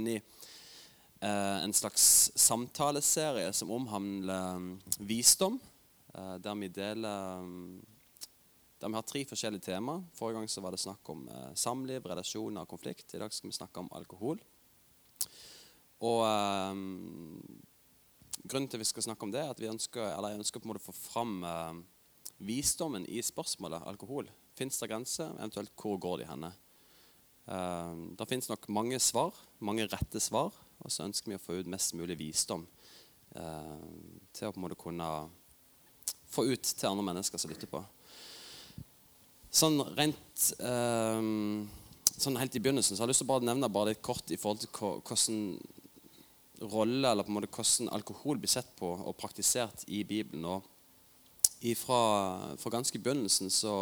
inne 0.00 0.16
i 0.16 0.18
eh, 0.18 1.58
en 1.62 1.74
slags 1.76 2.32
samtaleserie 2.34 3.52
som 3.56 3.70
omhandler 3.76 4.58
um, 4.58 4.74
visdom. 4.98 5.60
Eh, 6.14 6.36
der 6.42 6.58
vi 6.58 6.72
deler 6.74 7.40
um, 7.44 7.80
Der 8.80 8.88
vi 8.88 8.96
har 8.96 9.04
tre 9.04 9.24
forskjellige 9.28 9.68
temaer. 9.68 10.02
Forrige 10.16 10.40
gang 10.40 10.48
så 10.48 10.62
var 10.64 10.72
det 10.72 10.80
snakk 10.80 11.08
om 11.12 11.26
eh, 11.28 11.50
samliv, 11.54 12.06
relasjoner 12.08 12.64
og 12.64 12.74
konflikt. 12.74 13.12
I 13.14 13.20
dag 13.20 13.32
skal 13.32 13.52
vi 13.52 13.58
snakke 13.58 13.82
om 13.82 13.90
alkohol. 13.92 14.40
Og 16.00 16.22
um, 16.24 17.60
Grunnen 18.40 18.70
til 18.72 18.80
vi 18.80 18.88
skal 18.88 19.04
snakke 19.04 19.26
om 19.26 19.32
det, 19.34 19.42
er 19.42 19.52
at 19.52 19.60
vi 19.60 19.68
ønsker, 19.68 20.00
eller 20.14 20.32
jeg 20.32 20.40
ønsker 20.40 20.62
på 20.62 20.68
en 20.68 20.72
måte 20.72 20.80
å 20.82 20.88
få 20.88 20.94
fram 20.96 21.44
eh, 21.44 21.80
visdommen 22.48 23.04
i 23.04 23.20
spørsmålet 23.24 23.84
alkohol. 23.90 24.30
Fins 24.56 24.80
det 24.80 24.88
grenser? 24.90 25.34
Eventuelt 25.36 25.74
hvor 25.76 25.98
går 26.00 26.22
de 26.22 26.28
henne? 26.30 26.50
Uh, 27.48 28.12
det 28.18 28.28
fins 28.30 28.50
nok 28.50 28.68
mange 28.72 28.98
svar, 29.02 29.36
mange 29.64 29.88
rette 29.88 30.20
svar, 30.22 30.52
og 30.80 30.92
så 30.92 31.04
ønsker 31.06 31.32
vi 31.32 31.38
å 31.38 31.42
få 31.42 31.60
ut 31.60 31.70
mest 31.70 31.92
mulig 31.98 32.16
visdom 32.16 32.62
eh, 33.36 33.88
til 34.32 34.48
å 34.48 34.52
på 34.54 34.56
en 34.56 34.64
måte 34.64 34.78
kunne 34.80 35.08
få 36.32 36.46
ut 36.48 36.62
til 36.64 36.88
andre 36.88 37.04
mennesker 37.10 37.42
som 37.42 37.52
lytter 37.52 37.68
på. 37.68 37.82
Sånn 39.50 39.76
rent 39.98 40.46
eh, 40.56 41.20
sånn 42.20 42.38
helt 42.40 42.56
i 42.56 42.62
begynnelsen 42.62 42.96
så 42.96 43.02
har 43.02 43.08
jeg 43.08 43.14
lyst 43.14 43.22
til 43.24 43.28
å 43.28 43.32
bare 43.34 43.48
nevne 43.48 43.70
bare 43.72 43.92
litt 43.92 44.02
kort 44.04 44.32
i 44.32 44.38
forhold 44.40 44.64
til 44.64 44.72
hvordan 45.04 46.70
rolle 46.70 47.08
eller 47.10 47.24
på 47.24 47.32
en 47.32 47.38
måte 47.38 47.52
hvordan 47.54 47.92
alkohol 47.96 48.40
blir 48.40 48.52
sett 48.52 48.68
på 48.76 48.90
og 48.92 49.16
praktisert 49.16 49.86
i 49.88 50.02
Bibelen. 50.04 50.44
Og 50.44 50.64
ifra, 51.64 52.00
fra 52.60 52.72
ganske 52.72 53.00
begynnelsen 53.00 53.52
så 53.52 53.74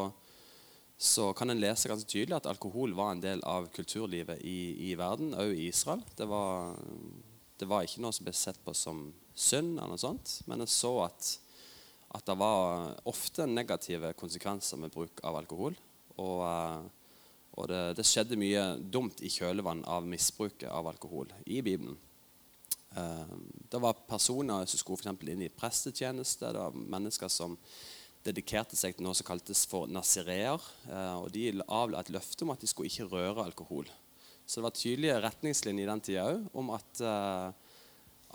så 0.98 1.32
kan 1.32 1.50
en 1.50 1.60
lese 1.62 1.86
ganske 1.86 2.10
tydelig 2.10 2.40
at 2.40 2.48
alkohol 2.50 2.90
var 2.98 3.12
en 3.14 3.22
del 3.22 3.42
av 3.46 3.68
kulturlivet 3.70 4.40
i, 4.42 4.90
i 4.90 4.94
verden, 4.98 5.30
også 5.30 5.54
i 5.54 5.68
Israel. 5.70 6.00
Det 6.18 6.26
var, 6.26 6.74
det 7.60 7.68
var, 7.70 7.84
ikke 7.86 8.02
noe 8.02 8.16
som 8.16 8.26
ble 8.26 8.34
sett 8.34 8.58
på 8.64 8.74
som 8.74 9.04
synd, 9.30 9.76
eller 9.76 9.92
noe 9.94 10.02
sånt, 10.02 10.40
men 10.50 10.64
en 10.64 10.70
så 10.70 10.90
at, 11.04 11.28
at, 12.10 12.24
det 12.26 12.34
var 12.40 12.96
ofte 13.06 13.46
negative 13.46 14.10
konsekvenser 14.18 14.82
med 14.82 14.90
bruk 14.90 15.22
av 15.22 15.38
alkohol. 15.38 15.78
Og, 16.18 16.42
eh, 16.48 16.82
og 17.54 17.70
det, 17.70 17.82
det, 18.00 18.06
skjedde 18.06 18.40
mye 18.40 18.64
dumt 18.82 19.22
i 19.22 19.30
kjølvann 19.30 19.84
av 19.86 20.06
misbruket 20.06 20.66
av 20.66 20.90
alkohol 20.90 21.30
i 21.46 21.60
Bibelen. 21.62 21.94
Eh, 22.98 23.36
det 23.70 23.84
var 23.86 24.02
personer 24.10 24.66
som 24.66 24.82
skulle 24.82 24.98
for 24.98 25.30
inn 25.30 25.46
i 25.46 25.52
prestetjeneste. 25.54 26.50
Det 26.50 26.66
var 26.66 26.74
mennesker 26.74 27.30
som 27.30 27.54
dedikerte 28.26 28.76
seg 28.76 28.96
til 28.96 29.06
noe 29.06 29.16
som 29.16 29.26
kaltes 29.28 29.64
for 29.68 29.88
nazireer. 29.90 30.62
Eh, 30.88 31.14
og 31.20 31.30
de 31.34 31.50
avla 31.64 32.02
et 32.02 32.12
løfte 32.12 32.44
om 32.44 32.52
at 32.54 32.62
de 32.62 32.70
skulle 32.70 32.90
ikke 32.90 33.08
røre 33.12 33.46
alkohol. 33.46 33.88
Så 34.44 34.58
det 34.58 34.66
var 34.66 34.76
tydelige 34.76 35.18
retningslinjer 35.22 35.84
i 35.84 35.90
den 35.90 36.04
tida 36.04 36.28
òg 36.30 36.46
om 36.56 36.72
at, 36.76 37.02
eh, 37.04 37.50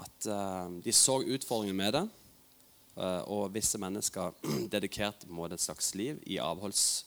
at, 0.05 0.27
eh, 0.27 0.67
de 0.85 0.93
så 0.93 1.21
utfordringen 1.21 1.75
med 1.75 1.93
det. 1.93 2.09
Og 3.25 3.49
visse 3.49 3.79
mennesker 3.81 4.35
dedikerte 4.75 5.25
på 5.25 5.31
en 5.31 5.39
måte 5.39 5.55
et 5.57 5.63
slags 5.63 5.95
liv 5.97 6.19
i 6.29 6.37
avholds 6.37 7.05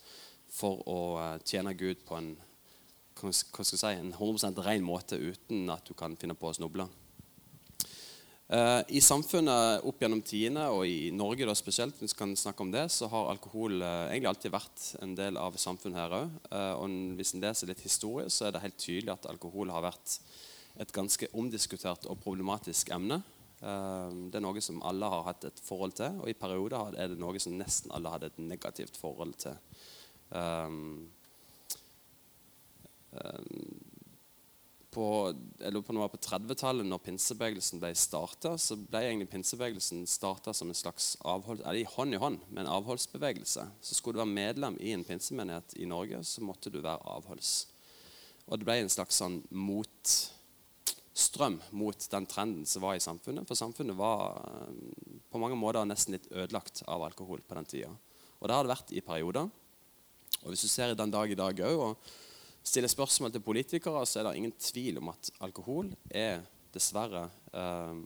for 0.50 0.82
å 0.82 1.38
tjene 1.46 1.76
Gud 1.78 2.02
på 2.02 2.16
en, 2.18 2.32
hva 3.14 3.30
skal 3.30 3.62
jeg 3.62 3.78
si, 3.78 3.92
en 3.94 4.10
100% 4.10 4.58
ren 4.66 4.82
måte 4.82 5.14
uten 5.14 5.70
at 5.70 5.86
du 5.86 5.94
kan 5.94 6.16
finne 6.18 6.34
på 6.34 6.50
å 6.50 6.56
snuble. 6.58 6.88
Uh, 8.46 8.78
I 8.94 9.00
samfunnet 9.02 9.82
opp 9.90 9.98
gjennom 9.98 10.20
tidene, 10.22 10.68
og 10.70 10.84
i 10.86 11.10
Norge 11.10 11.48
da 11.48 11.54
spesielt, 11.58 11.96
hvis 11.98 12.14
vi 12.14 12.18
kan 12.20 12.34
snakke 12.38 12.62
om 12.62 12.70
det, 12.70 12.84
så 12.94 13.08
har 13.10 13.32
alkohol 13.32 13.80
uh, 13.82 14.06
egentlig 14.06 14.30
alltid 14.30 14.52
vært 14.54 14.84
en 15.02 15.16
del 15.18 15.38
av 15.40 15.56
samfunnet 15.58 15.98
her 15.98 16.14
òg. 16.14 16.36
Eh, 16.54 16.74
og 16.78 17.16
hvis 17.18 17.34
en 17.34 17.42
leser 17.42 17.72
litt 17.72 17.82
historie, 17.82 18.30
så 18.30 18.46
er 18.46 18.54
det 18.54 18.62
helt 18.62 18.78
tydelig 18.78 19.16
at 19.16 19.26
alkohol 19.32 19.72
har 19.74 19.82
vært 19.88 20.20
et 20.78 20.94
ganske 20.94 21.26
omdiskutert 21.34 22.06
og 22.06 22.20
problematisk 22.22 22.92
emne. 22.94 23.22
det 23.58 24.36
er 24.36 24.44
noe 24.44 24.60
som 24.60 24.82
alle 24.84 25.08
har 25.08 25.22
hatt 25.24 25.46
et 25.48 25.60
forhold 25.64 25.94
til, 25.96 26.18
og 26.20 26.28
i 26.28 26.36
perioder 26.36 26.98
er 27.00 27.08
det 27.08 27.18
noe 27.18 27.40
som 27.40 27.56
nesten 27.56 27.90
alle 27.96 28.12
hadde 28.12 28.28
et 28.28 28.38
negativt 28.44 29.00
forhold 29.00 29.32
til. 29.40 29.56
Um, 30.28 31.08
um, 33.16 33.85
på, 34.96 35.08
på 35.60 36.20
30-tallet, 36.24 36.86
når 36.88 37.02
pinsebevegelsen 37.04 37.82
ble 37.82 37.90
starta, 37.98 38.54
så 38.60 38.78
ble 38.80 39.02
egentlig 39.04 39.28
pinsebevegelsen 39.34 40.06
starta 40.08 40.54
som 40.56 40.72
en 40.72 40.78
slags 40.78 41.16
avhold, 41.20 41.60
eller 41.66 41.92
hånd 41.96 42.16
i 42.16 42.22
hånd 42.22 42.40
med 42.48 42.64
en 42.64 42.72
avholdsbevegelse. 42.78 43.66
Så 43.80 43.98
skulle 43.98 44.16
du 44.16 44.24
være 44.24 44.38
medlem 44.38 44.78
i 44.80 44.94
en 44.96 45.04
pinsemenighet 45.04 45.76
i 45.76 45.88
Norge, 45.90 46.22
så 46.24 46.44
måtte 46.46 46.72
du 46.72 46.80
være 46.80 47.04
avholds. 47.12 47.52
Og 48.46 48.56
det 48.56 48.68
ble 48.68 48.78
en 48.80 48.92
slags 48.92 49.18
sånn 49.20 49.42
motstrøm 49.52 51.60
mot 51.76 52.08
den 52.12 52.28
trenden 52.30 52.64
som 52.68 52.86
var 52.86 52.96
i 52.96 53.04
samfunnet. 53.04 53.44
For 53.48 53.58
samfunnet 53.58 53.98
var 53.98 54.40
eh, 54.40 54.72
på 55.28 55.40
mange 55.42 55.58
måter 55.60 55.88
nesten 55.88 56.16
litt 56.16 56.30
ødelagt 56.32 56.86
av 56.88 57.04
alkohol 57.04 57.44
på 57.44 57.56
den 57.58 57.68
tida. 57.68 57.92
Og 58.38 58.48
det 58.48 58.56
har 58.56 58.64
det 58.64 58.72
vært 58.72 58.94
i 58.96 59.04
perioder. 59.04 59.44
Og 60.44 60.48
hvis 60.52 60.64
du 60.64 60.70
ser 60.70 60.94
i 60.94 60.98
den 60.98 61.12
dag 61.12 61.28
i 61.28 61.36
dag 61.36 61.60
òg 61.66 61.96
stiller 62.66 62.90
spørsmål 62.90 63.34
til 63.34 63.44
politikere, 63.46 64.02
så 64.06 64.20
er 64.20 64.28
det 64.28 64.36
ingen 64.40 64.56
tvil 64.58 64.98
om 65.00 65.12
at 65.12 65.30
alkohol 65.46 65.92
er 66.10 66.42
dessverre 66.74 67.28
eh, 67.54 68.00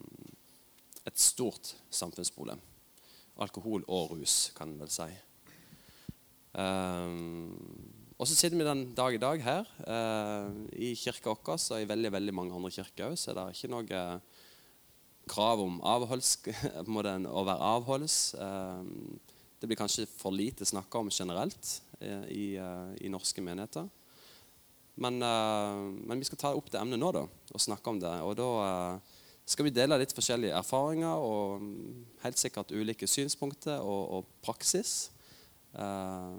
et 1.09 1.19
stort 1.21 1.75
samfunnsproblem. 1.91 2.61
Alkohol 3.41 3.87
og 3.89 4.13
rus, 4.13 4.51
kan 4.57 4.69
en 4.69 4.83
vel 4.83 4.93
si. 4.93 5.09
Eh, 6.61 7.17
og 8.21 8.29
så 8.29 8.37
sitter 8.37 8.59
vi 8.61 8.69
den 8.69 8.85
dag 8.93 9.17
i 9.17 9.23
dag 9.23 9.41
her 9.41 9.69
Eh, 9.81 10.49
i 10.77 10.93
kirka 10.99 11.33
vår 11.33 11.57
og 11.57 11.81
i 11.81 11.89
veldig 11.89 12.13
veldig 12.13 12.35
mange 12.37 12.55
andre 12.55 12.71
kirker 12.75 13.09
òg, 13.09 13.17
så 13.17 13.33
er 13.33 13.39
det 13.39 13.57
ikke 13.57 13.73
noe 13.73 14.03
krav 15.31 15.63
om 15.63 15.79
avholds, 15.87 16.37
å 16.85 17.45
være 17.49 17.71
avholds. 17.73 18.19
Eh, 18.35 18.85
det 19.61 19.69
blir 19.69 19.79
kanskje 19.79 20.09
for 20.09 20.33
lite 20.33 20.65
snakka 20.69 21.03
om 21.03 21.11
generelt 21.13 21.81
eh, 22.01 22.25
i, 22.33 22.45
uh, 22.57 22.95
i 22.97 23.11
norske 23.13 23.43
menigheter. 23.45 23.91
Men, 25.01 25.17
uh, 25.25 25.81
men, 26.05 26.21
vi 26.21 26.29
skal 26.29 26.41
ta 26.41 26.53
opp 26.57 26.69
det 26.73 26.81
emnet 26.81 27.01
nå 27.01 27.09
da, 27.17 27.25
og 27.25 27.63
snakke 27.63 27.93
om 27.93 28.01
det. 28.03 28.13
Og 28.27 28.35
da 28.37 28.49
uh, 28.61 29.21
skal 29.49 29.67
vi 29.67 29.75
dele 29.75 29.99
litt 30.01 30.13
forskjellige 30.15 30.59
erfaringer 30.59 31.25
og 31.25 31.63
um, 31.63 32.05
helt 32.25 32.41
sikkert 32.41 32.75
ulike 32.77 33.09
synspunkter 33.09 33.81
og, 33.81 34.03
og 34.19 34.35
praksis. 34.45 35.09
Uh, 35.73 36.37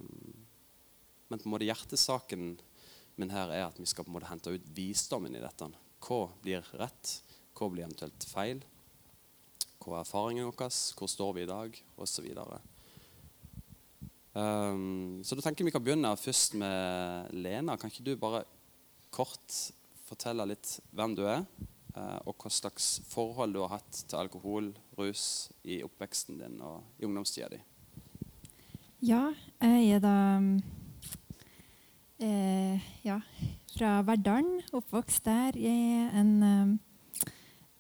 men 1.31 1.39
på 1.39 1.47
en 1.47 1.55
måte 1.55 1.67
hjertesaken 1.67 2.53
min 3.19 3.33
her 3.33 3.51
er 3.53 3.67
at 3.67 3.79
vi 3.79 3.87
skal 3.89 4.05
på 4.05 4.11
en 4.11 4.17
måte 4.19 4.29
hente 4.29 4.53
ut 4.53 4.69
visdommen 4.75 5.35
i 5.35 5.41
dette. 5.41 5.67
Hva 6.01 6.25
blir 6.43 6.65
rett? 6.79 7.17
Hva 7.57 7.69
blir 7.69 7.85
eventuelt 7.85 8.25
feil? 8.29 8.61
Hva 9.81 9.97
er 9.97 10.03
erfaringen 10.05 10.47
vår? 10.49 10.69
Hvor 10.97 11.09
står 11.09 11.33
vi 11.37 11.45
i 11.45 11.49
dag? 11.49 11.81
Og 11.97 12.09
så 12.09 12.23
videre. 12.25 12.61
Um, 14.31 15.19
så 15.27 15.35
da 15.35 15.43
tenker 15.43 15.59
jeg 15.59 15.67
vi 15.67 15.73
kan 15.75 15.83
begynne 15.83 16.13
først 16.15 16.55
med 16.59 17.33
Lena. 17.35 17.75
Kan 17.77 17.91
ikke 17.91 18.05
du 18.05 18.13
bare 18.19 18.45
kort 19.11 19.57
fortelle 20.07 20.45
litt 20.47 20.77
hvem 20.95 21.15
du 21.17 21.25
er, 21.27 21.43
uh, 21.97 22.19
og 22.23 22.37
hva 22.39 22.51
slags 22.51 22.93
forhold 23.11 23.55
du 23.55 23.59
har 23.65 23.75
hatt 23.77 24.03
til 24.05 24.21
alkohol, 24.21 24.71
rus 24.99 25.51
i 25.67 25.81
oppveksten 25.83 26.39
din 26.39 26.61
og 26.63 27.01
i 27.01 27.07
ungdomstida 27.07 27.51
di? 27.51 27.59
Ja, 29.01 29.31
jeg 29.59 29.95
er 29.95 30.01
da 30.03 30.15
eh, 32.21 32.83
ja, 33.01 33.15
fra 33.73 33.95
Verdalen, 34.05 34.59
oppvokst 34.77 35.25
der. 35.25 35.57
Jeg 35.57 35.95
er 36.03 36.19
en, 36.21 36.35
um, 36.45 36.75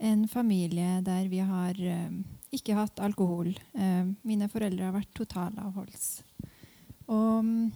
en 0.01 0.25
familie 0.27 0.97
der 1.05 1.29
vi 1.29 1.43
har 1.45 1.77
um, 1.77 2.23
ikke 2.49 2.73
hatt 2.79 3.03
alkohol. 3.05 3.53
Mine 4.25 4.49
foreldre 4.49 4.89
har 4.89 4.97
vært 4.97 5.13
totalavholds. 5.15 6.09
Og 7.11 7.43
mm, 7.43 7.71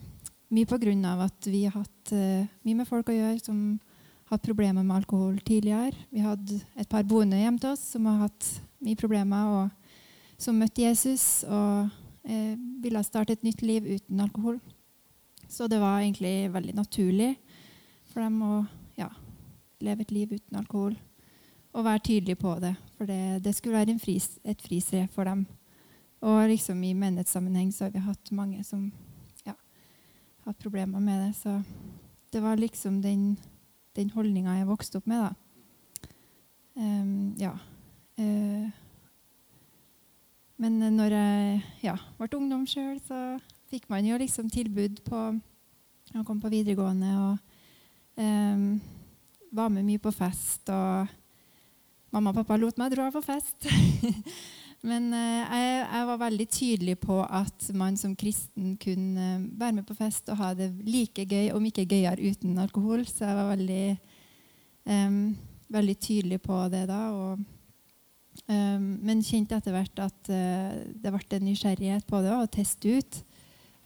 mye 0.56 1.06
av 1.10 1.26
at 1.28 1.48
vi 1.50 1.66
har 1.66 1.76
hatt 1.82 2.14
uh, 2.14 2.48
mye 2.64 2.80
med 2.80 2.88
folk 2.88 3.10
å 3.10 3.16
gjøre 3.16 3.42
som 3.44 3.80
har 4.26 4.38
hatt 4.38 4.46
problemer 4.46 4.84
med 4.84 4.96
alkohol 4.96 5.40
tidligere. 5.46 5.96
Vi 6.10 6.24
hadde 6.24 6.62
et 6.76 6.90
par 6.90 7.04
boende 7.04 7.40
hjemme 7.40 7.60
til 7.60 7.74
oss 7.74 7.84
som 7.96 8.06
har 8.10 8.28
hatt 8.28 8.48
mye 8.86 8.96
problemer, 8.96 9.50
og 9.52 10.42
som 10.42 10.58
møtte 10.58 10.86
Jesus 10.86 11.44
og 11.48 11.90
uh, 11.90 12.54
ville 12.82 13.04
starte 13.04 13.36
et 13.36 13.44
nytt 13.44 13.62
liv 13.66 13.86
uten 13.98 14.24
alkohol. 14.24 14.60
Så 15.50 15.68
det 15.68 15.80
var 15.80 16.02
egentlig 16.02 16.52
veldig 16.54 16.76
naturlig 16.76 17.36
for 18.10 18.24
dem 18.24 18.40
å 18.42 18.64
ja, 18.98 19.12
leve 19.84 20.06
et 20.06 20.16
liv 20.16 20.32
uten 20.34 20.58
alkohol 20.58 20.96
og 21.76 21.84
være 21.84 22.06
tydelig 22.08 22.38
på 22.40 22.56
det. 22.64 22.72
For 22.96 23.10
det, 23.10 23.44
det 23.44 23.52
skulle 23.56 23.82
være 23.82 24.00
fris, 24.00 24.38
et 24.48 24.62
fristed 24.64 25.10
for 25.12 25.28
dem. 25.28 25.44
Og 26.24 26.48
liksom 26.50 26.80
i 26.88 26.94
menighetssammenheng 26.96 27.74
så 27.76 27.86
har 27.86 27.92
vi 27.92 28.06
hatt 28.06 28.32
mange 28.32 28.64
som 28.64 28.88
hatt 30.46 30.62
problemer 30.62 31.02
med 31.04 31.22
det. 31.24 31.34
Så 31.38 31.58
det 32.34 32.42
var 32.44 32.60
liksom 32.60 33.02
den, 33.02 33.36
den 33.96 34.12
holdninga 34.14 34.60
jeg 34.60 34.70
vokste 34.70 35.00
opp 35.00 35.10
med, 35.10 35.26
da. 35.26 36.10
Um, 36.76 37.36
ja. 37.40 37.54
Uh, 38.20 38.68
men 40.60 40.80
når 40.96 41.16
jeg 41.16 41.62
ja, 41.84 41.96
ble 42.20 42.30
ungdom 42.38 42.66
sjøl, 42.68 43.00
så 43.04 43.38
fikk 43.72 43.90
man 43.92 44.06
jo 44.08 44.20
liksom 44.20 44.50
tilbud 44.52 45.02
på 45.08 45.22
å 46.16 46.24
komme 46.24 46.42
på 46.44 46.52
videregående 46.54 47.12
og 47.20 48.22
um, 48.22 48.68
var 49.56 49.72
med 49.72 49.88
mye 49.88 50.02
på 50.04 50.14
fest. 50.16 50.70
Og 50.72 51.08
mamma 52.16 52.32
og 52.32 52.40
pappa 52.42 52.60
lot 52.60 52.80
meg 52.80 52.94
dra 52.96 53.10
på 53.12 53.24
fest. 53.26 53.68
Men 54.86 55.10
eh, 55.18 55.42
jeg, 55.42 55.80
jeg, 55.82 56.06
var 56.10 56.22
veldig 56.22 56.46
tydelig 56.54 56.96
på 57.02 57.18
at 57.24 57.70
man 57.78 57.98
som 57.98 58.14
kristen 58.18 58.76
kunne 58.82 59.30
være 59.58 59.80
med 59.80 59.88
på 59.88 59.98
fest 59.98 60.30
og 60.30 60.40
ha 60.42 60.52
det 60.58 60.70
like 60.86 61.26
gøy, 61.26 61.50
om 61.56 61.66
ikke 61.66 61.88
gøyere, 61.90 62.22
uten 62.22 62.60
alkohol. 62.62 63.06
Så 63.10 63.26
jeg 63.26 63.40
var 63.40 63.50
veldig, 63.56 63.86
um, 64.86 65.20
veldig 65.74 65.98
tydelig 65.98 66.42
på 66.46 66.60
det 66.74 66.84
da. 66.92 67.02
Og, 67.18 67.42
um, 68.46 68.86
men 69.02 69.26
kjente 69.26 69.58
etter 69.58 69.74
hvert 69.74 70.06
at 70.06 70.30
uh, 70.30 70.78
det 70.94 71.16
ble 71.16 71.40
en 71.40 71.50
nysgjerrighet 71.50 72.06
på 72.10 72.22
det 72.22 72.36
å 72.36 72.46
teste 72.54 73.00
ut. 73.00 73.22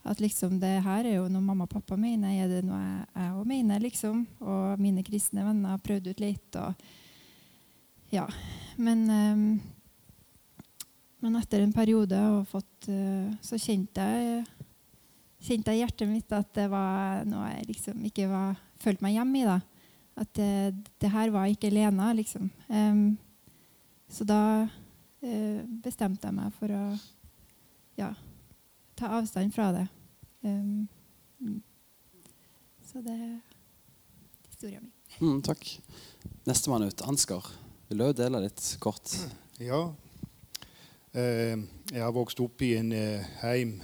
At 0.10 0.20
liksom 0.24 0.60
det 0.60 0.78
her 0.84 1.06
er 1.06 1.20
jo 1.20 1.32
noe 1.32 1.44
mamma 1.44 1.68
og 1.68 1.74
pappa 1.78 1.96
mener, 2.00 2.32
er 2.34 2.52
det 2.52 2.64
noe 2.68 2.80
jeg 2.82 3.34
òg 3.40 3.48
mener? 3.48 3.80
liksom? 3.84 4.24
Og 4.44 4.80
mine 4.82 5.04
kristne 5.08 5.48
venner 5.48 5.80
prøvde 5.84 6.12
ut 6.12 6.24
litt. 6.24 6.60
og 6.60 6.76
ja, 8.12 8.28
Men 8.76 9.04
um, 9.08 9.44
men 11.20 11.36
etter 11.36 11.64
en 11.64 11.74
periode 11.76 12.20
fått, 12.48 12.88
eh, 12.88 13.32
så 13.44 13.60
kjente 13.60 14.04
jeg, 14.04 14.44
kjente 15.44 15.74
jeg 15.74 15.80
i 15.80 15.84
hjertet 15.84 16.08
mitt 16.10 16.32
at 16.36 16.52
det 16.56 16.70
var 16.72 17.26
noe 17.28 17.50
jeg 17.52 17.68
liksom 17.74 18.06
ikke 18.08 18.30
var, 18.32 18.60
følte 18.80 19.04
meg 19.04 19.18
hjemme 19.18 19.42
i. 19.42 19.48
da. 19.48 19.60
At 20.20 20.32
det, 20.36 20.52
det 21.00 21.12
her 21.12 21.32
var 21.36 21.52
ikke 21.52 21.72
Lena, 21.72 22.12
liksom. 22.16 22.50
Um, 22.68 23.18
så 24.12 24.26
da 24.28 24.42
uh, 24.68 25.62
bestemte 25.84 26.28
jeg 26.28 26.36
meg 26.36 26.56
for 26.60 26.76
å 26.76 26.84
ja, 28.00 28.10
ta 29.00 29.14
avstand 29.20 29.56
fra 29.56 29.70
det. 29.76 29.86
Um, 30.44 30.88
så 32.90 33.04
det 33.06 33.16
er 33.16 33.38
historien 34.50 34.84
min. 34.84 34.96
Mm, 35.20 35.40
takk. 35.44 35.68
Nestemann 36.48 36.88
ut, 36.88 37.04
Ansgar. 37.08 37.48
Vil 37.90 38.04
du 38.04 38.12
dele 38.16 38.44
litt 38.44 38.64
kort? 38.84 39.16
Ja, 39.60 39.90
jeg 41.14 42.04
har 42.04 42.12
vokst 42.14 42.40
opp 42.40 42.62
i 42.62 42.76
en 42.78 42.92
eh, 42.94 43.26
heim 43.42 43.80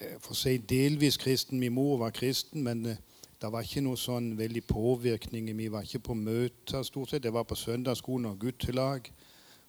eh, 0.00 0.16
for 0.18 0.34
å 0.34 0.38
si 0.38 0.56
delvis 0.58 1.18
kristen. 1.20 1.60
Min 1.60 1.76
mor 1.76 2.00
var 2.00 2.10
kristen, 2.10 2.64
men 2.66 2.82
det 2.82 3.50
var 3.54 3.62
ikke 3.62 3.84
noe 3.86 3.98
sånn 4.00 4.32
veldig 4.38 4.64
påvirkning. 4.66 5.52
Vi 5.56 5.68
var 5.70 5.86
ikke 5.86 6.08
på 6.10 6.16
møter 6.18 6.82
stort 6.82 7.12
sett. 7.12 7.22
Det 7.22 7.32
var 7.34 7.46
på 7.46 7.58
søndagsskolen 7.58 8.32
og 8.32 8.40
guttelag. 8.42 9.10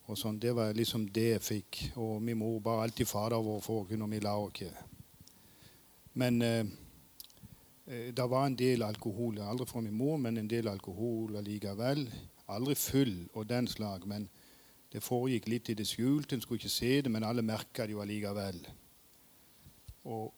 og 0.09 0.17
sånn. 0.17 0.39
Det 0.39 0.55
var 0.57 0.73
liksom 0.73 1.05
det 1.13 1.27
jeg 1.35 1.41
fikk. 1.41 1.81
Og 2.01 2.21
min 2.21 2.37
mor 2.37 2.59
bar 2.59 2.81
alltid 2.81 3.07
fader 3.07 3.37
vår 3.37 3.61
for 3.61 3.85
når 3.93 4.07
vi 4.09 4.19
la 4.19 4.35
oss. 4.37 4.63
Men 6.13 6.41
eh, 6.41 6.65
det 7.85 8.25
var 8.29 8.47
en 8.47 8.55
del 8.55 8.81
alkohol. 8.83 9.37
Aldri 9.37 9.67
fra 9.69 9.81
min 9.81 9.93
mor, 9.93 10.17
men 10.17 10.37
en 10.37 10.49
del 10.49 10.67
alkohol 10.67 11.37
allikevel. 11.37 12.09
Aldri 12.49 12.75
full 12.75 13.29
og 13.33 13.49
den 13.49 13.67
slag. 13.67 14.07
men 14.07 14.29
det 14.91 15.03
foregikk 15.03 15.47
litt 15.47 15.69
i 15.69 15.77
det 15.77 15.87
skjulte, 15.87 16.35
en 16.35 16.41
skulle 16.41 16.61
ikke 16.61 16.73
se 16.73 17.01
det, 17.01 17.11
men 17.11 17.23
alle 17.23 17.45
merka 17.45 17.85
det 17.85 17.93
jo 17.93 18.01
allikevel. 18.01 18.61
Og 20.09 20.33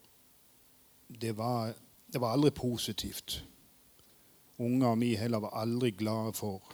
det 1.21 1.38
var, 1.38 1.74
det 2.13 2.21
var 2.21 2.36
aldri 2.36 2.51
positivt. 2.51 3.45
Unger 4.59 4.88
og 4.88 5.00
vi 5.00 5.15
heller 5.15 5.39
var 5.39 5.56
aldri 5.62 5.92
glade 5.92 6.33
for 6.38 6.74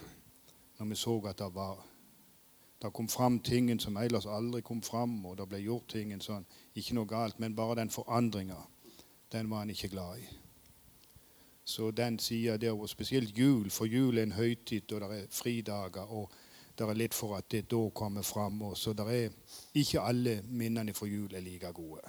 når 0.77 0.89
vi 0.89 0.95
så 0.95 1.15
at 1.29 1.39
det 1.39 1.53
var 1.53 1.85
det 2.81 2.93
kom 2.93 3.07
fram 3.09 3.39
ting 3.39 3.79
som 3.79 3.97
ellers 3.97 4.25
aldri 4.25 4.61
kom 4.61 4.81
fram, 4.81 5.25
og 5.25 5.37
det 5.37 5.47
ble 5.49 5.63
gjort 5.63 5.87
ting 5.89 6.11
sånn. 6.21 6.45
Ikke 6.77 6.93
noe 6.93 7.09
galt, 7.09 7.39
men 7.39 7.55
bare 7.57 7.79
den 7.79 7.89
forandringa, 7.89 8.59
den 9.33 9.49
var 9.49 9.63
han 9.63 9.71
ikke 9.73 9.89
glad 9.89 10.19
i. 10.21 10.27
Så 11.65 11.89
den 11.91 12.19
sida 12.19 12.57
der, 12.57 12.77
og 12.77 12.89
spesielt 12.89 13.37
jul, 13.37 13.69
for 13.69 13.89
jul 13.89 14.17
er 14.17 14.27
en 14.27 14.37
høytid, 14.37 14.93
og 14.93 15.01
det 15.01 15.23
er 15.23 15.31
fridager. 15.31 16.05
og 16.05 16.31
det 16.77 16.85
er 16.87 16.97
litt 16.97 17.13
for 17.17 17.37
at 17.37 17.49
det 17.51 17.65
da 17.71 17.89
kommer 17.89 18.21
fram. 18.21 18.61
Så 18.75 18.93
det 18.93 19.07
er 19.07 19.29
ikke 19.73 20.01
alle 20.01 20.41
minnene 20.45 20.93
fra 20.93 21.07
jul 21.07 21.33
er 21.33 21.41
like 21.41 21.71
gode. 21.73 22.01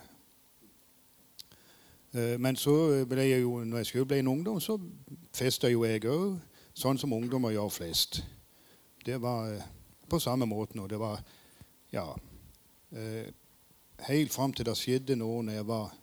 Eh, 2.14 2.40
men 2.40 2.56
så 2.56 3.04
ble 3.08 3.28
jeg 3.28 3.42
jo, 3.42 3.64
når 3.64 3.82
jeg 3.82 3.86
selv 3.86 4.06
ble 4.06 4.18
en 4.18 4.28
ungdom, 4.28 4.60
så 4.60 4.78
festa 5.34 5.68
jo 5.68 5.84
jeg 5.84 6.04
òg. 6.08 6.38
Sånn 6.78 6.98
som 6.98 7.12
ungdommer 7.12 7.50
gjør 7.50 7.72
flest. 7.74 8.22
Det 9.06 9.18
var 9.22 9.50
eh, 9.52 9.64
på 10.08 10.20
samme 10.20 10.46
måte. 10.46 10.78
Og 10.80 10.90
det 10.90 11.00
var 11.00 11.22
ja 11.92 12.06
eh, 12.92 13.28
Helt 14.06 14.30
fram 14.30 14.52
til 14.54 14.62
det 14.62 14.76
skjedde 14.78 15.16
noe 15.18 15.40
når 15.42 15.56
jeg 15.56 15.66
var 15.66 15.94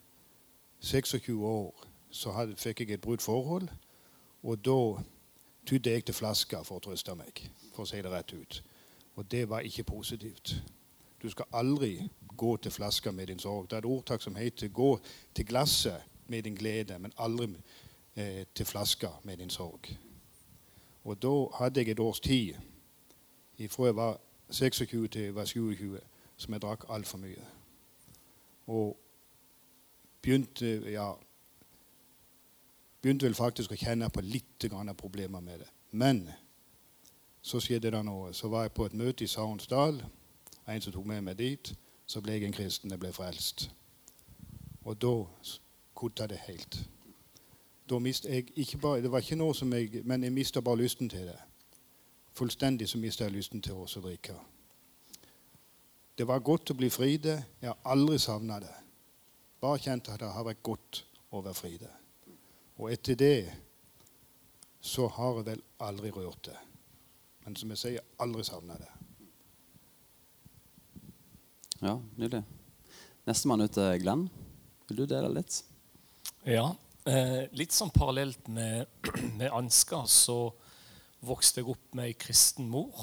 26 0.84 1.46
år, 1.48 1.86
så 2.12 2.34
hadde, 2.36 2.58
fikk 2.60 2.82
jeg 2.84 2.98
et 2.98 3.02
brutt 3.02 3.24
forhold. 3.24 3.70
Og 4.44 4.60
da 4.60 4.80
tydde 5.66 5.94
jeg 5.94 6.06
til 6.06 6.18
flaska 6.18 6.60
for 6.68 6.82
å 6.82 6.84
trøste 6.84 7.16
meg, 7.16 7.40
for 7.76 7.86
å 7.86 7.90
si 7.90 8.02
det 8.02 8.12
rett 8.12 8.34
ut. 8.34 8.62
Og 9.16 9.32
det 9.32 9.46
var 9.50 9.66
ikke 9.68 9.84
positivt. 9.84 10.56
Du 11.22 11.30
skal 11.30 11.46
aldri 11.54 12.10
gå 12.38 12.58
til 12.58 12.72
flaska 12.72 13.12
med 13.12 13.28
din 13.28 13.40
sorg. 13.40 13.70
Det 13.70 13.78
er 13.78 13.78
et 13.78 13.86
ordtak 13.86 14.22
som 14.22 14.36
heter 14.36 14.68
'gå 14.68 15.00
til 15.36 15.46
glasset 15.46 16.02
med 16.28 16.44
din 16.44 16.56
glede', 16.56 16.98
men 16.98 17.14
aldri 17.18 17.56
eh, 18.16 18.46
til 18.56 18.66
flaska 18.66 19.10
med 19.24 19.38
din 19.38 19.50
sorg. 19.50 19.98
Og 21.04 21.22
da 21.22 21.58
hadde 21.58 21.80
jeg 21.80 21.90
et 21.90 22.00
års 22.00 22.20
tid, 22.20 22.54
fra 23.70 23.86
jeg 23.86 23.96
var 23.96 24.20
26 24.50 25.08
til 25.08 25.22
jeg 25.22 25.36
var 25.36 25.46
27, 25.46 26.00
som 26.38 26.54
jeg 26.54 26.62
drakk 26.62 26.86
altfor 26.90 27.18
mye. 27.18 27.46
Og 28.68 28.98
begynte 30.22 30.92
ja, 30.92 31.14
begynte 33.02 33.26
vel 33.26 33.36
faktisk 33.36 33.72
å 33.72 33.76
kjenne 33.76 34.10
på 34.10 34.22
litt 34.22 34.66
problemer 34.98 35.40
med 35.40 35.60
det. 35.60 35.70
Men 35.92 36.30
så 37.46 37.60
skjedde 37.62 37.92
det 37.94 38.02
noe. 38.06 38.34
Så 38.34 38.50
var 38.50 38.66
jeg 38.66 38.74
på 38.74 38.88
et 38.90 38.94
møte 38.98 39.24
i 39.24 39.30
Sarensdal. 39.30 40.00
En 40.68 40.82
som 40.82 40.94
tok 40.94 41.06
med 41.06 41.22
meg 41.22 41.38
dit. 41.38 41.74
Så 42.10 42.22
ble 42.22 42.34
jeg 42.34 42.48
en 42.48 42.56
kristen. 42.56 42.90
Jeg 42.90 43.00
ble 43.00 43.12
frelst. 43.14 43.68
Og 44.82 44.98
da 45.02 45.14
kutta 45.96 46.26
det 46.28 46.40
helt. 46.48 46.80
Da 47.90 48.00
jeg 48.02 48.50
ikke 48.56 48.78
bare, 48.78 49.02
Det 49.02 49.12
var 49.12 49.20
ikke 49.20 49.36
noe 49.36 49.54
som 49.54 49.74
jeg 49.74 50.02
Men 50.04 50.24
jeg 50.24 50.34
mista 50.34 50.60
bare 50.60 50.78
lysten 50.78 51.10
til 51.10 51.28
det. 51.28 51.38
Fullstendig 52.34 52.90
så 52.90 52.98
mista 52.98 53.24
jeg 53.24 53.34
lysten 53.34 53.62
til 53.62 53.74
å 53.74 53.86
drikke. 53.86 54.34
Det 56.18 56.28
var 56.28 56.40
godt 56.40 56.72
å 56.72 56.74
bli 56.74 56.90
fri 56.90 57.18
det. 57.18 57.44
Jeg 57.62 57.70
har 57.70 57.78
aldri 57.86 58.18
savna 58.20 58.60
det. 58.60 58.74
Bare 59.62 59.80
kjent 59.80 60.10
at 60.10 60.20
det 60.20 60.34
har 60.34 60.44
vært 60.44 60.64
godt 60.64 61.06
å 61.32 61.42
være 61.42 61.54
fri 61.54 61.78
det. 61.78 61.92
Og 62.78 62.92
etter 62.92 63.16
det 63.16 63.54
så 64.82 65.08
har 65.08 65.36
jeg 65.36 65.46
vel 65.46 65.62
aldri 65.80 66.12
rørt 66.12 66.46
det. 66.46 66.75
Men 67.46 67.58
som 67.60 67.72
jeg 67.74 67.82
sier, 67.82 68.06
aldri 68.22 68.44
savna 68.48 68.78
det. 68.82 68.90
Ja, 71.84 72.00
nydelig. 72.18 72.42
Nestemann 73.30 73.62
ut 73.62 73.78
er 73.78 74.00
Glenn. 74.02 74.28
Vil 74.90 75.04
du 75.04 75.06
dele 75.10 75.30
litt? 75.34 75.60
Ja. 76.46 76.72
Eh, 77.06 77.46
litt 77.54 77.74
sånn 77.74 77.94
parallelt 77.94 78.48
med, 78.50 78.90
med 79.40 79.54
Ansgar 79.54 80.08
så 80.10 80.40
vokste 81.26 81.62
jeg 81.62 81.70
opp 81.74 81.94
med 81.98 82.10
ei 82.10 82.16
kristen 82.18 82.70
mor 82.70 82.98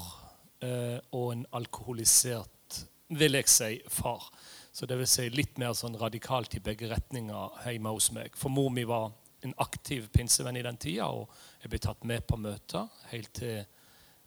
eh, 0.63 0.99
og 1.15 1.29
en 1.37 1.45
alkoholisert, 1.59 2.81
vil 3.15 3.39
jeg 3.39 3.51
si, 3.51 3.71
far. 3.91 4.27
Så 4.75 4.89
det 4.91 4.99
vil 4.99 5.11
si 5.11 5.29
litt 5.31 5.59
mer 5.63 5.77
sånn 5.79 5.99
radikalt 6.01 6.55
i 6.59 6.63
begge 6.65 6.91
retninger 6.91 7.63
hjemme 7.69 7.95
hos 7.95 8.11
meg. 8.15 8.35
For 8.39 8.51
mor 8.51 8.73
mi 8.75 8.87
var 8.89 9.13
en 9.47 9.55
aktiv 9.63 10.09
pinsevenn 10.15 10.59
i 10.59 10.65
den 10.67 10.79
tida, 10.83 11.11
og 11.11 11.31
jeg 11.63 11.71
ble 11.71 11.83
tatt 11.83 12.07
med 12.09 12.27
på 12.27 12.39
møter 12.41 12.91
helt 13.11 13.31
til 13.39 13.63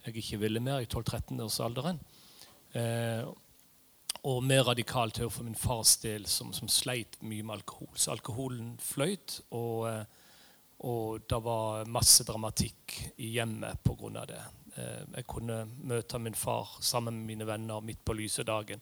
jeg 0.06 0.22
ikke 0.22 0.40
ville 0.44 0.62
mer, 0.64 0.84
i 0.84 0.90
12-13-årsalderen. 0.90 2.00
Eh, 2.76 3.26
og 4.26 4.44
mer 4.44 4.66
radikalt 4.66 5.20
òg 5.22 5.32
for 5.34 5.46
min 5.46 5.58
fars 5.58 5.98
del, 6.02 6.26
som, 6.30 6.52
som, 6.54 6.70
sleit 6.72 7.18
mye 7.22 7.46
med 7.46 7.60
alkohol. 7.60 7.92
Så 7.94 8.14
alkoholen 8.16 8.74
fløyt, 8.82 9.40
og, 9.54 9.86
eh, 9.90 10.04
og 10.86 11.26
det 11.30 11.42
var 11.46 11.90
masse 11.90 12.26
dramatikk 12.28 12.98
i 13.22 13.36
hjemmet 13.38 13.84
pga. 13.86 14.26
det. 14.26 14.44
Eh, 14.76 15.04
jeg 15.18 15.28
kunne 15.30 15.64
møte 15.84 16.20
min 16.20 16.36
far 16.36 16.78
sammen 16.82 17.20
med 17.20 17.26
mine 17.34 17.48
venner 17.48 17.82
midt 17.82 18.04
på 18.06 18.18
lyse 18.18 18.44
dagen 18.44 18.82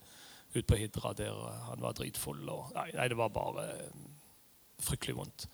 ute 0.53 0.67
på 0.69 0.77
Hidra, 0.77 1.13
der 1.13 1.33
han 1.69 1.81
var 1.81 1.93
dritfull. 1.97 2.43
Og, 2.49 2.71
nei, 2.75 2.91
nei, 2.93 3.07
det 3.09 3.17
var 3.17 3.33
bare 3.33 3.67
fryktelig 4.83 5.15
vondt. 5.17 5.47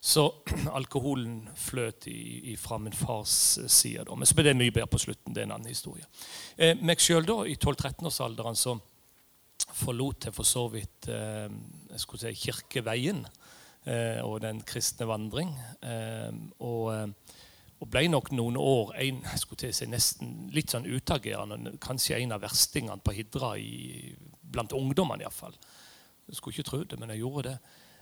Så 0.00 0.28
alkoholen 0.78 1.48
fløt 1.58 2.06
i 2.10 2.54
fra 2.60 2.78
min 2.78 2.94
fars 2.94 3.58
side. 3.66 4.04
Da. 4.06 4.14
Men 4.14 4.28
så 4.28 4.36
ble 4.38 4.46
det 4.46 4.58
mye 4.58 4.74
bedre 4.74 4.90
på 4.90 5.02
slutten. 5.02 5.34
Det 5.34 5.42
er 5.42 5.48
en 5.48 5.56
annen 5.58 5.72
historie. 5.72 6.06
Eh, 6.56 6.78
meg 6.78 7.02
sjøl 7.02 7.26
i 7.48 7.56
12-13-årsalderen 7.58 8.58
så 8.58 8.78
forlot 9.78 10.28
jeg 10.28 10.34
for 10.36 10.46
så 10.46 10.64
vidt 10.72 11.10
eh, 11.10 11.50
jeg 11.90 12.02
skulle 12.02 12.22
si, 12.22 12.46
kirkeveien 12.46 13.24
eh, 13.88 14.22
og 14.22 14.40
den 14.44 14.62
kristne 14.66 15.08
vandring. 15.10 15.50
Eh, 15.82 16.30
og, 16.62 16.84
eh, 16.94 17.34
og, 17.78 17.90
ble 17.90 18.04
nok 18.10 18.30
noen 18.36 18.58
år 18.60 18.94
en, 19.02 19.20
jeg 19.26 19.42
skulle 19.42 19.72
si, 19.74 19.90
nesten 19.90 20.48
litt 20.54 20.74
sånn 20.74 20.86
utagerende. 20.86 21.74
Kanskje 21.82 22.20
en 22.20 22.36
av 22.38 22.46
verstingene 22.46 23.02
på 23.02 23.16
Hidra 23.18 23.56
i, 23.58 24.14
blant 24.42 24.76
ungdommene 24.78 25.26
iallfall. 25.26 25.58
Skulle 26.30 26.58
ikke 26.58 26.70
tro 26.70 26.82
det, 26.84 26.98
men 27.00 27.10
jeg 27.14 27.24
gjorde 27.24 27.50
det. 27.50 27.58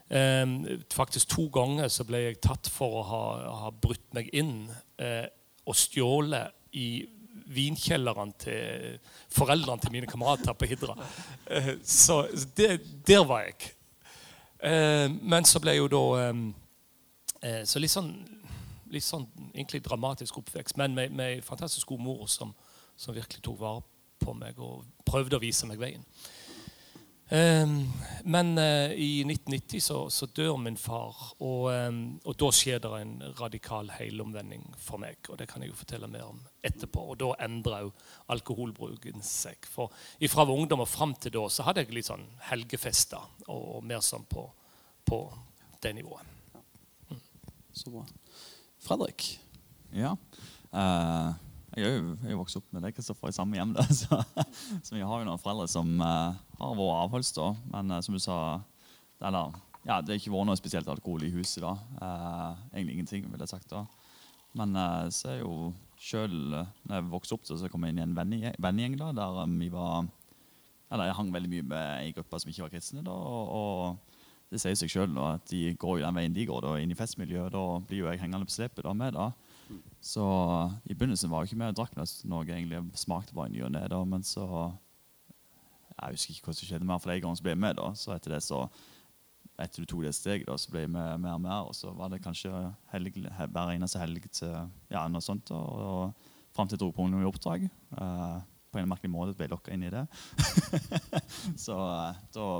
Um, 0.06 0.60
faktisk 0.94 1.32
to 1.32 1.48
ganger 1.50 1.90
så 1.90 2.04
ble 2.06 2.20
jeg 2.28 2.38
tatt 2.44 2.68
for 2.70 3.00
å 3.00 3.06
ha, 3.08 3.22
ha 3.64 3.72
brutt 3.74 4.06
meg 4.14 4.30
inn. 4.36 4.68
Uh, 5.00 5.26
og 5.66 5.74
stjålet 5.74 6.54
i 6.78 6.88
vinkjelleren 7.46 8.32
til 8.40 8.98
foreldrene 9.32 9.82
til 9.82 9.94
mine 9.94 10.10
kamerater 10.10 10.52
på 10.52 10.68
Hidra. 10.70 10.96
Eh, 11.50 11.74
så 11.82 12.26
det, 12.56 12.80
der 13.06 13.24
var 13.24 13.44
jeg. 13.46 13.72
Eh, 14.60 15.10
men 15.22 15.44
så 15.44 15.60
ble 15.62 15.76
jeg 15.76 15.84
jo 15.84 15.88
da 15.92 16.30
eh, 17.44 17.60
Så 17.68 17.78
litt 17.78 17.92
sånn, 17.92 18.08
litt 18.90 19.04
sånn 19.04 19.26
egentlig 19.52 19.82
dramatisk 19.84 20.38
oppvekst, 20.40 20.78
men 20.80 20.96
med, 20.96 21.20
ei 21.20 21.42
fantastisk 21.44 21.92
god 21.92 22.02
mor 22.02 22.24
som, 22.32 22.54
som 22.96 23.14
virkelig 23.14 23.44
tok 23.44 23.60
vare 23.60 23.84
på 24.18 24.32
meg 24.34 24.58
og 24.58 24.86
prøvde 25.06 25.36
å 25.36 25.42
vise 25.42 25.68
meg 25.68 25.78
veien. 25.78 26.02
Um, 27.28 27.92
men 28.22 28.58
uh, 28.58 28.92
i 28.94 29.24
1990 29.24 29.80
så, 29.82 30.10
så, 30.10 30.26
dør 30.26 30.56
min 30.62 30.76
far, 30.78 31.16
og, 31.42 31.64
um, 31.74 32.20
og, 32.22 32.36
da 32.38 32.50
skjer 32.54 32.78
det 32.84 32.92
en 33.00 33.14
radikal 33.40 33.90
helomvending 33.96 34.62
for 34.78 35.02
meg. 35.02 35.18
Og 35.26 35.40
det 35.40 35.48
kan 35.50 35.64
jeg 35.64 35.72
jo 35.72 35.78
fortelle 35.80 36.10
mer 36.10 36.28
om 36.28 36.38
etterpå. 36.66 37.02
Og 37.02 37.18
da 37.22 37.32
endrer 37.48 37.88
òg 37.88 38.04
alkoholbruken 38.36 39.26
seg. 39.26 39.66
For 39.66 39.90
fra 40.30 40.46
ungdom 40.46 40.84
og 40.84 40.90
fram 40.90 41.16
til 41.18 41.34
da 41.34 41.48
så 41.50 41.66
hadde 41.66 41.82
jeg 41.82 41.98
litt 41.98 42.10
sånn 42.10 42.28
helgefester 42.46 43.26
og, 43.48 43.64
og 43.78 43.82
mer 43.86 44.04
sånn 44.06 44.26
på, 44.30 44.46
på 45.06 45.20
det 45.82 45.96
nivået. 45.98 46.30
Mm. 47.10 47.24
Så 47.74 47.90
bra. 47.90 48.06
Fredrik? 48.86 49.32
Ja. 49.96 50.14
Uh, 50.70 51.34
jeg 51.76 51.92
er 51.92 52.32
jo, 52.32 52.38
vokst 52.40 52.58
opp 52.58 52.66
med 52.72 52.84
deg, 52.86 52.94
Kristoffer, 52.96 53.30
i 53.30 53.36
samme 53.36 53.58
hjem. 53.58 53.74
Da, 53.76 53.84
så, 54.00 54.20
så, 54.80 54.94
vi 54.94 55.04
har 55.04 55.22
jo 55.22 55.28
noen 55.28 55.42
foreldre 55.42 55.68
som 55.70 55.92
uh, 56.00 56.32
har 56.60 56.76
vært 56.78 57.00
avholds. 57.04 57.32
da, 57.36 57.50
Men 57.74 57.96
uh, 57.96 58.02
som 58.04 58.16
du 58.16 58.22
sa 58.22 58.38
eller, 59.20 59.56
ja, 59.86 60.00
Det 60.00 60.14
har 60.14 60.20
ikke 60.20 60.34
vært 60.34 60.50
noe 60.50 60.58
spesielt 60.60 60.88
alkohol 60.92 61.26
i 61.26 61.32
huset. 61.34 61.62
da, 61.64 61.74
uh, 62.00 62.66
Egentlig 62.72 62.98
ingenting, 62.98 63.28
ville 63.28 63.44
jeg 63.44 63.54
sagt. 63.54 63.70
da. 63.72 63.84
Men 64.56 64.72
så 65.12 65.34
er 65.34 65.42
jo 65.42 65.74
sjøl 66.00 66.32
når 66.32 66.94
jeg 66.94 67.08
vokste 67.12 67.36
opp, 67.36 67.42
så 67.44 67.68
kom 67.68 67.82
jeg 67.84 67.92
inn 67.92 67.98
i 68.00 68.04
en 68.06 68.14
vennegjeng 68.16 68.94
da, 68.96 69.10
der 69.12 69.42
um, 69.44 69.58
vi 69.60 69.68
var 69.68 70.06
eller 70.86 71.08
Jeg 71.08 71.16
hang 71.18 71.32
veldig 71.34 71.50
mye 71.50 71.66
med 71.66 71.86
ei 71.98 72.12
gruppe 72.14 72.38
som 72.40 72.50
ikke 72.50 72.62
var 72.62 72.72
kristne. 72.72 73.02
da, 73.04 73.12
og, 73.12 73.48
og 73.50 74.16
det 74.52 74.60
sier 74.62 74.76
seg 74.78 74.92
sjøl 74.92 75.16
at 75.24 75.42
de 75.50 75.72
går 75.74 75.98
jo 75.98 76.04
den 76.04 76.18
veien 76.18 76.34
de 76.34 76.46
går, 76.46 76.62
da, 76.62 76.76
inn 76.78 76.92
i 76.94 76.98
festmiljøet. 76.98 77.52
Da 77.54 77.64
blir 77.82 78.04
jo 78.04 78.10
jeg 78.10 78.22
hengende 78.22 78.46
på 78.46 78.54
slepet 78.54 78.86
da, 78.86 78.92
med. 78.94 79.16
da, 79.18 79.32
så 80.00 80.24
i 80.84 80.94
begynnelsen 80.94 81.30
var 81.30 81.42
jeg 81.42 81.52
ikke 81.52 81.60
med 81.62 81.72
og 81.72 81.78
drakk 81.80 81.96
noe 82.28 82.44
egentlig 82.46 82.82
smakte 82.98 83.34
bare 83.34 83.50
i 83.50 83.56
ny 83.56 83.64
og 83.66 83.72
ne. 83.74 83.86
Men 84.06 84.22
så 84.26 84.46
Jeg 85.96 86.12
husker 86.12 86.34
ikke 86.34 86.50
hva 86.50 86.54
som 86.54 86.68
skjedde, 86.68 86.84
men 86.84 87.00
flere 87.00 87.20
ganger 87.24 87.38
så 87.38 87.46
ble 87.46 87.54
jeg 87.54 87.62
med. 87.64 87.76
da, 87.78 87.94
Så 87.94 88.12
etter 88.14 88.36
det 88.36 88.42
så 88.44 88.66
etter 89.56 89.80
du 89.80 89.88
tok 89.88 90.02
det 90.04 90.12
steget, 90.12 90.44
da, 90.44 90.56
så 90.60 90.70
ble 90.72 90.82
jeg 90.84 90.92
med 90.92 91.22
mer 91.22 91.38
og 91.38 91.40
mer. 91.40 91.68
Og 91.70 91.74
så 91.74 91.92
var 91.96 92.10
det 92.12 92.22
kanskje 92.24 92.50
helg, 92.92 93.16
hver 93.16 93.72
eneste 93.72 94.00
helg 94.02 94.28
til 94.28 94.52
ja, 94.92 95.06
noe 95.08 95.24
sånt. 95.24 95.50
Og, 95.56 95.80
og 95.80 96.34
fram 96.56 96.68
til 96.68 96.76
jeg 96.76 96.84
dro 96.84 96.90
på 96.92 97.08
noe 97.08 97.28
oppdrag. 97.28 97.64
Uh, 97.96 98.42
på 98.72 98.80
en 98.80 98.90
merkelig 98.90 99.12
måte 99.12 99.36
ble 99.36 99.46
jeg 99.46 99.54
lokka 99.54 99.72
inn 99.72 99.86
i 99.86 99.92
det. 99.92 100.04
så 101.64 101.76
uh, 101.76 102.20
da 102.36 102.50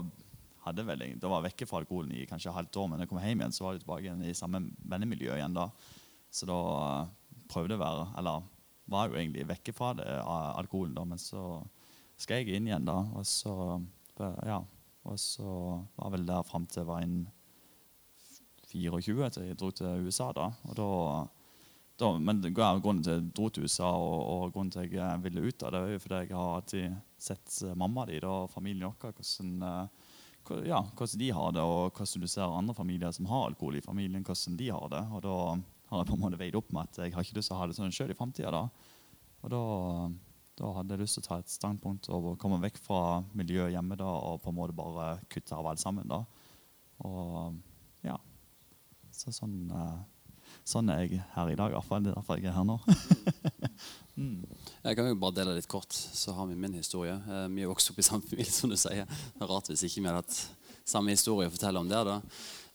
hadde 0.67 0.87
vel, 0.89 1.05
da 1.21 1.31
var 1.31 1.43
jeg 1.43 1.53
vekke 1.53 1.69
fra 1.69 1.83
alkoholen 1.83 2.17
i 2.17 2.25
kanskje 2.29 2.55
halvt 2.55 2.81
år, 2.81 2.89
men 2.89 2.99
da 2.99 3.05
jeg 3.05 3.13
kom 3.13 3.23
hjem 3.23 3.45
igjen, 3.45 3.55
så 3.55 3.67
var 3.67 3.77
jeg 3.77 3.85
tilbake 3.85 4.09
igjen 4.09 4.25
i 4.27 4.35
samme 4.35 4.65
vennemiljø 4.89 5.37
igjen 5.37 5.55
da. 5.55 5.69
Så 6.31 6.49
da 6.49 6.59
prøvde 7.51 7.75
jeg 7.75 7.81
å 7.81 7.85
være 7.85 8.07
Eller 8.19 8.47
var 8.91 9.09
jo 9.09 9.19
egentlig 9.19 9.47
vekke 9.49 9.75
fra 9.75 9.93
det, 9.99 10.07
alkoholen, 10.07 10.95
da, 10.95 11.05
men 11.09 11.19
så 11.19 11.63
skal 12.17 12.43
jeg 12.43 12.57
inn 12.57 12.69
igjen, 12.69 12.87
da. 12.87 13.01
Og 13.19 13.27
så, 13.27 13.55
ja, 14.47 14.61
og 15.07 15.19
så 15.21 15.81
var 15.97 16.13
vel 16.15 16.27
der 16.29 16.47
fram 16.47 16.69
til 16.71 16.85
jeg 16.85 16.91
var 16.91 17.03
inn 17.03 17.25
24 18.71 19.33
til 19.35 19.49
jeg 19.49 19.59
dro 19.59 19.73
til 19.75 20.07
USA. 20.07 20.31
da, 20.37 20.53
og 20.69 20.79
da 20.79 20.91
da, 21.97 22.11
men 22.21 22.43
grunnen 22.53 23.01
til 23.01 23.15
jeg 23.15 23.29
dro 23.33 23.47
til 23.49 23.65
USA 23.65 23.89
og, 23.97 24.19
og 24.29 24.51
grunnen 24.53 24.73
til 24.75 24.93
jeg 24.93 25.21
ville 25.25 25.47
ut 25.47 25.57
da, 25.63 25.71
det, 25.73 25.81
er 25.81 25.95
jo 25.95 26.03
fordi 26.05 26.19
jeg 26.27 26.37
har 26.37 26.57
alltid 26.59 26.97
sett 27.17 27.55
mamma 27.81 28.05
di 28.05 28.19
og 28.21 28.51
familien 28.53 28.93
vår 28.93 29.15
hvordan, 29.17 29.55
eh, 29.65 30.67
ja, 30.69 30.83
hvordan 30.93 31.23
de 31.23 31.31
har 31.33 31.55
det, 31.57 31.65
og 31.65 31.97
hvordan 31.97 32.21
du 32.21 32.29
ser 32.29 32.53
andre 32.53 32.77
familier 32.77 33.15
som 33.17 33.31
har 33.31 33.47
alkohol 33.49 33.81
i 33.81 33.85
familien, 33.85 34.27
hvordan 34.27 34.59
de 34.61 34.69
har 34.69 34.93
det. 34.93 35.03
Og 35.17 35.25
da 35.25 35.39
har 35.91 36.03
jeg 36.03 36.11
på 36.11 36.17
en 36.17 36.23
måte 36.25 36.41
veid 36.41 36.57
opp 36.59 36.73
med 36.75 36.89
at 36.89 37.03
jeg 37.05 37.15
har 37.15 37.27
ikke 37.27 37.39
lyst 37.39 37.53
til 37.53 37.57
å 37.57 37.61
ha 37.61 37.69
det 37.69 37.77
sånn 37.79 37.95
sjøl 37.95 38.11
i 38.11 38.19
framtida. 38.19 38.63
Og 39.45 39.53
da, 39.53 39.61
da, 40.59 40.73
hadde 40.81 40.97
jeg 40.97 41.05
lyst 41.05 41.19
til 41.19 41.23
å 41.23 41.29
ta 41.29 41.39
et 41.43 41.53
standpunkt 41.53 42.11
og 42.15 42.33
komme 42.43 42.59
vekk 42.65 42.81
fra 42.83 43.21
miljøet 43.39 43.75
hjemme 43.77 43.99
da, 44.01 44.09
og 44.09 44.43
på 44.43 44.51
en 44.51 44.59
måte 44.59 44.77
bare 44.77 45.17
kutte 45.31 45.55
av 45.55 45.71
alt 45.71 45.83
sammen. 45.83 46.09
da. 46.11 46.25
Og 47.07 47.57
ja. 48.07 48.19
Så 49.15 49.33
sånn, 49.33 49.71
uh, 49.71 50.03
sånn 50.67 50.91
er 50.93 51.05
jeg 51.05 51.23
her 51.37 51.53
i 51.53 51.57
dag, 51.59 51.71
i 51.71 51.79
hvert 51.79 51.89
fall. 51.89 52.03
Det 52.05 52.13
er 52.13 52.19
derfor 52.19 52.43
jeg 52.43 52.51
er 52.51 52.59
her 52.59 52.67
nå. 52.67 52.77
mm. 54.19 54.43
Jeg 54.83 54.99
kan 54.99 55.09
jo 55.09 55.21
bare 55.23 55.39
dele 55.39 55.57
litt 55.57 55.71
kort, 55.71 55.95
så 55.95 56.35
har 56.37 56.51
vi 56.51 56.59
min 56.59 56.77
historie. 56.77 57.15
Eh, 57.15 57.47
vi 57.55 57.65
er 57.65 57.71
vokst 57.71 57.93
opp 57.93 58.03
i 58.03 58.07
samme 58.07 58.27
familie, 58.27 58.53
som 58.53 58.73
du 58.73 58.77
sier. 58.81 59.07
Det 59.07 59.47
er 59.47 59.53
rart 59.53 59.71
hvis 59.71 59.87
ikke 59.87 60.03
vi 60.03 60.11
hadde 60.11 60.25
hatt 60.25 60.41
samme 60.87 61.15
historie 61.15 61.49
å 61.49 61.55
fortelle 61.55 61.81
om 61.81 61.89
det. 61.91 62.03
da. 62.11 62.21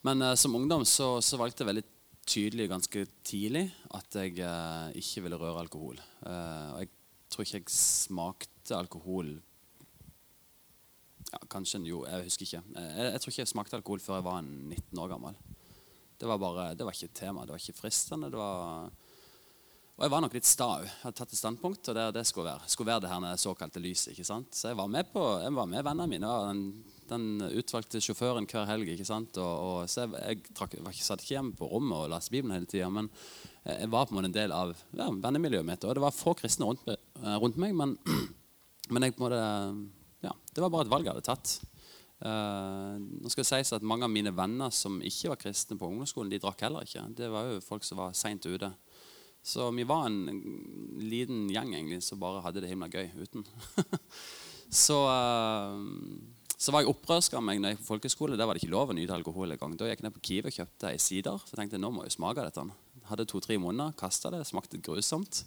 Men 0.07 0.31
uh, 0.31 0.35
som 0.39 0.55
ungdom 0.57 0.87
så, 0.87 1.17
så 1.21 1.37
valgte 1.37 1.65
jeg 1.65 1.73
veldig 1.73 1.89
tydelig 2.27 2.67
ganske 2.71 3.05
tidlig 3.25 3.65
at 3.95 4.17
jeg 4.17 4.39
eh, 4.45 4.97
ikke 5.01 5.23
ville 5.25 5.39
røre 5.39 5.63
alkohol. 5.63 6.01
Eh, 6.25 6.67
og 6.73 6.81
jeg 6.83 6.91
tror 7.31 7.45
ikke 7.47 7.61
jeg 7.61 7.73
smakte 7.75 8.77
alkohol 8.77 9.31
ja, 11.31 11.39
Kanskje 11.47 11.79
Jo, 11.87 12.03
jeg 12.05 12.27
husker 12.27 12.47
ikke. 12.47 12.63
Eh, 12.75 12.91
jeg, 12.97 13.11
jeg, 13.13 13.21
tror 13.21 13.33
ikke 13.33 13.43
jeg 13.43 13.53
smakte 13.53 13.79
alkohol 13.79 14.03
før 14.03 14.19
jeg 14.19 14.27
var 14.27 14.41
19 14.41 14.99
år 14.99 15.13
gammel. 15.13 15.39
Det 16.19 16.29
var 16.29 16.37
bare, 16.37 16.73
det 16.77 16.85
var 16.85 16.93
ikke 16.93 17.09
et 17.09 17.17
tema. 17.17 17.45
Det 17.45 17.55
var 17.55 17.63
ikke 17.63 17.79
fristende. 17.81 18.29
det 18.29 18.37
var... 18.37 18.91
Og 19.97 20.05
jeg 20.05 20.11
var 20.13 20.21
nok 20.23 20.33
litt 20.33 20.47
sta 20.49 20.67
òg. 20.79 20.85
Hadde 21.03 21.17
tatt 21.17 21.33
et 21.33 21.37
standpunkt, 21.39 21.87
og 21.91 21.97
det, 21.97 22.05
det 22.15 22.23
skulle, 22.25 22.49
være, 22.49 22.69
skulle 22.73 22.89
være 22.89 23.03
det 23.03 23.11
her 23.11 23.41
såkalte 23.41 23.81
lyset. 23.83 24.13
ikke 24.13 24.25
sant? 24.25 24.53
Så 24.55 24.71
jeg 24.71 24.77
var 24.79 24.89
med 24.89 25.09
på, 25.13 25.23
jeg 25.43 25.53
var 25.53 25.69
med 25.69 25.85
vennene 25.85 26.09
mine. 26.09 26.29
og 26.29 26.47
den 26.49 26.63
den 27.11 27.45
utvalgte 27.51 28.01
sjåføren 28.03 28.47
hver 28.49 28.67
helg. 28.69 28.89
ikke 28.93 29.07
sant? 29.07 29.37
Og, 29.41 29.53
og 29.67 29.91
så 29.91 30.05
jeg, 30.05 30.13
jeg, 30.21 30.55
trakk, 30.57 30.77
jeg 30.79 31.05
satt 31.05 31.23
ikke 31.23 31.37
hjemme 31.37 31.57
på 31.59 31.69
rommet 31.69 31.97
og 31.97 32.13
leste 32.13 32.33
Bibelen 32.33 32.55
hele 32.55 32.69
tida, 32.69 32.89
men 32.93 33.11
jeg 33.67 33.91
var 33.93 34.07
på 34.07 34.15
en 34.15 34.19
måte 34.19 34.31
en 34.31 34.37
del 34.37 34.53
av 34.55 34.71
ja, 34.97 35.09
vennemiljøet 35.11 35.67
mitt. 35.67 35.83
Og 35.85 35.97
det 35.97 36.03
var 36.03 36.15
få 36.15 36.33
kristne 36.39 36.69
rundt, 36.69 36.87
eh, 36.89 37.35
rundt 37.41 37.59
meg, 37.61 37.75
men, 37.77 37.97
men 38.93 39.05
jeg 39.05 39.17
på 39.17 39.21
en 39.21 39.27
måte, 39.27 39.43
ja, 40.25 40.33
det 40.55 40.63
var 40.63 40.73
bare 40.73 40.87
et 40.87 40.93
valg 40.95 41.07
jeg 41.09 41.15
hadde 41.15 41.27
tatt. 41.27 41.59
Uh, 42.21 43.01
nå 43.01 43.31
skal 43.33 43.41
det 43.41 43.49
sies 43.49 43.71
at 43.73 43.85
Mange 43.87 44.05
av 44.05 44.11
mine 44.13 44.29
venner 44.37 44.69
som 44.69 44.99
ikke 45.01 45.31
var 45.31 45.39
kristne 45.41 45.73
på 45.79 45.87
ungdomsskolen, 45.89 46.29
de 46.29 46.41
drakk 46.41 46.61
heller 46.67 46.85
ikke. 46.85 47.07
Det 47.17 47.31
var 47.33 47.49
jo 47.49 47.63
folk 47.65 47.85
som 47.87 48.01
var 48.01 48.17
seint 48.17 48.45
ute. 48.45 48.69
Så 49.41 49.71
vi 49.73 49.87
var 49.89 50.05
en 50.05 50.99
liten 51.01 51.47
gjeng 51.49 51.73
egentlig 51.73 52.03
som 52.05 52.21
bare 52.21 52.43
hadde 52.45 52.61
det 52.61 52.69
himla 52.69 52.91
gøy 52.93 53.09
uten. 53.23 53.45
så 54.85 54.99
uh, 55.09 55.81
så 56.61 56.73
var 56.73 56.83
jeg 56.83 56.91
opprørsk 56.91 57.33
av 57.37 57.41
meg 57.45 57.57
når 57.61 57.73
jeg 57.73 57.79
på 57.79 57.87
folkeskole. 57.87 58.37
Der 58.37 58.45
var 58.45 58.53
det 58.53 58.61
ikke 58.61 58.75
lov 58.75 58.91
å 58.93 58.95
nyte 58.95 59.15
alkohol 59.15 59.55
engang. 59.55 59.73
Da 59.79 59.87
gikk 59.89 60.03
jeg 60.03 60.05
ned 60.05 60.13
på 60.13 60.25
Kiwi 60.27 60.51
og 60.51 60.57
kjøpte 60.59 60.91
ei 60.91 60.99
sider. 61.01 61.41
Så 61.49 61.57
tenkte 61.57 61.79
jeg 61.79 61.81
nå 61.81 61.89
må 61.95 62.05
jeg 62.05 62.13
smake 62.13 62.45
dette. 62.45 62.65
Hadde 63.09 63.25
to-tre 63.29 63.57
måneder, 63.61 63.95
kasta 63.97 64.29
det, 64.33 64.43
smakte 64.45 64.77
grusomt. 64.85 65.41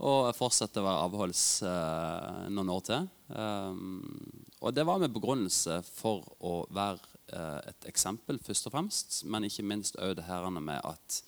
Og 0.00 0.30
fortsatte 0.32 0.80
å 0.80 0.86
være 0.86 1.04
avholds 1.10 1.44
eh, 1.68 2.46
noen 2.56 2.72
år 2.72 2.86
til. 2.88 3.10
Um, 3.36 4.00
og 4.64 4.72
det 4.72 4.86
var 4.88 5.02
med 5.02 5.12
begrunnelse 5.12 5.82
for 5.84 6.24
å 6.40 6.54
være 6.72 7.04
eh, 7.36 7.60
et 7.74 7.90
eksempel, 7.92 8.40
først 8.40 8.70
og 8.70 8.76
fremst. 8.78 9.20
Men 9.28 9.44
ikke 9.44 9.66
minst 9.68 10.00
òg 10.00 10.16
det 10.16 10.24
her 10.24 10.48
med 10.56 10.80
at 10.80 11.20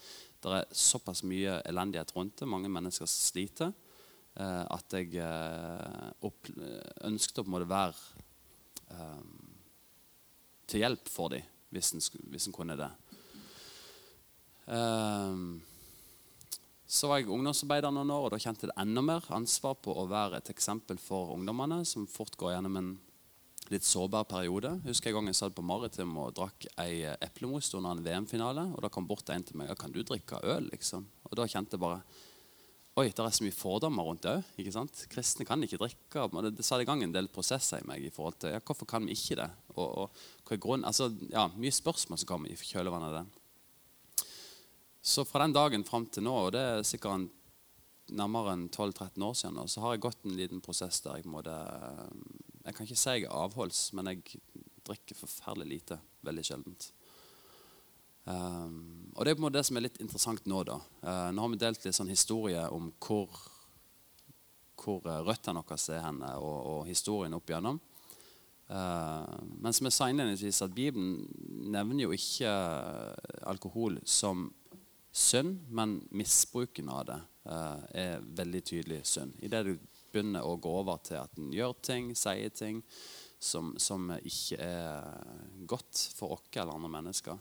det 0.43 0.57
er 0.57 0.73
såpass 0.73 1.21
mye 1.29 1.61
elendighet 1.69 2.17
rundt 2.17 2.41
det. 2.41 2.49
Mange 2.49 2.73
mennesker 2.73 3.13
sliter. 3.13 3.77
Eh, 4.41 4.65
at 4.73 4.97
jeg 4.97 5.21
eh, 5.21 6.29
ønsket 7.05 7.43
å 7.43 7.45
på 7.45 7.51
en 7.51 7.57
måte 7.59 7.69
være 7.69 8.22
um, 8.99 9.53
til 10.69 10.85
hjelp 10.85 11.11
for 11.13 11.33
dem, 11.35 11.45
hvis 11.73 11.93
en, 11.97 12.05
hvis 12.33 12.49
en 12.49 12.57
kunne 12.57 12.79
det. 12.79 12.91
Um, 14.67 15.61
så 16.93 17.09
var 17.09 17.23
jeg 17.23 17.31
ungdomsarbeider 17.33 17.93
noen 17.95 18.11
år, 18.13 18.27
og 18.27 18.35
da 18.35 18.41
kjente 18.43 18.69
jeg 18.69 18.77
enda 18.83 19.03
mer 19.05 19.25
ansvar 19.33 19.79
på 19.81 19.95
å 19.97 20.05
være 20.11 20.43
et 20.43 20.51
eksempel 20.53 21.01
for 21.01 21.33
ungdommene, 21.33 21.81
som 21.89 22.05
fort 22.11 22.37
går 22.37 22.53
gjennom 22.57 22.77
en 22.81 22.91
litt 23.73 23.87
sårbar 23.87 24.27
periode. 24.29 24.75
Husker 24.85 25.09
jeg 25.09 25.17
gang 25.17 25.31
jeg 25.31 25.39
satt 25.39 25.55
på 25.57 25.65
Maritim 25.65 26.13
og 26.21 26.35
drakk 26.37 26.67
ei 26.83 27.07
eplemos 27.25 27.71
under 27.79 27.97
en 27.97 28.05
VM-finale. 28.05 28.67
og 28.75 28.85
Da 28.85 28.91
kom 28.93 29.09
bort 29.09 29.31
en 29.33 29.47
til 29.47 29.57
meg 29.57 29.71
ja, 29.71 29.77
kan 29.79 29.95
du 29.95 30.03
drikke 30.03 30.43
øl. 30.43 30.69
liksom? 30.73 31.07
Og 31.31 31.37
Da 31.39 31.49
kjente 31.49 31.79
jeg 31.79 31.85
bare 31.85 32.03
Oi, 32.93 33.07
det 33.09 33.23
er 33.25 33.33
så 33.33 33.45
mye 33.47 33.57
fordommer 33.57 34.05
rundt 34.05 34.27
det 34.27 34.33
òg. 34.37 34.49
Kristne 35.09 35.47
kan 35.49 35.63
ikke 35.65 35.79
drikke. 35.81 36.27
Det 36.53 36.65
satte 36.67 36.85
i 36.85 36.89
gang 36.89 37.01
en 37.01 37.15
del 37.15 37.31
prosesser 37.33 37.81
i 37.81 37.87
meg 37.89 38.05
i 38.05 38.11
forhold 38.13 38.37
til 38.43 38.53
ja, 38.53 38.61
hvorfor 38.61 38.85
kan 38.91 39.07
vi 39.09 39.17
ikke 39.17 39.39
det. 39.41 39.47
Og, 39.79 39.87
og 39.87 40.19
hva 40.45 40.59
er 40.59 40.61
grunnen? 40.61 40.85
Altså, 40.85 41.09
ja, 41.33 41.47
Mye 41.57 41.73
spørsmål 41.73 42.21
som 42.21 42.29
kommer 42.29 42.53
i 42.53 42.59
kjølvannet 42.59 43.09
av 43.09 43.17
det. 43.17 44.27
Så 45.01 45.25
fra 45.25 45.41
den 45.41 45.57
dagen 45.57 45.87
fram 45.89 46.05
til 46.13 46.27
nå, 46.27 46.35
og 46.37 46.53
det 46.53 46.61
er 46.61 46.85
sikkert 46.85 47.17
en, 47.17 47.27
nærmere 48.13 48.53
enn 48.59 48.69
12-13 48.69 49.25
år 49.25 49.39
siden, 49.41 49.63
så 49.73 49.87
har 49.87 49.95
jeg 49.95 50.05
gått 50.05 50.29
en 50.29 50.37
liten 50.37 50.61
prosess 50.61 51.01
der 51.01 51.23
jeg 51.23 51.31
måtte 51.33 51.55
Jeg 52.67 52.77
kan 52.77 52.85
ikke 52.85 52.99
si 53.01 53.15
jeg 53.17 53.25
er 53.25 53.33
avholds, 53.33 53.87
men 53.97 54.13
jeg 54.13 54.43
drikker 54.85 55.17
forferdelig 55.17 55.79
lite. 55.79 55.99
Veldig 56.29 56.45
sjeldent. 56.45 56.93
Um, 58.25 59.11
og 59.17 59.25
det 59.25 59.33
er 59.33 59.35
på 59.35 59.43
en 59.43 59.47
måte 59.49 59.59
det 59.59 59.67
som 59.67 59.79
er 59.79 59.87
litt 59.89 59.99
interessant 60.03 60.47
nå. 60.47 60.63
da. 60.67 60.79
Uh, 61.03 61.31
nå 61.35 61.43
har 61.43 61.53
vi 61.53 61.61
delt 61.63 61.87
litt 61.87 61.97
sånn 61.97 62.13
historie 62.13 62.63
om 62.71 62.93
hvor, 63.03 63.35
hvor 64.79 65.03
uh, 65.09 65.23
røttene 65.27 65.63
våre 65.63 65.79
er 65.97 66.05
henne, 66.07 66.31
og, 66.39 66.59
og 66.73 66.87
historien 66.91 67.35
opp 67.37 67.51
igjennom. 67.51 67.81
Uh, 68.73 69.27
men 69.59 69.75
som 69.75 69.89
jeg 69.89 69.97
sa 69.97 70.09
innledningsvis, 70.09 70.63
at 70.65 70.75
Bibelen 70.75 71.27
nevner 71.75 72.07
jo 72.07 72.17
ikke 72.17 72.53
alkohol 73.51 73.99
som 74.07 74.49
synd, 75.13 75.67
men 75.69 75.99
misbruken 76.15 76.89
av 76.89 77.05
det 77.11 77.21
er 77.99 78.23
veldig 78.39 78.61
tydelig 78.65 79.01
synd. 79.11 79.35
Idet 79.43 79.65
du 79.67 79.73
begynner 80.13 80.47
å 80.47 80.55
gå 80.63 80.71
over 80.79 81.01
til 81.05 81.19
at 81.19 81.35
en 81.37 81.51
gjør 81.53 81.75
ting, 81.85 82.13
sier 82.17 82.53
ting 82.55 82.79
som, 83.43 83.75
som 83.83 84.13
ikke 84.23 84.57
er 84.63 85.67
godt 85.69 86.05
for 86.17 86.37
oss 86.37 86.47
eller 86.55 86.79
andre 86.79 86.93
mennesker. 86.95 87.41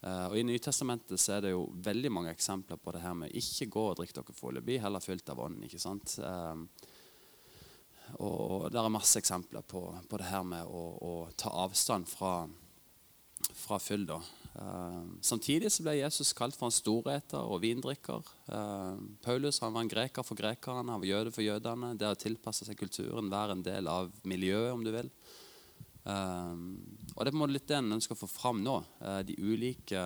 Uh, 0.00 0.30
og 0.30 0.38
I 0.40 0.46
Nytestamentet 0.48 1.20
så 1.20 1.34
er 1.34 1.44
det 1.44 1.50
jo 1.52 1.66
veldig 1.84 2.10
mange 2.12 2.32
eksempler 2.32 2.78
på 2.80 2.94
det 2.96 3.02
her 3.02 3.16
med 3.18 3.34
ikke 3.36 3.68
gå 3.68 3.82
og 3.90 3.98
drikk 3.98 4.14
dere 4.16 4.36
fulle. 4.36 4.62
Bli 4.64 4.78
heller 4.80 5.04
fylt 5.04 5.28
av 5.28 5.42
ånden. 5.44 5.66
ikke 5.66 5.82
sant? 5.82 6.14
Uh, 6.24 6.64
og 8.24 8.70
det 8.72 8.80
er 8.80 8.90
masse 8.90 9.20
eksempler 9.20 9.62
på, 9.68 9.84
på 10.08 10.18
det 10.18 10.30
her 10.30 10.42
med 10.46 10.64
å, 10.64 10.84
å 11.04 11.12
ta 11.38 11.52
avstand 11.66 12.08
fra, 12.08 12.48
fra 13.52 13.78
fyll. 13.78 14.08
da. 14.08 14.16
Uh, 14.56 15.04
samtidig 15.20 15.68
så 15.70 15.84
ble 15.84 15.98
Jesus 16.00 16.32
kalt 16.34 16.56
for 16.56 16.70
en 16.70 16.74
storeter 16.74 17.44
og 17.44 17.60
vindrikker. 17.62 18.32
Paulus 19.20 19.60
han 19.60 19.76
var 19.76 19.84
en 19.84 19.92
greker 19.92 20.24
for 20.26 20.40
grekerne, 20.40 20.88
han 20.88 21.04
var 21.04 21.12
jøde 21.12 21.34
for 21.36 21.44
jødene. 21.44 21.92
Det 22.00 22.08
å 22.08 22.18
tilpasse 22.24 22.64
seg 22.64 22.80
kulturen, 22.80 23.28
være 23.30 23.58
en 23.58 23.68
del 23.68 23.92
av 23.92 24.08
miljøet, 24.24 24.72
om 24.72 24.82
du 24.82 24.94
vil. 24.96 25.12
Um, 26.04 26.80
og 27.14 27.22
det 27.22 27.28
er 27.28 27.34
på 27.34 27.36
en 27.36 27.42
måte 27.42 27.54
litt 27.54 27.68
det 27.68 27.76
en 27.76 27.96
ønsker 27.98 28.16
å 28.16 28.22
få 28.22 28.28
fram 28.30 28.62
nå. 28.64 28.78
Uh, 29.02 29.20
de 29.26 29.36
ulike 29.36 30.04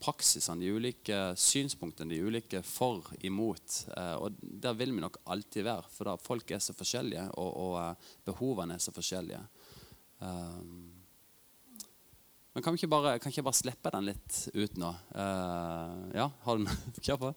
praksisene, 0.00 0.64
de 0.64 0.72
ulike 0.72 1.18
synspunktene, 1.38 2.14
de 2.14 2.22
ulike 2.24 2.62
for, 2.66 3.04
imot. 3.26 3.82
Uh, 3.92 4.16
og 4.24 4.38
der 4.40 4.76
vil 4.78 4.94
vi 4.96 5.04
nok 5.04 5.20
alltid 5.30 5.66
være, 5.66 5.90
for 5.92 6.10
da 6.10 6.16
folk 6.20 6.54
er 6.56 6.62
så 6.64 6.74
forskjellige, 6.76 7.26
og, 7.40 7.50
og 7.66 7.76
uh, 7.78 8.14
behovene 8.26 8.78
er 8.78 8.82
så 8.82 8.94
forskjellige. 8.96 9.42
Um, 10.24 10.88
men 12.50 12.64
kan 12.64 12.74
vi 12.74 12.80
ikke 12.80 12.90
bare, 12.90 13.18
kan 13.22 13.30
ikke 13.30 13.46
bare 13.46 13.60
slippe 13.60 13.92
den 13.94 14.08
litt 14.08 14.40
ut 14.56 14.78
nå? 14.80 14.88
ja, 15.14 16.24
har 16.42 16.58
du 16.58 16.64
noe? 16.64 16.78
Kjør 17.04 17.20
på. 17.20 17.28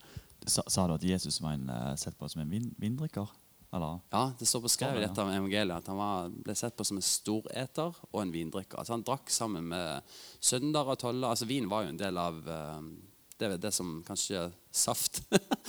Sa, 0.49 0.63
sa, 0.65 0.87
du 0.89 0.95
at 0.95 1.05
Jesus 1.05 1.37
var 1.43 1.53
en, 1.53 1.69
sett 2.01 2.17
på 2.17 2.27
som 2.31 2.41
en 2.41 2.49
vin, 2.49 2.65
vindrikker? 2.81 3.29
Eller? 3.73 3.99
Ja, 4.09 4.33
det 4.39 4.45
står 4.45 4.61
beskrevet 4.67 5.01
i 5.01 5.05
dette 5.07 5.23
evangeliet 5.25 5.79
at 5.79 5.87
han 5.89 5.97
var, 5.97 6.27
ble 6.45 6.53
sett 6.53 6.75
på 6.77 6.85
som 6.85 6.99
en 6.99 7.05
storeter 7.05 7.95
og 8.11 8.19
en 8.21 8.33
vindrikker. 8.33 8.77
Altså 8.77 8.93
Han 8.93 9.05
drakk 9.05 9.31
sammen 9.33 9.65
med 9.71 10.13
søndager 10.37 10.93
og 10.93 10.99
toller. 11.01 11.31
Altså 11.31 11.47
Vin 11.49 11.69
var 11.71 11.87
jo 11.87 11.93
en 11.93 11.97
del 11.97 12.19
av 12.21 12.37
uh, 12.45 12.83
det, 13.41 13.49
det, 13.63 13.71
som 13.73 13.95
kanskje 14.05 14.43
saft 14.69 15.23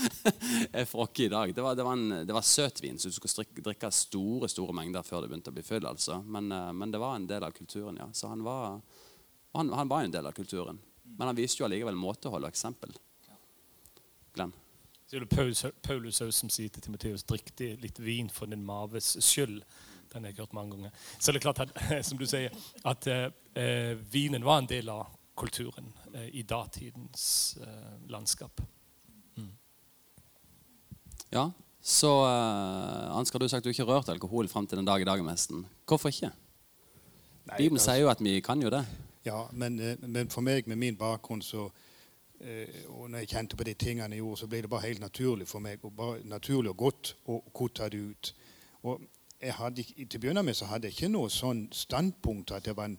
er 0.78 0.84
for 0.84 1.06
oss 1.06 1.22
i 1.24 1.30
dag. 1.32 1.54
Det 1.56 1.64
var, 1.64 1.78
det 1.80 1.86
var, 1.86 1.96
en, 1.96 2.26
det 2.28 2.36
var 2.36 2.44
søtvin, 2.44 3.00
så 3.00 3.08
du 3.08 3.16
skulle 3.16 3.64
drikke 3.70 3.88
store 3.88 4.52
store 4.52 4.76
mengder 4.76 5.06
før 5.06 5.24
det 5.24 5.32
begynte 5.32 5.54
å 5.54 5.56
bli 5.56 5.64
full. 5.64 5.88
altså. 5.88 6.20
Men, 6.28 6.52
uh, 6.52 6.74
men, 6.76 6.92
det 6.92 7.00
var 7.00 7.16
en 7.16 7.28
del 7.30 7.48
av 7.48 7.56
kulturen, 7.56 8.02
ja. 8.04 8.10
Så 8.12 8.28
han 8.28 8.44
var, 8.44 8.82
han, 9.56 9.72
han 9.80 9.88
var 9.88 10.04
en 10.04 10.12
del 10.12 10.28
av 10.28 10.36
kulturen. 10.36 10.82
Men 11.16 11.32
han 11.32 11.40
viste 11.40 11.62
jo 11.62 11.70
allikevel 11.70 11.96
måtehold 11.96 12.44
og 12.44 12.52
eksempel. 12.52 12.92
Glenn? 14.36 14.52
Så 15.14 15.20
er 15.20 15.24
det 15.24 15.74
Paulus, 15.82 16.16
som 16.34 16.48
sier 16.50 16.72
til 16.74 16.82
Timoteus 16.82 17.22
drikk 17.22 17.52
litt 17.78 18.00
vin 18.02 18.26
for 18.26 18.50
din 18.50 18.64
maves 18.66 19.12
skyld. 19.22 19.60
Den 20.10 20.24
har 20.24 20.32
jeg 20.32 20.40
hørt 20.40 20.56
mange 20.56 20.74
ganger. 20.74 20.96
Så 21.20 21.30
det 21.30 21.38
er 21.38 21.44
klart 21.44 21.60
at, 21.62 21.70
som 22.08 22.18
du 22.18 22.24
sier, 22.26 22.50
at 22.82 23.06
eh, 23.06 23.92
vinen 24.10 24.42
var 24.42 24.58
en 24.58 24.66
del 24.66 24.90
av 24.90 25.12
kulturen 25.38 25.92
eh, 26.16 26.32
i 26.34 26.42
datidens 26.42 27.54
eh, 27.62 27.94
landskap. 28.10 28.64
Mm. 29.38 29.54
Ja, 31.30 31.46
så 31.78 32.12
eh, 32.26 33.14
Ansgar, 33.14 33.38
du 33.38 33.46
har 33.46 33.54
sagt 33.54 33.68
du 33.68 33.70
ikke 33.70 33.86
har 33.86 34.00
rørt 34.00 34.10
alkohol 34.10 34.50
fram 34.50 34.66
til 34.66 34.82
den 34.82 34.90
dag 34.90 34.98
i 34.98 35.06
dag 35.06 35.22
nesten. 35.22 35.62
Hvorfor 35.86 36.10
ikke? 36.10 36.34
Nei, 36.34 37.54
Bibelen 37.54 37.78
altså, 37.78 37.92
sier 37.92 38.02
jo 38.02 38.10
at 38.10 38.26
vi 38.32 38.40
kan 38.42 38.66
jo 38.66 38.74
det. 38.74 38.82
Ja, 39.30 39.44
men, 39.54 39.78
eh, 39.78 39.94
men 40.10 40.26
for 40.34 40.42
meg 40.42 40.66
med 40.66 40.82
min 40.82 40.98
bakgrunn 40.98 41.46
så 41.46 41.68
Eh, 41.68 41.83
og 42.88 43.10
når 43.10 43.18
jeg 43.18 43.28
kjente 43.28 43.56
på 43.56 43.64
de 43.64 43.74
tingene 43.74 44.14
jeg 44.14 44.20
gjorde, 44.20 44.40
så 44.40 44.46
ble 44.46 44.60
det 44.62 44.70
bare 44.70 44.86
helt 44.86 45.00
naturlig 45.00 45.48
for 45.48 45.64
meg. 45.64 45.84
og 45.84 45.92
bare 45.96 46.24
Naturlig 46.24 46.70
og 46.70 46.76
godt 46.76 47.16
å 47.26 47.38
kutte 47.54 47.88
det 47.88 48.00
ut. 48.00 48.34
Og 48.82 49.00
jeg 49.40 49.54
hadde, 49.54 49.82
Til 49.82 50.18
å 50.18 50.20
begynne 50.20 50.42
med 50.42 50.56
så 50.56 50.68
hadde 50.68 50.88
jeg 50.88 50.96
ikke 50.96 51.12
noe 51.12 51.30
sånn 51.30 51.68
standpunkt 51.72 52.52
at 52.52 52.66
jeg, 52.66 52.76
en, 52.78 52.98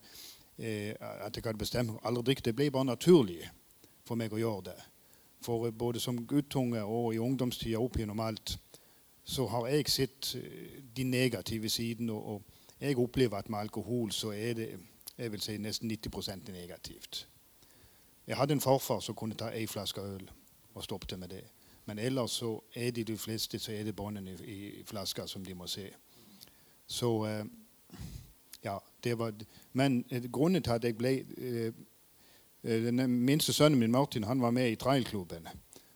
eh, 0.57 0.93
at 0.99 1.35
jeg 1.35 1.43
hadde 1.45 1.61
bestemt 1.61 1.99
aldri 2.03 2.23
drikke. 2.23 2.41
Det 2.41 2.55
ble 2.55 2.71
bare 2.71 2.91
naturlig 2.91 3.49
for 4.05 4.15
meg 4.15 4.33
å 4.33 4.41
gjøre 4.41 4.63
det. 4.71 4.77
For 5.45 5.71
både 5.71 5.99
som 5.99 6.25
guttunge 6.27 6.81
og 6.83 7.13
i 7.13 7.21
ungdomstida 7.21 7.79
opp 7.79 7.97
gjennom 7.97 8.19
alt 8.19 8.57
så 9.25 9.47
har 9.49 9.67
jeg 9.67 9.89
sett 9.89 10.35
eh, 10.37 10.81
de 10.95 11.03
negative 11.03 11.69
sidene. 11.69 12.13
Og 12.13 12.43
jeg 12.79 12.97
opplever 12.97 13.37
at 13.37 13.49
med 13.49 13.59
alkohol 13.59 14.11
så 14.11 14.33
er 14.33 14.53
det 14.53 14.69
jeg 15.17 15.31
vil 15.31 15.41
si 15.41 15.57
nesten 15.57 15.91
90% 15.91 16.51
negativt. 16.51 17.27
Jeg 18.27 18.37
hadde 18.37 18.53
en 18.53 18.61
farfar 18.61 18.99
som 18.99 19.15
kunne 19.15 19.35
ta 19.35 19.51
ei 19.53 19.67
flaske 19.67 20.01
øl 20.01 20.29
og 20.73 20.83
stoppet 20.83 21.19
med 21.19 21.27
det. 21.27 21.43
Men 21.85 21.99
ellers 21.99 22.31
så 22.31 22.59
er 22.75 22.91
de 22.91 23.03
de 23.03 23.17
fleste 23.17 23.59
så 23.59 23.71
er 23.71 23.83
det 23.83 23.95
båndene 23.95 24.37
i, 24.43 24.79
i 24.79 24.83
flaska 24.83 25.27
som 25.27 25.45
de 25.45 25.53
må 25.53 25.67
se. 25.67 25.89
Så 26.87 27.25
eh, 27.25 27.45
ja, 28.63 28.77
det 29.03 29.19
var 29.19 29.33
Men 29.73 30.05
eh, 30.09 30.23
grunnen 30.31 30.63
til 30.63 30.71
at 30.71 30.83
jeg 30.83 30.97
ble 30.97 31.25
eh, 31.37 31.73
Den 32.63 33.09
minste 33.09 33.53
sønnen 33.53 33.79
min, 33.79 33.91
Martin, 33.91 34.23
han 34.23 34.41
var 34.41 34.51
med 34.51 34.71
i 34.71 34.75
trailklubben. 34.75 35.47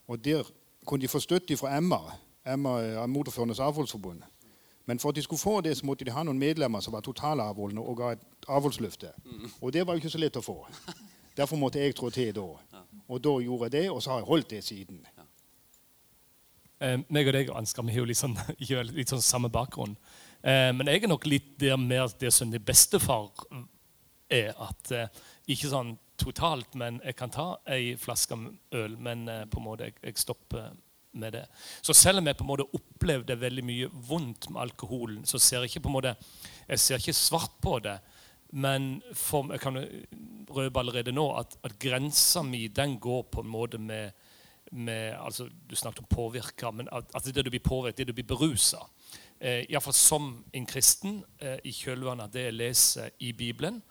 Og 0.08 0.26
der 0.26 0.44
kunne 0.86 1.02
de 1.02 1.08
få 1.08 1.20
støtte 1.20 1.58
fra 1.58 1.78
Emma, 1.78 1.98
Emma 2.46 3.06
Motorførernes 3.08 3.60
avholdsforbund. 3.60 4.22
Men 4.86 5.00
for 5.00 5.10
at 5.10 5.16
de 5.16 5.22
skulle 5.22 5.40
få 5.40 5.62
det, 5.62 5.78
så 5.78 5.86
måtte 5.86 6.06
de 6.06 6.12
ha 6.12 6.24
noen 6.24 6.40
medlemmer 6.40 6.80
som 6.80 6.94
var 6.94 7.02
totalavholdende 7.02 7.82
og 7.82 7.98
ga 7.98 8.12
et 8.12 8.22
avholdsløfte. 8.48 9.12
Mm. 9.26 9.50
Og 9.62 9.74
det 9.74 9.88
var 9.88 9.94
jo 9.94 9.98
ikke 9.98 10.10
så 10.10 10.22
lett 10.22 10.38
å 10.38 10.42
få. 10.42 10.68
Derfor 11.38 11.60
måtte 11.62 11.82
jeg 11.82 11.96
trå 11.96 12.10
til 12.14 12.34
da. 12.36 12.48
Og 13.10 13.22
da 13.24 13.36
gjorde 13.42 13.70
jeg 13.70 13.76
det, 13.78 13.86
og 13.92 14.02
så 14.04 14.14
har 14.14 14.22
jeg 14.22 14.30
holdt 14.30 14.50
det 14.54 14.64
siden. 14.64 15.02
Eh, 16.80 17.00
meg 17.12 17.28
og 17.28 17.36
deg 17.36 17.50
Ansgar, 17.52 17.84
vi 17.84 17.96
har 17.96 18.04
jo 18.04 18.10
litt 18.10 18.20
sånn, 18.20 18.38
litt 19.00 19.12
sånn 19.12 19.24
samme 19.24 19.52
bakgrunn. 19.52 19.98
Eh, 20.42 20.70
men 20.76 20.88
jeg 20.88 21.04
er 21.04 21.12
nok 21.12 21.26
litt 21.28 21.58
der 21.60 21.80
mer 21.80 22.12
det 22.20 22.32
som 22.36 22.52
din 22.52 22.64
bestefar 22.64 23.32
er. 24.30 24.54
At 24.56 24.94
eh, 24.96 25.10
ikke 25.50 25.72
sånn 25.72 25.98
totalt, 26.20 26.76
men 26.80 27.00
jeg 27.04 27.18
kan 27.20 27.32
ta 27.34 27.48
ei 27.72 27.96
flaske 28.00 28.38
øl, 28.76 28.96
men 29.00 29.28
eh, 29.32 29.46
på 29.50 29.60
en 29.60 29.68
måte 29.68 29.90
jeg, 29.90 29.98
jeg, 30.04 30.20
stopper 30.20 30.72
med 31.20 31.34
det. 31.34 31.46
Så 31.82 31.96
selv 31.98 32.22
om 32.22 32.30
jeg 32.30 32.38
på 32.38 32.46
en 32.46 32.52
måte 32.52 32.68
opplevde 32.76 33.40
veldig 33.40 33.66
mye 33.66 33.92
vondt 34.10 34.50
med 34.52 34.62
alkoholen, 34.68 35.24
så 35.26 35.40
ser 35.42 35.64
jeg 35.64 35.74
ikke 35.74 35.88
på 35.88 35.92
en 35.92 35.98
måte, 35.98 36.16
jeg 36.68 36.84
ser 36.84 37.02
ikke 37.02 37.18
svart 37.18 37.56
på 37.64 37.80
det. 37.84 37.98
Men 38.52 39.02
for, 39.14 39.52
jeg 39.54 39.62
kan 39.62 39.78
røpe 40.50 40.80
allerede 40.82 41.14
nå 41.14 41.28
at, 41.38 41.58
at 41.64 41.78
grensa 41.80 42.42
mi 42.42 42.68
den 42.68 42.98
går 43.00 43.28
på 43.30 43.44
en 43.44 43.52
måte 43.52 43.78
med, 43.78 44.12
med 44.72 45.14
altså, 45.20 45.50
Du 45.70 45.76
snakket 45.76 46.00
om 46.00 46.10
påvirka, 46.10 46.72
men 46.72 46.90
at, 46.92 47.12
at 47.16 47.36
det 47.36 47.46
du 47.46 47.50
blir 47.50 47.64
påvirket, 47.64 47.98
det 47.98 48.08
du 48.08 48.14
blir 48.14 48.26
berusa. 48.26 48.82
Eh, 49.40 49.66
Iallfall 49.70 49.94
som 49.94 50.32
en 50.54 50.66
kristen, 50.66 51.24
eh, 51.38 51.60
i 51.64 51.72
kjølvannet 51.72 52.26
av 52.26 52.34
det 52.34 52.48
jeg 52.48 52.58
leser 52.58 53.10
i 53.20 53.32
Bibelen, 53.34 53.82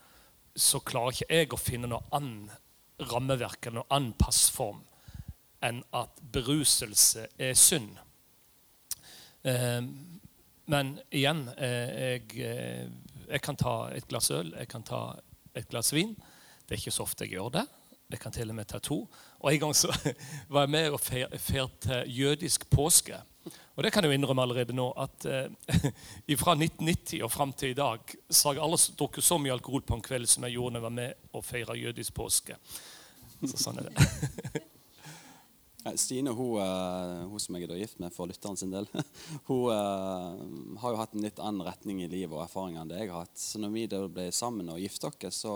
så 0.56 0.80
klarer 0.82 1.14
ikke 1.14 1.38
jeg 1.38 1.52
å 1.54 1.60
finne 1.60 1.90
noe 1.90 2.02
annet 2.12 2.58
rammeverk 2.98 3.66
eller 3.66 3.78
noen 3.78 3.94
annen 3.94 4.14
passform 4.18 4.82
enn 5.62 5.84
at 5.94 6.18
beruselse 6.34 7.28
er 7.38 7.54
synd. 7.58 7.94
Eh, 9.46 9.82
men 10.68 10.90
igjen, 11.14 11.46
eh, 11.56 11.92
jeg 12.02 12.42
eh, 12.44 12.88
jeg 13.28 13.42
kan 13.44 13.56
ta 13.56 13.74
et 13.94 14.08
glass 14.08 14.30
øl, 14.34 14.54
jeg 14.56 14.68
kan 14.68 14.84
ta 14.86 15.02
et 15.56 15.68
glass 15.68 15.92
vin. 15.92 16.14
Det 16.64 16.76
er 16.76 16.80
ikke 16.82 16.94
så 16.94 17.04
ofte 17.06 17.26
jeg 17.26 17.36
gjør 17.36 17.52
det. 17.58 17.64
Jeg 18.08 18.20
kan 18.22 18.32
til 18.32 18.48
og 18.50 18.56
med 18.56 18.68
ta 18.68 18.78
to. 18.80 19.02
Og 19.40 19.52
En 19.52 19.60
gang 19.60 19.74
så 19.76 19.92
var 20.52 20.64
jeg 20.64 20.70
med 20.70 20.90
og 20.90 21.00
feirte 21.00 22.04
jødisk 22.06 22.70
påske. 22.70 23.20
Og 23.76 23.84
det 23.84 23.92
kan 23.92 24.04
jeg 24.04 24.10
jo 24.10 24.18
innrømme 24.18 24.42
allerede 24.42 24.74
nå 24.76 24.90
at 24.98 25.24
eh, 25.28 26.36
fra 26.42 26.56
1990 26.56 27.22
og 27.22 27.32
fram 27.32 27.52
til 27.52 27.70
i 27.70 27.78
dag 27.78 28.00
så 28.30 28.48
har 28.48 28.58
jeg 28.58 28.64
aldri 28.64 28.96
drukket 28.98 29.24
så 29.24 29.38
mye 29.38 29.54
alkohol 29.54 29.84
på 29.86 29.96
en 29.96 30.02
kveld 30.04 30.28
som 30.28 30.44
jeg 30.44 30.56
gjorde 30.56 30.74
da 30.74 30.80
jeg 30.80 30.88
var 30.88 30.96
med 30.96 31.30
og 31.32 31.44
feira 31.44 31.76
jødisk 31.78 32.16
påske. 32.16 32.58
Så 33.44 33.60
sånn 33.60 33.78
er 33.78 33.90
det. 33.92 34.64
Stine, 35.96 36.32
hun, 36.36 36.58
uh, 36.60 37.26
hun, 37.30 37.40
som 37.40 37.56
jeg 37.56 37.68
er 37.68 37.78
gift 37.80 38.00
med 38.02 38.14
for 38.14 38.30
lytteren 38.30 38.58
sin 38.58 38.74
del, 38.74 38.88
hun 39.48 39.70
uh, 39.72 40.80
har 40.82 40.94
jo 40.94 41.00
hatt 41.00 41.14
en 41.16 41.24
litt 41.24 41.40
annen 41.42 41.66
retning 41.66 42.02
i 42.04 42.10
livet 42.10 42.34
og 42.34 42.44
erfaringer 42.44 42.82
enn 42.82 42.92
det 42.92 43.00
jeg 43.02 43.12
har 43.12 43.24
hatt. 43.24 43.38
Så 43.40 43.62
når 43.62 43.74
vi 43.74 43.86
ble 43.88 44.28
sammen 44.34 44.72
og 44.72 44.82
gifte 44.82 45.10
oss, 45.10 45.40
så, 45.44 45.54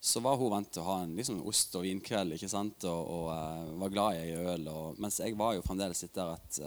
så, 0.00 0.22
var 0.24 0.38
hun 0.40 0.52
vant 0.54 0.72
til 0.72 0.82
å 0.84 0.88
ha 0.90 0.98
en 1.04 1.14
liksom, 1.18 1.42
ost- 1.46 1.76
og 1.78 1.86
vinkveld 1.86 2.36
ikke 2.36 2.50
sant? 2.50 2.88
og, 2.88 3.12
og 3.18 3.30
uh, 3.30 3.76
var 3.84 3.94
glad 3.94 4.22
i 4.24 4.34
øl. 4.36 4.66
Og, 4.72 5.00
mens 5.02 5.20
jeg 5.22 5.38
var 5.38 5.56
jo 5.56 5.66
fremdeles 5.66 6.02
litt 6.06 6.16
der 6.16 6.34
at 6.36 6.60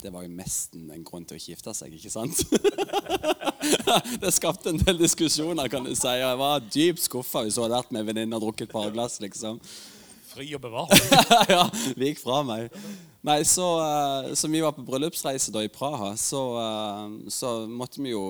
det 0.00 0.12
var 0.12 0.24
jo 0.24 0.32
nesten 0.32 0.88
en 0.94 1.04
grunn 1.04 1.26
til 1.28 1.36
å 1.36 1.42
gifte 1.42 1.74
seg, 1.76 1.92
ikke 1.96 2.12
sant? 2.12 2.40
det 4.22 4.32
skapte 4.32 4.72
en 4.72 4.80
del 4.80 5.00
diskusjoner, 5.00 5.68
kan 5.68 5.84
du 5.84 5.92
si. 5.94 6.08
Og 6.08 6.24
Jeg 6.24 6.40
var 6.40 6.68
dypt 6.72 7.04
skuffa 7.04 7.44
hvis 7.44 7.58
hun 7.58 7.66
hadde 7.66 7.80
vært 7.80 7.94
med 7.94 8.02
en 8.02 8.10
venninne 8.10 8.38
og 8.38 8.46
drukket 8.46 8.68
et 8.68 8.74
par 8.74 8.92
glass, 8.94 9.20
liksom. 9.22 9.60
Fri 10.30 10.46
og 10.54 10.62
bevare. 10.62 10.96
ja, 11.54 11.64
vi 11.96 12.10
gikk 12.10 12.20
fra 12.22 12.40
meg. 12.46 12.70
Nei, 13.26 13.42
så, 13.44 13.66
uh, 13.82 14.30
så 14.38 14.48
vi 14.48 14.62
var 14.64 14.72
på 14.76 14.84
bryllupsreise 14.86 15.52
da 15.52 15.64
i 15.64 15.72
Praha, 15.72 16.14
så, 16.16 16.42
uh, 16.56 17.30
så 17.32 17.66
måtte 17.68 18.00
vi 18.00 18.14
jo 18.14 18.24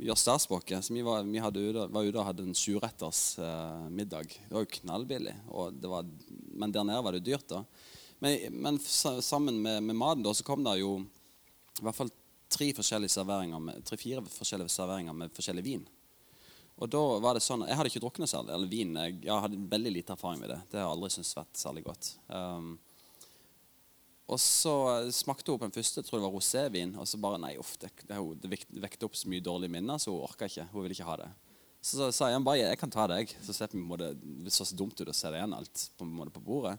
gjøre 0.00 0.16
statsspråket. 0.16 0.86
Så 0.86 0.94
vi, 0.96 1.04
var, 1.04 1.26
vi 1.28 1.42
ute, 1.42 1.86
var 1.92 2.06
ute 2.06 2.16
og 2.16 2.28
hadde 2.28 2.46
en 2.46 2.56
sjuretters 2.56 3.22
uh, 3.42 3.88
middag. 3.92 4.32
Det 4.46 4.54
var 4.54 4.64
jo 4.64 4.74
knallbillig, 4.78 5.36
var, 5.50 6.08
men 6.56 6.72
der 6.72 6.86
nede 6.88 7.04
var 7.04 7.18
det 7.18 7.26
dyrt. 7.26 7.48
da. 7.50 7.64
Men, 8.20 8.56
men 8.62 8.80
sammen 8.80 9.60
med, 9.62 9.82
med, 9.82 9.96
maten 9.96 10.24
da, 10.24 10.32
så 10.36 10.46
kom 10.46 10.64
det 10.64 10.78
jo 10.80 10.98
i 11.80 11.84
hvert 11.84 11.96
fall 11.96 12.12
tre 12.50 12.72
forskjellige 12.76 13.12
tre-fire 13.86 14.24
forskjellige 14.34 14.72
serveringer 14.72 15.16
med 15.16 15.32
forskjellig 15.36 15.64
vin. 15.64 15.84
Og 16.80 16.88
da 16.88 17.00
var 17.20 17.36
det 17.36 17.42
sånn, 17.44 17.66
Jeg 17.68 17.76
hadde 17.76 17.90
ikke 17.92 18.00
drukket 18.02 18.22
noe 18.22 18.30
særlig, 18.30 18.54
eller 18.56 18.70
vin. 18.70 18.94
Jeg, 18.96 19.18
jeg, 19.26 19.42
hadde 19.44 19.64
veldig 19.74 19.92
lite 19.92 20.14
erfaring 20.16 20.40
med 20.40 20.52
det. 20.54 20.60
Det 20.70 20.80
har 20.80 20.86
jeg 20.86 20.94
aldri 20.94 21.10
syntes 21.12 21.36
vært 21.36 21.60
særlig 21.60 21.82
godt. 21.84 22.08
Um, 22.32 22.70
og 24.30 24.38
så 24.40 24.74
smakte 25.12 25.52
hun 25.52 25.58
på 25.58 25.66
den 25.66 25.74
første, 25.74 26.00
jeg 26.00 26.06
tror 26.06 26.20
det 26.20 26.24
var 26.24 26.34
rosévin, 26.36 26.94
og 27.02 27.08
så 27.10 27.18
bare 27.20 27.40
nei, 27.42 27.52
uff, 27.60 27.74
det, 27.82 27.90
det, 28.06 28.20
det 28.46 28.82
vekte 28.84 29.08
opp 29.08 29.18
så 29.18 29.28
mye 29.28 29.44
dårlige 29.44 29.74
minner, 29.74 30.00
så 30.00 30.14
hun 30.14 30.22
orka 30.24 30.48
ikke. 30.48 30.68
Hun 30.72 30.86
ville 30.86 30.96
ikke 30.96 31.08
ha 31.08 31.18
det. 31.24 31.30
Så 31.84 32.10
sa 32.12 32.28
jeg 32.28 32.44
bare 32.44 32.60
jeg 32.60 32.80
kan 32.80 32.92
ta 32.92 33.06
deg. 33.10 33.32
Så 33.44 33.56
slipper 33.56 33.80
vi 33.80 34.10
det 34.46 34.54
så 34.54 34.68
dumt 34.76 35.00
ut 35.00 35.08
å 35.08 35.16
se 35.16 35.32
det 35.32 35.40
igjen 35.40 35.56
alt 35.56 35.86
på, 35.98 36.08
på 36.36 36.44
bordet. 36.44 36.76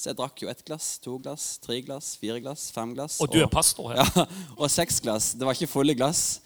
Så 0.00 0.10
jeg 0.10 0.16
drakk 0.16 0.40
jo 0.40 0.48
ett 0.48 0.62
glass, 0.64 0.94
to 1.04 1.18
glass, 1.20 1.58
tre 1.60 1.76
glass, 1.84 2.14
fire 2.16 2.40
glass, 2.40 2.70
fem 2.72 2.94
glass. 2.96 3.18
Og 3.20 3.28
du 3.32 3.36
er 3.42 3.50
pastor 3.52 3.92
her? 3.92 4.00
Ja, 4.16 4.24
og 4.56 4.72
seks 4.72 5.00
glass. 5.04 5.34
Det 5.36 5.44
var 5.44 5.56
ikke 5.56 5.68
fulle 5.68 5.96
glass. 5.96 6.40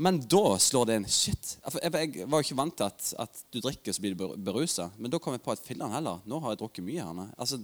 Men 0.00 0.20
da 0.32 0.56
slår 0.58 0.88
det 0.88 0.94
inn. 0.96 1.06
Shit. 1.12 1.54
Jeg, 1.60 1.92
jeg 1.92 2.24
var 2.24 2.40
jo 2.40 2.46
ikke 2.46 2.56
vant 2.56 2.76
til 2.78 2.88
at, 2.88 3.08
at, 3.20 3.42
du 3.52 3.60
drikker, 3.60 3.92
så 3.92 4.00
blir 4.00 4.16
du 4.16 4.22
berusa. 4.40 4.88
Men 4.96 5.12
da 5.12 5.20
kom 5.20 5.36
jeg 5.36 5.44
på 5.44 5.52
at 5.52 5.64
filler'n 5.66 5.92
heller. 5.92 6.22
Nå 6.24 6.40
har 6.40 6.54
jeg 6.54 6.62
drukket 6.62 6.86
mye 6.86 7.04
her. 7.04 7.34
Altså, 7.36 7.60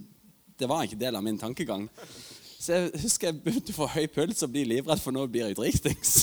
det 0.57 0.69
var 0.69 0.85
ikke 0.85 1.01
del 1.01 1.17
av 1.17 1.25
min 1.25 1.41
tankegang. 1.41 1.89
Så 2.57 2.73
jeg 2.73 3.01
husker 3.03 3.29
jeg 3.29 3.41
begynte 3.45 3.73
å 3.75 3.77
få 3.77 3.87
høy 3.93 4.07
puls 4.11 4.41
og 4.43 4.53
bli 4.53 4.65
livredd, 4.67 5.01
for 5.01 5.15
nå 5.15 5.27
blir 5.31 5.45
jeg 5.47 5.57
dritings. 5.59 6.15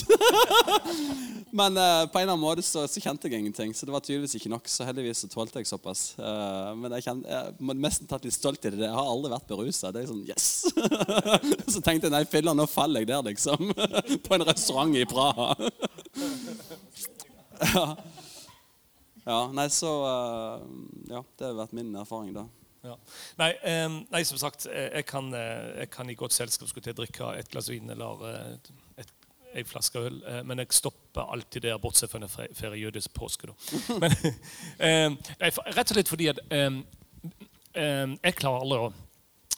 Men 1.58 1.78
uh, 1.78 2.04
på 2.10 2.18
en 2.18 2.24
eller 2.24 2.34
annen 2.34 2.42
måte 2.42 2.64
så, 2.66 2.82
så, 2.90 2.98
kjente 3.02 3.30
jeg 3.30 3.44
ingenting, 3.44 3.70
så 3.74 3.86
det 3.86 3.94
var 3.94 4.02
tydeligvis 4.02 4.34
ikke 4.40 4.50
nok. 4.50 4.70
Så 4.70 4.86
heldigvis 4.86 5.22
så 5.22 5.30
tålte 5.30 5.62
jeg 5.62 5.70
såpass. 5.70 6.02
Uh, 6.18 6.74
men 6.74 6.96
jeg, 6.96 7.06
kjente, 7.06 7.30
jeg 7.30 7.54
må 7.62 7.76
nesten 7.78 8.10
tatt 8.10 8.26
litt 8.26 8.34
stolt 8.34 8.66
i 8.66 8.72
det. 8.74 8.82
Jeg 8.82 8.96
har 8.96 9.10
aldri 9.12 9.30
vært 9.30 9.46
berusa. 9.50 9.92
Det 9.94 10.02
sånn 10.10 10.24
Yes! 10.26 10.48
så 11.72 11.78
tenkte 11.78 12.08
jeg 12.08 12.14
nei, 12.16 12.24
filler, 12.26 12.58
nå 12.58 12.66
faller 12.70 13.04
jeg 13.04 13.12
der, 13.12 13.22
liksom. 13.30 13.70
på 14.26 14.34
en 14.34 14.46
restaurant 14.50 14.98
i 14.98 15.06
Praha. 15.06 15.54
Ja. 17.74 17.86
ja. 19.24 19.38
Nei, 19.54 19.68
så 19.72 19.94
uh, 20.02 20.68
Ja, 21.10 21.24
det 21.38 21.48
har 21.48 21.58
vært 21.62 21.74
min 21.76 21.94
erfaring, 22.00 22.34
da. 22.36 22.46
Ja. 22.84 22.94
Nei, 23.40 23.50
eh, 23.64 23.86
nei, 24.12 24.22
som 24.28 24.38
sagt, 24.40 24.66
eh, 24.68 24.90
jeg 24.92 25.06
kan, 25.08 25.30
eh, 25.34 25.70
jeg 25.80 25.90
kan, 25.90 26.10
i 26.10 26.16
godt 26.18 26.36
selskap 26.36 26.68
skulle 26.68 26.84
til 26.84 26.92
å 26.92 26.98
drikke 27.00 27.30
et 27.38 27.48
glass 27.48 27.70
vin 27.72 27.88
eller 27.90 28.24
et, 28.28 28.68
et, 29.00 29.12
en 29.56 29.68
flaske 29.68 30.02
øl. 30.04 30.18
Eh, 30.28 30.42
men 30.44 30.60
jeg 30.60 30.76
stopper 30.76 31.32
alltid 31.32 31.64
der, 31.64 31.80
bortsett 31.80 32.12
fra 32.12 32.20
når 32.20 32.36
jeg 32.42 32.58
feirer 32.58 32.76
jødisk 32.82 33.14
påske. 33.16 33.54
Men, 34.02 34.12
eh, 34.88 35.08
rett 35.40 35.86
og 35.86 35.94
slett 35.94 36.12
fordi 36.12 36.28
at 36.34 36.42
eh, 36.52 36.82
jeg 37.72 38.36
klarer 38.36 38.66
aldri 38.66 38.82
å 38.82 38.92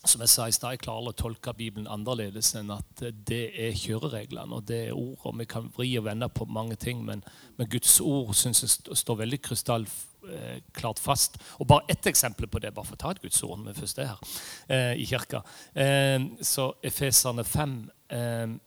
som 0.08 0.22
jeg 0.22 0.30
sa 0.32 0.46
i 0.48 0.54
stad, 0.54 0.76
jeg 0.76 0.82
klarer 0.84 1.10
å 1.10 1.16
tolke 1.16 1.52
Bibelen 1.56 1.88
annerledes 1.90 2.52
enn 2.58 2.72
at 2.74 3.02
det 3.28 3.42
er 3.52 3.76
kjørereglene 3.76 4.56
og 4.56 4.66
det 4.68 4.80
er 4.88 4.96
ord. 4.96 5.18
og 5.24 5.38
Vi 5.40 5.46
kan 5.50 5.70
vri 5.76 5.90
og 6.00 6.06
vende 6.08 6.28
på 6.32 6.46
mange 6.50 6.76
ting, 6.80 7.04
men, 7.04 7.24
men 7.56 7.70
Guds 7.70 7.98
ord 8.00 8.34
synes 8.38 8.62
jeg 8.64 8.98
står 8.98 9.20
veldig 9.22 9.40
krystallklart 9.44 11.02
fast. 11.02 11.40
Og 11.60 11.68
Bare 11.70 11.86
ett 11.92 12.06
eksempel 12.06 12.48
på 12.48 12.62
det, 12.62 12.74
bare 12.74 12.88
for 12.88 12.98
å 12.98 13.02
ta 13.04 13.14
et 13.14 13.22
Guds 13.22 13.42
ord 13.46 13.60
når 13.60 13.72
vi 13.72 13.80
først 13.82 14.02
er 14.02 14.12
her 14.12 14.36
eh, 14.68 14.92
i 15.02 15.08
kirka. 15.08 15.42
Eh, 15.74 16.18
så 16.42 16.70
Efeserne 16.82 17.44
5 17.46 17.78
eh, 18.16 18.58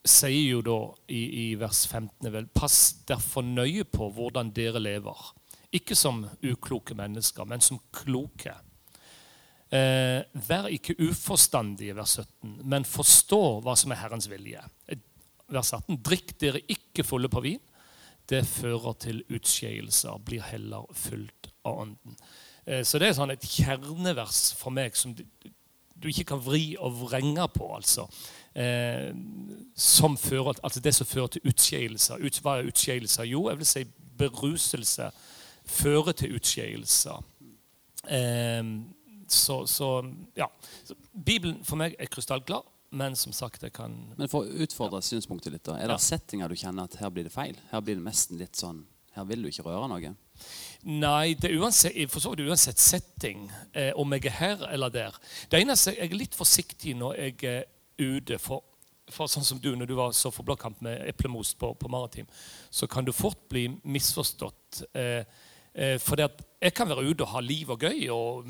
sier 0.00 0.56
jo 0.56 0.64
da 0.64 0.78
i, 1.12 1.22
i 1.44 1.46
vers 1.60 1.84
15 1.86 2.32
vel, 2.32 2.48
Pass 2.54 3.04
derfor 3.08 3.44
nøye 3.44 3.84
på 3.84 4.08
hvordan 4.16 4.54
dere 4.56 4.82
lever. 4.82 5.30
Ikke 5.76 5.94
som 5.94 6.24
ukloke 6.42 6.96
mennesker, 6.98 7.46
men 7.46 7.62
som 7.62 7.78
kloke 7.94 8.56
Eh, 9.70 10.20
vær 10.48 10.66
ikke 10.74 10.96
uforstandige, 11.06 11.94
vers 11.94 12.16
17, 12.18 12.56
men 12.66 12.86
forstå 12.88 13.42
hva 13.62 13.76
som 13.78 13.92
er 13.94 14.00
Herrens 14.02 14.26
vilje. 14.30 14.62
Vers 15.50 15.72
18. 15.76 16.00
Drikk 16.02 16.34
dere 16.42 16.62
ikke 16.70 17.06
fulle 17.06 17.30
på 17.30 17.44
vin. 17.44 17.62
Det 18.30 18.42
fører 18.46 18.98
til 19.02 19.22
utskeielser. 19.30 20.18
Blir 20.26 20.42
heller 20.50 20.90
fulgt 20.94 21.52
av 21.64 21.84
Ånden. 21.86 22.18
Eh, 22.66 22.82
så 22.82 22.98
det 22.98 23.10
er 23.10 23.16
sånn 23.18 23.34
et 23.34 23.46
kjernevers 23.46 24.50
for 24.58 24.74
meg 24.74 24.98
som 24.98 25.14
du, 25.14 25.24
du 25.94 26.10
ikke 26.10 26.32
kan 26.32 26.42
vri 26.42 26.74
og 26.78 27.04
vrenge 27.06 27.46
på. 27.54 27.70
altså. 27.76 28.08
Eh, 28.54 29.10
som 29.78 30.16
fører, 30.18 30.58
altså 30.62 30.82
det 30.82 30.94
som 30.98 31.06
fører 31.06 31.36
til 31.36 31.50
utskeielser. 31.50 32.22
Ut, 32.22 32.42
hva 32.42 32.58
er 32.58 32.70
utskeielser? 32.70 33.30
Jo, 33.30 33.46
jeg 33.50 33.62
vil 33.62 33.70
si 33.70 33.84
beruselse 34.18 35.12
fører 35.70 36.16
til 36.18 36.34
utskeielser. 36.38 37.22
Eh, 38.10 38.64
så, 39.32 39.66
så, 39.66 40.12
ja. 40.38 40.48
Så 40.84 40.94
Bibelen 41.12 41.64
for 41.64 41.80
meg 41.80 41.96
er 41.98 42.10
krystallklar, 42.10 42.64
men 42.90 43.14
som 43.16 43.32
sagt 43.32 43.62
jeg 43.62 43.72
kan 43.76 43.92
Men 44.18 44.30
for 44.30 44.42
å 44.42 44.62
utfordre 44.64 44.98
ja. 44.98 45.06
synspunktet 45.06 45.54
litt, 45.54 45.64
da, 45.66 45.76
er 45.78 45.90
det 45.90 45.98
ja. 45.98 46.02
settinger 46.02 46.50
du 46.50 46.58
kjenner 46.58 46.88
at 46.88 46.96
her 46.98 47.12
blir 47.14 47.28
det 47.28 47.34
feil? 47.34 47.58
Her 47.70 47.84
blir 47.86 48.00
det 48.00 48.06
nesten 48.06 48.40
litt 48.40 48.58
sånn 48.58 48.82
Her 49.14 49.28
vil 49.28 49.44
du 49.44 49.50
ikke 49.50 49.66
røre 49.68 49.86
noe? 49.90 50.14
Nei, 50.86 51.34
det 51.38 51.50
er 51.50 51.60
uansett, 51.60 51.98
for 52.10 52.22
så 52.22 52.32
vidt 52.32 52.48
uansett 52.48 52.80
setting, 52.80 53.44
eh, 53.76 53.90
om 53.98 54.14
jeg 54.16 54.30
er 54.30 54.36
her 54.38 54.62
eller 54.70 54.92
der. 54.94 55.16
Det 55.50 55.60
eneste, 55.60 55.92
Jeg 55.98 56.08
er 56.08 56.16
litt 56.16 56.38
forsiktig 56.38 56.94
når 56.96 57.18
jeg 57.18 57.44
er 57.44 57.64
ute. 57.98 58.38
for 58.38 58.64
for 59.10 59.26
sånn 59.26 59.42
som 59.42 59.58
du, 59.58 59.74
når 59.74 59.88
du 59.90 59.96
var 59.98 60.12
så 60.14 60.30
for 60.30 60.46
blåkamp 60.46 60.80
med 60.86 61.00
eplemos 61.10 61.50
på, 61.58 61.72
på 61.74 61.88
Maritim, 61.90 62.28
så 62.70 62.86
kan 62.86 63.04
du 63.04 63.10
fort 63.12 63.48
bli 63.50 63.64
misforstått. 63.82 64.84
Eh, 64.94 65.00
Eh, 65.10 65.24
for 66.02 66.18
jeg 66.60 66.74
kan 66.76 66.88
være 66.90 67.06
ute 67.06 67.24
og 67.24 67.32
ha 67.32 67.40
liv 67.40 67.70
og 67.72 67.84
gøy 67.86 68.08
og 68.12 68.48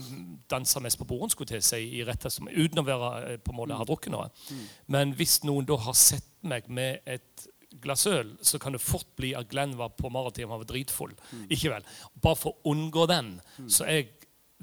danse 0.51 0.81
mest 0.83 0.99
på 0.99 1.07
bordene 1.07 1.31
skulle 1.31 1.53
til 1.53 1.63
seg, 1.63 1.85
i 1.85 2.03
rette, 2.07 2.33
uten 2.33 2.83
å 2.83 2.87
være, 2.87 3.11
eh, 3.29 3.39
på 3.39 3.53
en 3.53 3.59
måte 3.61 3.77
ha 3.79 3.87
drukket 3.87 4.15
noe. 4.15 4.31
Mm. 4.51 4.63
Men 4.97 5.13
hvis 5.19 5.41
noen 5.47 5.69
da 5.69 5.77
har 5.85 5.95
sett 5.99 6.31
meg 6.43 6.69
med 6.69 7.05
et 7.07 7.47
glass 7.81 8.07
øl, 8.11 8.33
så 8.43 8.59
kan 8.59 8.75
det 8.75 8.83
fort 8.83 9.07
bli 9.17 9.35
at 9.39 9.49
Glenn 9.53 9.77
var 9.79 9.93
på 9.95 10.11
Maritim 10.11 10.51
og 10.51 10.65
var 10.65 10.73
dritfull. 10.73 11.13
Mm. 11.31 11.45
Ikke 11.51 11.75
vel? 11.77 11.87
Bare 12.23 12.41
for 12.41 12.57
å 12.57 12.73
unngå 12.73 13.07
den, 13.11 13.37
mm. 13.59 13.69
så 13.71 13.87
er 13.87 14.01
jeg 14.01 14.11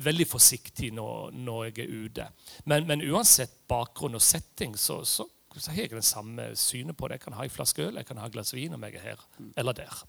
veldig 0.04 0.28
forsiktig 0.30 0.92
når, 0.94 1.32
når 1.38 1.70
jeg 1.70 1.86
er 1.86 1.94
ute. 2.04 2.28
Men, 2.66 2.86
men, 2.90 3.06
uansett 3.08 3.64
bakgrunn 3.70 4.18
og 4.20 4.22
setting, 4.22 4.76
så, 4.78 5.00
så, 5.06 5.26
så, 5.56 5.72
har 5.72 5.88
jeg 5.88 5.96
det 5.96 6.04
samme 6.06 6.52
synet 6.60 6.98
på 6.98 7.08
det. 7.08 7.18
Jeg 7.18 7.30
kan 7.30 7.38
ha 7.40 7.48
en 7.48 7.54
flaske 7.54 7.88
øl, 7.88 8.02
jeg 8.02 8.10
kan 8.10 8.20
ha 8.22 8.28
et 8.28 8.36
glass 8.36 8.54
vin 8.54 8.76
om 8.76 8.84
jeg 8.86 9.00
er 9.00 9.14
her 9.14 9.24
mm. 9.40 9.54
eller 9.56 9.78
der. 9.78 10.04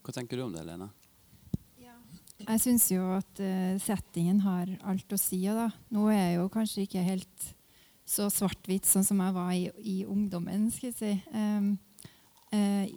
Hva 0.00 0.16
tenker 0.16 0.40
du 0.40 0.48
om 0.48 0.56
det, 0.56 0.66
Lene? 0.66 0.90
Jeg 2.40 2.60
syns 2.62 2.90
jo 2.90 3.04
at 3.16 3.40
uh, 3.44 3.78
settingen 3.82 4.40
har 4.44 4.70
alt 4.88 5.12
å 5.12 5.18
si. 5.20 5.42
Da. 5.46 5.68
Nå 5.94 6.08
er 6.12 6.20
jeg 6.20 6.36
jo 6.40 6.52
kanskje 6.52 6.84
ikke 6.86 7.06
helt 7.06 7.50
så 8.10 8.26
svart-hvitt 8.32 8.88
sånn 8.88 9.06
som 9.06 9.20
jeg 9.22 9.34
var 9.36 9.50
i, 9.54 9.66
i 9.86 9.96
ungdommen. 10.08 10.68
skal 10.74 10.90
jeg 10.90 10.98
si. 10.98 11.12
Eh, 11.30 11.68
eh, 12.56 12.94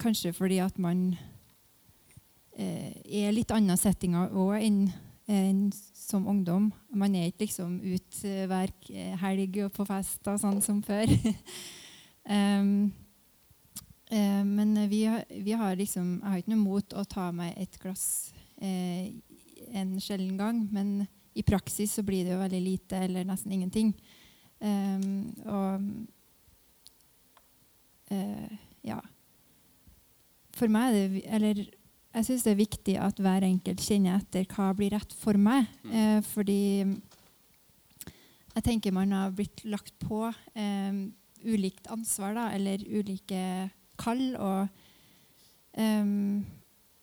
kanskje 0.00 0.34
fordi 0.36 0.60
at 0.62 0.78
man 0.78 1.08
eh, 2.56 2.94
er 3.04 3.34
litt 3.34 3.54
annen 3.54 3.78
settinger 3.80 4.34
òg 4.38 4.58
enn, 4.60 4.84
enn 5.26 5.66
som 5.74 6.28
ungdom. 6.30 6.70
Man 6.94 7.16
er 7.18 7.30
ikke 7.30 7.46
liksom 7.46 7.80
ut 7.82 8.20
hver 8.22 8.74
helg 9.24 9.62
og 9.64 9.72
på 9.74 9.88
fest 9.88 10.30
og 10.30 10.38
sånn 10.42 10.60
som 10.62 10.82
før. 10.84 11.10
um, 12.36 12.92
vi 14.94 15.42
vi 15.44 15.52
har, 15.52 15.76
liksom 15.76 16.20
Jeg 16.22 16.30
har 16.30 16.40
ikke 16.40 16.54
noe 16.54 16.62
mot 16.62 16.94
å 16.94 17.04
ta 17.04 17.30
meg 17.34 17.54
et 17.60 17.78
glass 17.82 18.32
eh, 18.62 19.10
en 19.74 19.96
sjelden 20.00 20.36
gang. 20.38 20.64
Men 20.72 21.06
i 21.34 21.42
praksis 21.42 21.96
så 21.96 22.04
blir 22.06 22.24
det 22.24 22.34
jo 22.34 22.42
veldig 22.42 22.62
lite 22.62 23.04
eller 23.06 23.26
nesten 23.26 23.54
ingenting. 23.54 23.94
Um, 24.64 25.34
og 25.50 25.82
uh, 28.14 28.52
ja. 28.86 29.00
For 30.54 30.70
meg 30.70 30.94
er 30.94 30.94
det 30.94 31.24
Eller 31.34 31.64
jeg 32.14 32.26
syns 32.28 32.44
det 32.46 32.52
er 32.52 32.60
viktig 32.60 32.94
at 33.02 33.18
hver 33.18 33.42
enkelt 33.42 33.82
kjenner 33.82 34.20
etter 34.20 34.46
hva 34.54 34.70
blir 34.78 34.94
rett 34.94 35.12
for 35.18 35.34
meg. 35.34 35.66
Uh, 35.90 36.22
fordi 36.30 36.86
jeg 38.54 38.62
tenker 38.62 38.94
man 38.94 39.12
har 39.12 39.34
blitt 39.34 39.64
lagt 39.66 39.96
på 39.98 40.28
um, 40.30 41.00
ulikt 41.44 41.90
ansvar, 41.90 42.36
da, 42.38 42.44
eller 42.54 42.86
ulike 42.86 43.42
kall. 43.98 44.36
og 44.38 44.83
um, 45.78 46.44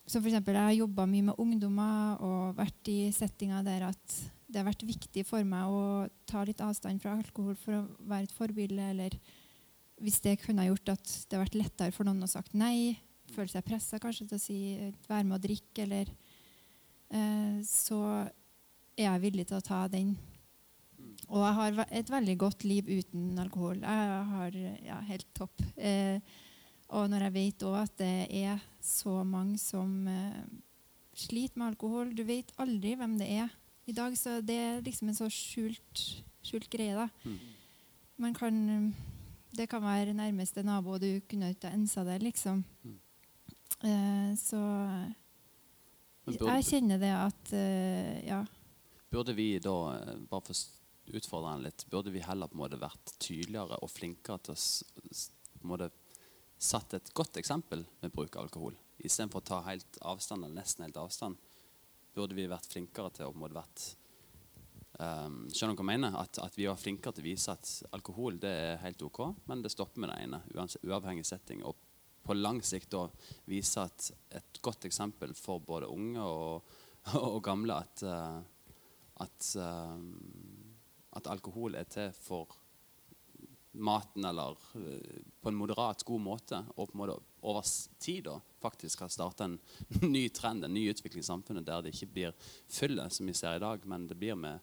som 0.07 0.25
eksempel, 0.25 0.55
Jeg 0.55 0.63
har 0.63 0.77
jobba 0.81 1.05
mye 1.07 1.29
med 1.29 1.39
ungdommer 1.39 2.21
og 2.25 2.57
vært 2.57 2.91
i 2.91 3.11
settinger 3.15 3.63
der 3.63 3.87
at 3.91 4.17
det 4.51 4.59
har 4.59 4.67
vært 4.67 4.83
viktig 4.83 5.23
for 5.27 5.45
meg 5.47 5.71
å 5.71 6.07
ta 6.27 6.43
litt 6.43 6.59
avstand 6.63 6.99
fra 6.99 7.15
alkohol 7.15 7.55
for 7.59 7.77
å 7.77 7.85
være 8.09 8.27
et 8.27 8.35
forbilde. 8.35 8.89
Eller 8.91 9.15
hvis 10.03 10.19
det 10.25 10.41
kunne 10.43 10.67
gjort 10.67 10.91
at 10.97 11.13
det 11.29 11.37
har 11.37 11.45
vært 11.45 11.59
lettere 11.59 11.95
for 11.95 12.07
noen 12.07 12.25
å 12.25 12.29
sagt 12.29 12.57
nei, 12.57 12.97
føle 13.31 13.51
seg 13.51 13.63
pressa 13.63 13.99
kanskje 14.01 14.27
til 14.27 14.39
å 14.39 14.43
si 14.43 14.59
være 15.07 15.23
med 15.23 15.37
og 15.37 15.45
drikke, 15.45 15.85
eller 15.85 16.11
eh, 17.15 17.63
Så 17.63 18.01
er 18.99 19.07
jeg 19.07 19.23
villig 19.23 19.47
til 19.47 19.61
å 19.61 19.65
ta 19.65 19.85
den. 19.87 20.17
Og 21.31 21.39
jeg 21.45 21.57
har 21.57 21.83
et 21.87 22.11
veldig 22.11 22.37
godt 22.39 22.65
liv 22.67 22.89
uten 22.91 23.39
alkohol. 23.39 23.79
Jeg 23.79 24.23
har 24.35 24.57
ja, 24.83 24.99
helt 25.07 25.29
topp. 25.37 25.63
Eh, 25.77 26.19
og 26.91 27.07
når 27.11 27.25
jeg 27.27 27.33
vet 27.37 27.63
òg 27.67 27.77
at 27.81 27.93
det 28.01 28.27
er 28.41 28.59
så 28.83 29.21
mange 29.27 29.57
som 29.61 30.07
eh, 30.11 30.43
sliter 31.15 31.59
med 31.61 31.71
alkohol 31.73 32.11
Du 32.15 32.23
vet 32.27 32.51
aldri 32.61 32.95
hvem 32.99 33.17
det 33.19 33.29
er 33.39 33.49
i 33.89 33.95
dag, 33.97 34.13
så 34.17 34.37
det 34.45 34.55
er 34.55 34.81
liksom 34.85 35.09
en 35.09 35.17
så 35.17 35.27
skjult, 35.33 36.01
skjult 36.45 36.67
greie. 36.71 36.93
da. 36.95 37.07
Mm. 37.25 37.39
Man 38.21 38.35
kan, 38.37 38.59
det 39.57 39.65
kan 39.71 39.81
være 39.83 40.13
nærmeste 40.13 40.63
nabo, 40.63 40.93
og 40.95 41.01
du 41.01 41.19
kunne 41.27 41.49
ikke 41.55 41.71
ensa 41.73 42.03
det, 42.05 42.19
liksom. 42.23 42.61
Mm. 42.85 42.99
Eh, 43.81 44.35
så 44.37 44.61
burde- 46.25 46.53
jeg 46.53 46.67
kjenner 46.69 46.99
det 47.01 47.11
at 47.15 47.53
eh, 47.53 48.25
Ja. 48.27 48.45
Burde 49.11 49.33
vi 49.35 49.59
da, 49.59 49.73
eh, 49.97 50.15
bare 50.29 50.41
for 50.41 50.53
å 50.53 51.17
utfordre 51.17 51.55
den 51.55 51.63
litt, 51.63 51.85
burde 51.89 52.11
vi 52.13 52.19
heller 52.19 52.47
på 52.47 52.53
en 52.55 52.61
måte 52.61 52.79
vært 52.79 53.17
tydeligere 53.19 53.79
og 53.81 53.89
flinkere 53.89 54.39
til 54.43 54.53
å 54.53 54.57
på 55.59 55.63
en 55.65 55.69
måte 55.69 55.91
satt 56.61 56.93
et 56.93 57.13
godt 57.17 57.39
eksempel 57.41 57.83
med 58.01 58.13
bruk 58.13 58.35
av 58.37 58.47
alkohol? 58.47 58.77
Istedenfor 59.01 59.41
å 59.41 59.47
ta 59.49 59.61
helt 59.65 59.97
avstand, 60.05 60.45
eller 60.45 60.61
nesten 60.61 60.85
helt 60.85 60.99
avstand, 61.01 61.39
burde 62.13 62.37
vi 62.37 62.49
vært 62.51 62.69
flinkere 62.69 63.11
til 63.15 63.29
å 63.29 63.33
på 63.33 63.49
vært 63.55 63.85
um, 64.99 65.47
Skjønner 65.49 65.73
du 65.73 65.81
hva 65.81 65.87
jeg 65.87 65.91
mener? 65.93 66.17
At, 66.21 66.41
at 66.43 66.57
vi 66.59 66.67
var 66.69 66.79
flinkere 66.79 67.17
til 67.17 67.25
å 67.25 67.29
vise 67.31 67.55
at 67.55 67.71
alkohol 67.97 68.37
det 68.41 68.51
er 68.51 68.81
helt 68.83 69.01
ok, 69.07 69.23
men 69.49 69.63
det 69.63 69.73
stopper 69.73 70.03
med 70.03 70.13
det 70.13 70.19
ene, 70.27 70.41
uavhengig 70.85 71.25
setting. 71.27 71.63
Og 71.65 71.75
på 72.21 72.37
lang 72.37 72.61
sikt 72.65 72.91
da 72.93 73.07
vise 73.49 73.81
at 73.81 74.11
et 74.37 74.61
godt 74.61 74.85
eksempel 74.85 75.33
for 75.37 75.63
både 75.65 75.89
unge 75.89 76.21
og, 76.21 76.73
og 77.17 77.39
gamle 77.45 77.79
at 77.81 78.03
eh, 78.05 78.41
at, 79.21 79.55
eh, 79.55 79.97
at 81.17 81.29
alkohol 81.29 81.75
er 81.77 81.89
til 81.91 82.11
for 82.15 82.57
maten, 83.71 84.25
eller 84.25 84.57
eh, 84.75 85.21
på 85.41 85.49
en 85.49 85.57
moderat, 85.57 86.03
god 86.03 86.21
måte, 86.21 86.61
og 86.75 86.89
på 86.89 86.95
en 86.95 87.01
måte 87.03 87.17
over 87.41 87.65
tid 87.99 88.25
da, 88.27 88.37
faktisk 88.61 89.05
har 89.05 89.11
starta 89.13 89.47
en 89.47 89.57
ny 90.15 90.27
trend, 90.29 90.65
en 90.65 90.73
ny 90.73 90.89
utvikling 90.91 91.23
i 91.23 91.29
samfunnet, 91.29 91.65
der 91.67 91.85
det 91.85 91.95
ikke 91.95 92.13
blir 92.13 92.53
fylle, 92.69 93.09
som 93.09 93.29
vi 93.29 93.35
ser 93.37 93.57
i 93.57 93.63
dag, 93.63 93.85
men 93.87 94.07
det 94.09 94.19
blir 94.19 94.37
med 94.39 94.59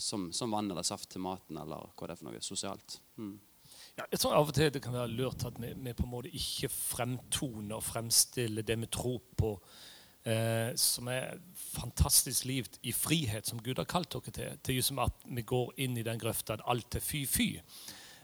som, 0.00 0.32
som 0.32 0.50
vann 0.50 0.70
eller 0.70 0.86
saft 0.86 1.10
til 1.12 1.20
maten, 1.20 1.58
eller 1.60 1.90
hva 1.92 2.08
det 2.08 2.14
er 2.14 2.20
for 2.20 2.30
noe 2.30 2.42
sosialt. 2.44 3.00
Mm. 3.20 3.36
Ja, 3.98 4.06
jeg 4.06 4.20
tror 4.22 4.36
av 4.38 4.48
og 4.48 4.56
til 4.56 4.70
det 4.72 4.82
kan 4.82 4.94
være 4.94 5.12
lurt 5.12 5.44
at 5.46 5.58
vi, 5.60 5.72
vi 5.76 5.94
på 5.96 6.06
en 6.06 6.12
måte 6.12 6.32
ikke 6.32 6.70
fremtoner 6.72 7.76
og 7.76 7.84
fremstiller 7.84 8.66
det 8.66 8.78
vi 8.80 8.88
tror 8.92 9.20
på, 9.38 9.52
eh, 10.24 10.70
som 10.80 11.10
er 11.12 11.40
fantastisk 11.74 12.46
liv 12.48 12.68
i 12.86 12.94
frihet, 12.96 13.46
som 13.46 13.60
Gud 13.62 13.82
har 13.82 13.88
kalt 13.90 14.12
dere 14.14 14.54
til. 14.56 14.78
Jo 14.78 14.86
som 14.86 15.02
at 15.04 15.26
vi 15.26 15.44
går 15.46 15.74
inn 15.84 15.98
i 15.98 16.06
den 16.06 16.20
grøfta 16.20 16.56
at 16.56 16.66
alt 16.70 16.96
er 16.96 17.04
fy-fy. 17.04 17.50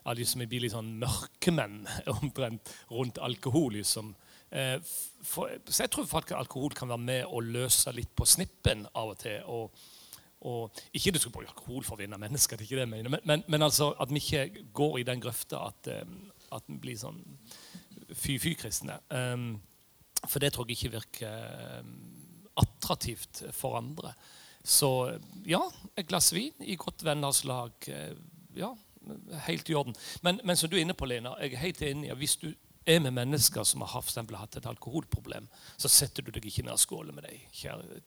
At 0.07 0.19
de 0.19 0.27
vi 0.38 0.47
blir 0.47 0.64
litt 0.64 0.75
sånn 0.75 0.95
mørkemenn 1.01 1.83
omtrent 2.21 2.73
rundt 2.92 3.19
alkohol. 3.19 3.73
liksom. 3.81 4.14
Eh, 4.51 4.79
for, 5.27 5.51
så 5.66 5.85
jeg 5.85 5.92
tror 5.92 6.07
faktisk 6.07 6.38
alkohol 6.38 6.75
kan 6.77 6.88
være 6.92 7.07
med 7.09 7.27
å 7.27 7.42
løse 7.42 7.92
litt 7.92 8.14
på 8.14 8.27
snippen 8.29 8.87
av 8.95 9.14
og 9.14 9.21
til. 9.25 9.42
og 9.47 9.87
og 10.47 10.81
ikke 10.95 11.14
du 11.14 11.19
skal 11.19 11.33
bruke 11.33 11.49
alkohol 11.49 11.83
for 11.83 11.97
å 11.97 11.99
vinne 12.03 12.19
mennesker, 12.21 12.59
det 12.59 12.66
er 12.66 12.69
ikke 12.69 12.77
det 12.77 12.85
jeg 12.85 12.90
mener, 12.92 13.11
men, 13.11 13.23
men, 13.27 13.42
men 13.51 13.64
altså 13.66 13.88
at 13.99 14.11
vi 14.12 14.21
ikke 14.21 14.66
går 14.77 14.99
i 15.01 15.07
den 15.09 15.23
grøfta 15.25 15.62
at, 15.71 15.88
eh, 15.90 16.05
at 16.55 16.69
vi 16.69 16.77
blir 16.83 16.99
sånn 17.01 17.23
fy-fy-kristne. 18.14 18.99
Um, 19.11 19.57
for 20.29 20.42
det 20.42 20.53
tror 20.55 20.69
jeg 20.69 20.77
ikke 20.77 20.92
virker 21.01 21.81
um, 21.81 21.97
attraktivt 22.62 23.42
for 23.57 23.79
andre. 23.81 24.12
Så 24.66 24.90
ja, 25.49 25.62
et 25.97 26.07
glass 26.09 26.33
vin 26.35 26.55
i 26.62 26.77
godt 26.79 27.05
venners 27.07 27.42
lag. 27.49 27.73
eh, 27.88 28.14
Ja, 28.57 28.71
helt 29.47 29.71
i 29.71 29.75
orden. 29.75 29.95
Men, 30.23 30.40
men 30.45 30.57
som 30.57 30.71
du 30.71 30.77
er 30.77 30.85
inne 30.85 30.97
på, 30.97 31.09
Lena, 31.09 31.35
jeg 31.42 31.55
er 31.55 31.62
helt 31.64 31.83
enig. 31.83 32.12
Hvis 32.21 32.37
du 32.42 32.49
er 32.87 33.01
med 33.03 33.14
mennesker 33.16 33.64
som 33.66 33.83
har 33.83 34.03
eksempel 34.03 34.38
hatt 34.38 34.57
et 34.57 34.66
alkoholproblem, 34.66 35.49
så 35.77 35.90
setter 35.90 36.23
du 36.23 36.31
deg 36.35 36.45
ikke 36.47 36.62
ned 36.66 36.77
og 36.77 36.83
skåler 36.83 37.14
med 37.14 37.27
dem. 37.27 37.40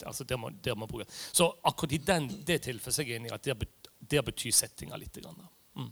Altså 0.08 0.24
der 0.24 0.40
må, 0.40 0.52
der 0.64 0.76
bruke. 0.86 1.08
Så 1.10 1.52
akkurat 1.64 1.98
i 1.98 2.04
den, 2.04 2.30
det 2.48 2.62
tilfellet 2.68 3.00
er 3.00 3.10
jeg 3.10 3.20
enig 3.20 3.32
i 3.32 3.36
at 3.36 3.50
der, 4.00 4.24
betyr 4.24 4.56
settinga 4.56 4.96
litt. 4.96 5.20
Grann, 5.20 5.42
mm. 5.76 5.92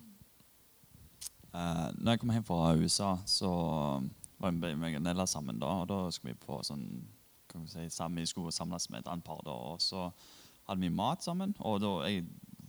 uh, 1.52 1.90
når 2.00 2.12
jeg 2.12 2.24
kom 2.24 2.32
hjem 2.32 2.48
fra 2.48 2.72
USA, 2.80 3.12
så 3.28 3.52
var 4.40 4.56
vi 4.56 4.74
meg 4.80 4.96
en 4.96 5.04
Nella 5.04 5.26
sammen. 5.28 5.60
da, 5.60 5.82
og 5.84 5.88
Da 5.92 6.00
skulle 6.12 6.34
vi 6.34 6.46
på 6.46 6.62
sånn, 6.64 6.88
kan 7.52 7.66
vi 7.66 7.74
si, 7.74 7.90
sammen, 7.92 8.28
skulle 8.28 8.56
samles 8.56 8.90
med 8.90 9.04
et 9.04 9.12
annet 9.12 9.28
par. 9.28 9.44
da, 9.44 9.52
og 9.52 9.82
Så 9.82 10.10
hadde 10.68 10.82
vi 10.82 10.90
mat 10.90 11.24
sammen. 11.24 11.56
og 11.60 11.82
da 11.82 11.94
jeg 12.08 12.26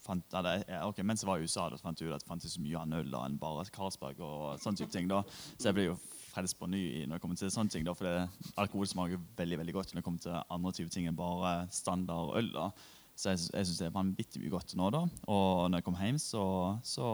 fant, 0.09 0.35
eller, 0.41 0.65
okay, 0.89 1.05
Mens 1.07 1.23
jeg 1.23 1.29
var 1.31 1.39
i 1.41 1.47
USA, 1.47 1.69
da 1.71 1.79
fant 1.81 2.01
jeg 2.01 2.11
ut 2.11 2.17
at 2.17 2.25
det 2.25 2.31
fantes 2.31 2.57
så 2.57 2.63
mye 2.65 2.81
annet 2.81 3.05
øl 3.05 3.17
enn 3.21 3.39
bare 3.41 3.67
Carlsberg. 3.75 4.21
og 4.25 4.61
sånne 4.63 4.83
type 4.83 4.95
ting 4.95 5.09
da, 5.11 5.23
Så 5.57 5.69
jeg 5.71 5.79
ble 5.79 5.89
jo 5.91 5.99
frelst 6.33 6.59
på 6.59 6.69
ny 6.71 6.83
når 7.07 7.17
det 7.17 7.23
kommer 7.23 7.39
til 7.41 7.51
sånne 7.55 7.73
ting. 7.73 7.85
da, 7.87 7.95
For 7.95 8.09
det, 8.09 8.53
alkohol 8.57 8.89
smaker 8.91 9.21
veldig 9.39 9.59
veldig 9.63 9.75
godt 9.79 9.93
når 9.93 10.01
det 10.01 10.07
kommer 10.07 10.25
til 10.25 10.39
andre 10.59 10.73
typer 10.73 10.95
ting 10.95 11.09
enn 11.11 11.19
bare 11.19 11.53
standard 11.75 12.37
øl. 12.41 12.53
da. 12.53 12.71
Så 13.19 13.33
jeg, 13.33 13.49
jeg 13.51 13.67
syns 13.67 13.79
det 13.81 13.87
er 13.89 13.97
vanvittig 13.97 14.41
mye 14.43 14.55
godt 14.55 14.75
nå. 14.79 14.91
da. 14.95 15.05
Og 15.27 15.69
når 15.71 15.81
jeg 15.81 15.87
kom 15.89 15.97
hjem, 15.99 16.19
så, 16.23 16.43
så 16.87 17.07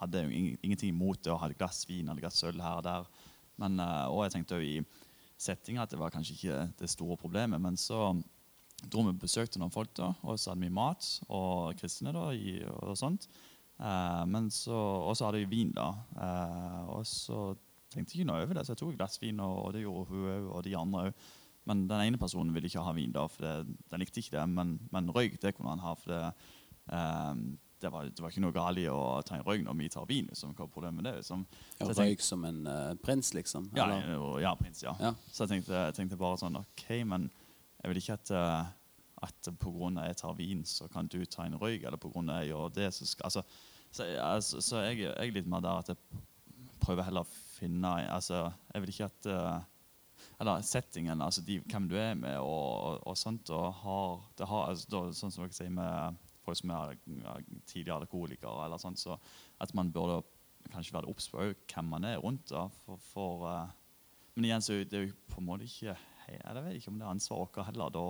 hadde 0.00 0.22
jeg 0.22 0.30
jo 0.30 0.58
ingenting 0.64 0.94
imot 0.94 1.20
det 1.24 1.34
å 1.34 1.40
ha 1.42 1.50
et 1.50 1.58
glass 1.58 1.82
vin 1.88 2.08
eller 2.08 2.24
glass 2.24 2.40
øl 2.48 2.62
her 2.64 2.80
og 2.80 2.86
der. 2.86 3.10
Men, 3.60 3.76
eh, 3.78 4.06
og 4.08 4.24
jeg 4.24 4.38
tenkte 4.38 4.56
jo 4.56 4.64
i 4.64 4.78
settinga 5.44 5.84
at 5.84 5.92
det 5.92 6.00
var 6.00 6.14
kanskje 6.14 6.38
ikke 6.38 6.62
det 6.80 6.88
store 6.88 7.18
problemet. 7.20 7.60
Men 7.60 7.76
så 7.76 8.14
dro 8.82 9.04
vi 9.08 9.14
besøkte 9.24 9.60
noen 9.62 9.72
folk, 9.74 9.92
da, 9.96 10.12
og 10.22 10.38
så 10.38 10.52
hadde 10.52 10.66
vi 10.66 10.74
mat 10.74 11.06
og 11.28 11.74
kristne 11.78 12.12
da, 12.14 12.28
i, 12.36 12.58
og 12.64 12.96
sånt. 12.98 13.28
Eh, 13.78 14.24
men 14.30 14.50
så, 14.54 14.74
og 14.74 15.16
så 15.18 15.28
hadde 15.28 15.44
vi 15.44 15.52
vin, 15.60 15.72
da. 15.76 15.88
Eh, 16.14 16.82
og 16.94 17.06
så 17.08 17.54
tenkte 17.94 18.14
jeg 18.14 18.22
ikke 18.22 18.30
noe 18.32 18.44
over 18.44 18.58
det, 18.58 18.66
så 18.66 18.74
jeg 18.74 18.82
tok 18.82 18.92
et 18.94 19.00
glass 19.00 19.20
vin, 19.22 19.40
og, 19.42 19.56
og 19.66 19.72
det 19.74 19.84
gjorde 19.84 20.06
hun 20.10 20.28
òg, 20.34 20.52
og 20.52 20.62
de 20.66 20.76
andre 20.78 21.08
òg. 21.08 21.26
Men 21.64 21.86
den 21.88 22.02
ene 22.10 22.20
personen 22.20 22.52
ville 22.52 22.68
ikke 22.68 22.84
ha 22.84 22.92
vin, 22.92 23.12
da, 23.14 23.24
for 23.30 23.46
det, 23.46 23.76
den 23.90 24.02
likte 24.02 24.20
ikke 24.20 24.36
det. 24.36 24.48
Men, 24.52 24.76
men 24.92 25.12
røyk 25.14 25.38
det 25.40 25.54
kunne 25.56 25.72
han 25.72 25.84
ha. 25.84 25.94
for 25.96 26.12
det, 26.12 26.24
eh, 26.92 27.30
det, 27.80 27.92
var, 27.92 28.10
det 28.10 28.24
var 28.24 28.32
ikke 28.32 28.42
noe 28.44 28.56
galt 28.56 28.80
i 28.80 28.86
å 28.88 29.22
ta 29.24 29.38
en 29.38 29.46
røyk 29.46 29.64
når 29.64 29.78
vi 29.80 29.88
tar 29.92 30.08
vin. 30.08 30.28
Liksom. 30.28 30.52
Hva 30.56 30.66
er 30.66 30.74
problemet 30.74 31.00
med 31.00 31.08
det? 31.08 31.14
Liksom. 31.22 31.46
Ja, 31.78 31.86
tenkte- 31.86 32.02
røyk 32.02 32.24
som 32.24 32.44
en 32.48 32.60
uh, 32.68 32.92
prins, 33.00 33.32
liksom? 33.36 33.70
ja, 33.76 33.88
ja, 34.42 34.52
prins, 34.60 34.84
ja. 34.84 34.94
Ja. 35.00 35.14
Så 35.30 35.44
jeg 35.44 35.54
tenkte, 35.54 35.80
jeg 35.88 35.96
tenkte 35.98 36.20
bare 36.20 36.40
sånn 36.40 36.60
OK, 36.60 36.86
men 37.08 37.30
jeg 37.84 37.92
vil 37.92 38.00
ikke 38.00 38.14
at, 38.16 38.30
uh, 38.32 39.24
at 39.26 39.48
pga. 39.60 39.88
jeg 40.06 40.16
tar 40.16 40.36
vin, 40.38 40.62
så 40.64 40.88
kan 40.88 41.06
du 41.06 41.18
ta 41.28 41.44
en 41.44 41.58
røyk, 41.60 41.84
eller 41.84 42.00
pga. 42.00 42.22
jeg 42.40 42.48
gjør 42.48 42.70
det, 42.72 42.94
så 42.94 43.06
skal 43.06 43.26
altså, 43.28 43.42
Så, 43.94 44.04
altså, 44.04 44.60
så 44.60 44.80
jeg, 44.82 44.98
jeg 44.98 45.12
er 45.28 45.30
litt 45.30 45.46
mer 45.46 45.60
der 45.60 45.78
at 45.78 45.88
jeg 45.88 46.22
prøver 46.80 47.04
heller 47.04 47.22
å 47.22 47.34
finne 47.58 47.92
altså, 48.10 48.48
Jeg 48.72 48.82
vil 48.82 48.90
ikke 48.90 49.04
at 49.04 49.28
uh, 49.30 49.60
Eller 50.40 50.64
settingen, 50.66 51.22
altså 51.22 51.44
de, 51.44 51.60
hvem 51.60 51.88
du 51.88 51.94
er 52.00 52.14
med, 52.14 52.38
og, 52.38 52.72
og, 52.88 53.06
og 53.06 53.18
sånt. 53.18 53.50
og 53.50 53.74
har, 53.84 54.24
det 54.38 54.48
har, 54.48 54.70
altså, 54.72 54.88
da, 54.90 55.04
Sånn 55.12 55.30
som 55.30 55.44
dere 55.44 55.54
sier 55.54 55.70
med 55.70 56.24
folk 56.44 56.58
som 56.58 56.72
er 56.74 56.96
tidligere 57.66 58.02
alkoholikere, 58.02 58.64
eller 58.64 58.80
sånt, 58.80 59.00
så 59.00 59.14
at 59.60 59.70
man 59.74 59.92
burde 59.92 60.18
kanskje 60.72 60.92
være 60.92 61.08
obs 61.08 61.28
på 61.32 61.40
hvem 61.40 61.86
man 61.88 62.04
er 62.04 62.18
rundt. 62.20 62.50
da, 62.50 62.66
for, 62.84 63.00
for 63.12 63.46
men 64.34 64.48
igjen 64.48 64.64
så 64.64 64.74
er 64.74 65.06
jo 65.06 65.14
på 65.30 65.38
en 65.38 65.46
måte 65.46 65.68
ikke 65.68 65.94
Jeg 66.28 66.64
vet 66.64 66.78
ikke 66.78 66.92
om 66.92 67.00
det 67.00 67.06
er 67.06 67.14
ansvaret 67.14 67.56
vårt 67.56 67.66
heller. 67.68 67.90
da, 67.94 68.04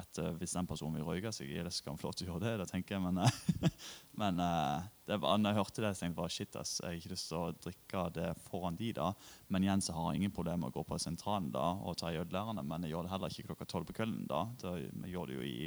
at 0.00 0.18
eh, 0.18 0.32
Hvis 0.40 0.54
den 0.56 0.68
personen 0.68 0.96
vil 0.96 1.06
røyke 1.06 1.32
seg, 1.34 1.50
i 1.52 1.60
det 1.64 1.72
skal 1.74 1.92
han 1.92 2.00
få 2.00 2.08
lov 2.08 2.16
til 2.16 2.28
å 2.28 2.32
gjøre 2.32 2.44
det. 2.46 2.52
det 2.62 2.68
tenker 2.70 2.96
jeg, 2.96 3.04
Men, 3.04 3.20
eh, 3.20 3.68
men 4.22 4.40
eh, 4.40 4.88
det 5.08 5.18
var, 5.20 5.38
når 5.38 5.52
jeg 5.52 5.60
hørte 5.60 5.84
det, 5.84 5.92
så 5.92 6.04
tenkte 6.04 6.12
jeg 6.12 6.20
bare 6.22 6.36
shit, 6.36 6.58
ass, 6.60 6.74
jeg 6.80 6.88
har 6.88 6.98
ikke 7.00 7.12
lyst 7.12 7.28
til 7.28 7.38
å 7.40 7.52
drikke 7.66 8.04
det 8.16 8.28
foran 8.48 8.78
de 8.78 8.92
da. 8.96 9.10
Men 9.52 9.66
igjen 9.66 9.84
så 9.84 9.96
har 9.96 10.10
jeg 10.10 10.22
ingen 10.22 10.34
problemer 10.34 10.64
med 10.64 10.72
å 10.72 10.78
gå 10.78 10.86
på 10.88 11.00
sentralen 11.02 11.50
da 11.54 11.72
og 11.82 11.98
ta 12.00 12.12
i 12.12 12.20
ølærerne, 12.22 12.64
men 12.64 12.86
jeg 12.86 12.94
gjør 12.94 13.08
det 13.08 13.14
heller 13.16 13.34
ikke 13.34 13.50
klokka 13.50 13.68
tolv 13.74 13.90
på 13.90 13.98
kvelden. 14.00 14.24
da. 14.30 14.46
da 14.62 14.76
jeg 14.80 15.12
gjør 15.12 15.28
det 15.28 15.38
jo 15.40 15.48
i 15.48 15.58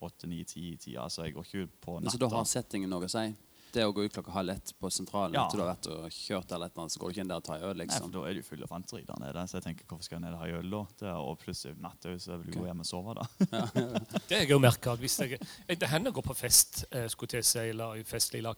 åtte, 0.00 0.26
ni, 0.30 0.42
ti 0.48 0.74
tida, 0.80 1.06
så 1.12 1.26
jeg 1.26 1.36
går 1.36 1.46
ikke 1.46 1.64
ut 1.66 1.80
på 1.84 1.98
Men 2.00 2.10
Så 2.10 2.20
da 2.20 2.30
har 2.32 2.46
settingen 2.48 2.90
noe 2.90 3.06
å 3.06 3.12
si? 3.12 3.28
Det 3.72 3.84
å 3.86 3.92
gå 3.94 4.04
ut 4.04 4.12
klokka 4.14 4.32
halv 4.34 4.50
ett 4.56 4.72
på 4.80 4.90
sentralen 4.90 5.34
Ja. 5.34 5.46
etter 5.46 5.58
du 5.58 5.62
har 5.62 5.74
vært 5.74 5.88
og 5.92 6.10
kjørt, 6.10 6.52
eller 6.52 6.66
et 6.66 6.74
så 6.74 6.98
går 6.98 7.08
du 7.08 7.14
ikke 7.14 7.20
inn 7.24 7.28
der 7.28 7.36
og 7.36 7.44
tar 7.44 7.62
øl, 7.62 7.76
Nei, 7.76 7.84
liksom? 7.86 8.10
for 8.10 8.10
Da 8.10 8.24
er 8.28 8.34
det 8.34 8.42
jo 8.42 8.48
full 8.48 8.62
av 8.62 8.68
fanteri 8.68 9.04
der 9.06 9.20
nede. 9.20 9.44
Så 9.48 9.58
jeg 9.58 9.62
tenker, 9.62 9.84
hvorfor 9.86 10.04
skal 10.04 10.16
jeg 10.16 10.24
ned 10.24 10.34
og 10.34 10.40
ha 10.40 10.46
øl 10.58 10.70
da? 10.70 10.82
Det 10.98 11.08
er, 11.08 11.20
og 11.20 11.38
plutselig 11.38 11.76
natt 11.80 12.08
òg, 12.10 12.18
så 12.20 12.32
jeg 12.34 12.44
vil 12.44 12.54
gå 12.58 12.66
hjem 12.66 12.80
og 12.80 12.86
sove, 12.86 13.14
da. 13.14 13.26
Det 14.28 14.36
har 14.36 14.44
jeg 14.44 14.50
jo 14.50 14.58
merka. 14.58 14.96
Det 14.96 15.88
hender 15.88 16.10
å 16.10 16.14
gå 16.14 16.22
på 16.22 16.36
fest, 16.36 16.84
eh, 16.90 17.06
skulle 17.08 17.28
til 17.36 17.42
si, 17.46 17.58
eller 17.70 17.96
i 18.00 18.04
festlig 18.04 18.42
lag. 18.42 18.56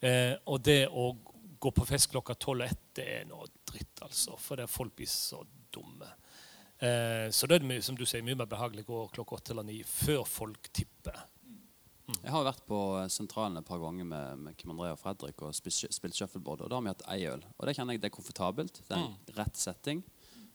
Eh, 0.00 0.34
og 0.46 0.62
det 0.62 0.88
å 0.88 1.12
gå 1.60 1.70
på 1.72 1.86
fest 1.88 2.10
klokka 2.12 2.34
tolv 2.34 2.64
og 2.64 2.68
ett, 2.70 2.82
det 2.96 3.06
er 3.20 3.24
noe 3.28 3.46
dritt, 3.68 4.00
altså. 4.02 4.36
For 4.38 4.56
det 4.56 4.64
er 4.66 4.72
folk 4.72 4.94
blir 4.96 5.08
så 5.08 5.42
dumme. 5.72 6.08
Eh, 6.78 7.30
så 7.30 7.46
det 7.48 7.62
er 7.62 7.80
som 7.80 7.96
du 7.96 8.04
sier, 8.04 8.24
mye 8.24 8.36
mer 8.36 8.50
behagelig 8.50 8.84
å 8.84 8.90
gå 8.90 9.04
klokka 9.18 9.38
åtte 9.38 9.54
eller 9.54 9.66
ni 9.68 9.82
før 9.86 10.24
folk 10.28 10.68
tipper. 10.72 11.22
Jeg 12.22 12.32
har 12.32 12.46
vært 12.46 12.64
på 12.68 12.78
sentralen 13.12 13.58
et 13.60 13.66
par 13.68 13.80
ganger 13.82 14.06
med, 14.08 14.44
med 14.46 14.56
Kim 14.60 14.72
André 14.72 14.90
og 14.94 15.00
Fredrik 15.00 15.42
og 15.44 15.54
spilt, 15.56 16.16
shuffleboard. 16.16 16.64
Og 16.64 16.70
da 16.70 16.78
har 16.78 16.84
vi 16.84 16.92
hatt 16.92 17.06
ei 17.12 17.24
øl. 17.28 17.44
Og 17.58 17.66
det 17.68 17.74
kjenner 17.76 17.96
jeg 17.96 18.04
det 18.04 18.10
er 18.10 18.14
komfortabelt. 18.16 18.80
Det 18.86 18.96
er 18.96 19.02
en 19.04 19.36
rett 19.38 19.60
setting. 19.60 20.00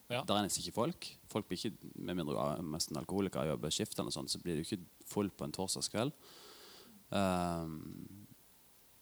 Ja. 0.10 0.24
Der 0.26 0.40
er 0.40 0.48
nesten 0.48 0.64
ikke 0.64 0.80
folk. 0.80 1.10
Folk 1.30 1.50
blir 1.50 1.60
ikke, 1.60 1.92
Med 1.94 2.18
mindre 2.18 2.34
du 2.34 2.42
er 2.42 2.64
nesten 2.66 2.98
alkoholiker 2.98 3.44
og 3.44 3.54
jobber 3.54 3.74
skift, 3.74 4.00
eller 4.00 4.14
sånt, 4.14 4.32
så 4.34 4.42
blir 4.42 4.58
du 4.58 4.66
ikke 4.66 4.82
full 5.10 5.30
på 5.30 5.46
en 5.46 5.54
torsdagskveld. 5.54 6.16
Um, 7.10 8.26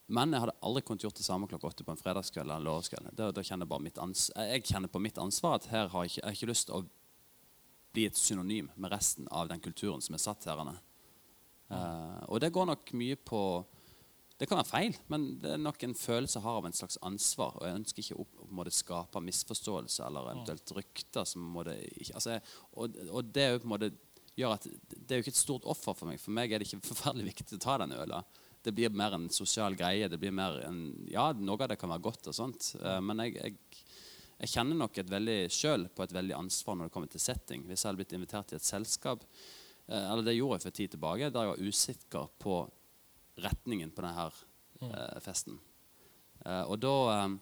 men 0.08 0.32
jeg 0.32 0.40
hadde 0.44 0.56
aldri 0.64 0.84
kunnet 0.88 1.04
gjort 1.04 1.20
det 1.20 1.26
samme 1.26 1.48
klokka 1.52 1.68
åtte 1.68 1.84
på 1.88 1.92
en 1.92 2.00
fredagskveld 2.00 2.46
eller 2.46 2.62
en 2.62 2.68
lørdagskveld. 2.68 3.10
Da, 3.20 3.32
da 3.36 3.44
kjenner 3.44 3.66
jeg, 3.66 3.72
bare 3.74 3.86
mitt 3.88 4.00
ans 4.00 4.28
jeg 4.32 4.64
kjenner 4.70 4.92
på 4.92 5.02
mitt 5.04 5.20
ansvar 5.20 5.58
at 5.58 5.68
her 5.72 5.90
har 5.92 6.06
jeg 6.06 6.14
ikke, 6.14 6.22
jeg 6.22 6.28
har 6.28 6.38
ikke 6.38 6.52
lyst 6.52 6.68
til 6.70 6.78
å 6.78 6.86
bli 7.96 8.06
et 8.08 8.20
synonym 8.20 8.70
med 8.76 8.94
resten 8.94 9.28
av 9.36 9.50
den 9.52 9.64
kulturen 9.64 10.04
som 10.04 10.16
er 10.16 10.24
satt 10.24 10.48
her. 10.48 10.64
Uh, 11.68 12.24
og 12.32 12.40
det 12.40 12.54
går 12.56 12.70
nok 12.70 12.94
mye 12.96 13.18
på 13.20 13.42
Det 14.40 14.46
kan 14.48 14.60
være 14.60 14.70
feil, 14.70 14.98
men 15.10 15.24
det 15.42 15.56
er 15.56 15.58
nok 15.58 15.82
en 15.84 15.96
følelse 15.98 16.38
jeg 16.38 16.44
har 16.46 16.58
av 16.60 16.66
en 16.68 16.76
slags 16.78 17.00
ansvar. 17.02 17.56
Og 17.58 17.64
jeg 17.66 17.78
ønsker 17.80 18.04
ikke 18.04 18.18
å 18.20 18.22
opp- 18.22 18.52
må 18.54 18.64
det 18.68 18.74
skape 18.78 19.22
misforståelse 19.26 20.06
eller 20.06 20.28
eventuelt 20.30 20.74
rykter. 20.78 21.26
som 21.26 21.42
måtte 21.42 21.74
altså, 22.14 22.36
jeg- 22.36 22.44
og, 22.74 23.00
og 23.10 23.32
det 23.34 23.42
er 23.44 23.52
jo 23.56 23.60
på 23.64 23.66
en 23.66 23.74
måte 23.74 23.90
gjør 24.38 24.54
at 24.54 24.68
det 24.94 25.10
er 25.10 25.18
jo 25.18 25.26
ikke 25.26 25.34
et 25.34 25.42
stort 25.42 25.66
offer 25.66 25.96
for 25.98 26.06
meg. 26.06 26.20
For 26.22 26.32
meg 26.38 26.52
er 26.54 26.60
det 26.62 26.68
ikke 26.70 26.86
forferdelig 26.94 27.32
viktig 27.34 27.58
å 27.58 27.64
ta 27.66 27.78
den 27.82 27.98
øla. 27.98 28.22
Det 28.62 28.76
blir 28.78 28.94
mer 28.94 29.16
en 29.18 29.30
sosial 29.34 29.74
greie. 29.80 30.08
det 30.08 30.20
blir 30.22 30.32
mer 30.32 30.62
en, 30.68 31.08
Ja, 31.10 31.32
noe 31.34 31.58
av 31.64 31.70
det 31.74 31.80
kan 31.82 31.90
være 31.90 32.06
godt, 32.06 32.28
og 32.30 32.36
sånt, 32.38 32.76
uh, 32.84 33.00
men 33.02 33.18
jeg, 33.26 33.36
jeg, 33.42 33.86
jeg 34.38 34.54
kjenner 34.54 34.78
nok 34.78 34.98
et 35.02 35.10
veldig 35.10 35.40
sjøl 35.50 35.88
på 35.90 36.04
et 36.06 36.14
veldig 36.14 36.36
ansvar 36.38 36.78
når 36.78 36.90
det 36.90 36.94
kommer 36.94 37.10
til 37.10 37.24
setting. 37.26 37.66
Hvis 37.66 37.82
jeg 37.82 37.90
hadde 37.90 38.04
blitt 38.04 38.14
invitert 38.14 38.52
til 38.52 38.62
et 38.62 38.70
selskap 38.70 39.26
eller 39.88 40.26
Det 40.26 40.36
gjorde 40.36 40.58
jeg 40.58 40.64
for 40.66 40.72
en 40.72 40.78
tid 40.80 40.94
tilbake, 40.96 41.30
der 41.32 41.46
jeg 41.46 41.54
var 41.54 41.68
usikker 41.68 42.32
på 42.40 42.56
retningen 43.44 43.92
på 43.96 44.04
denne 44.04 44.26
eh, 44.28 45.20
festen. 45.24 45.60
Eh, 46.46 46.64
og 46.68 46.80
da 46.82 46.96
eh, 47.14 47.38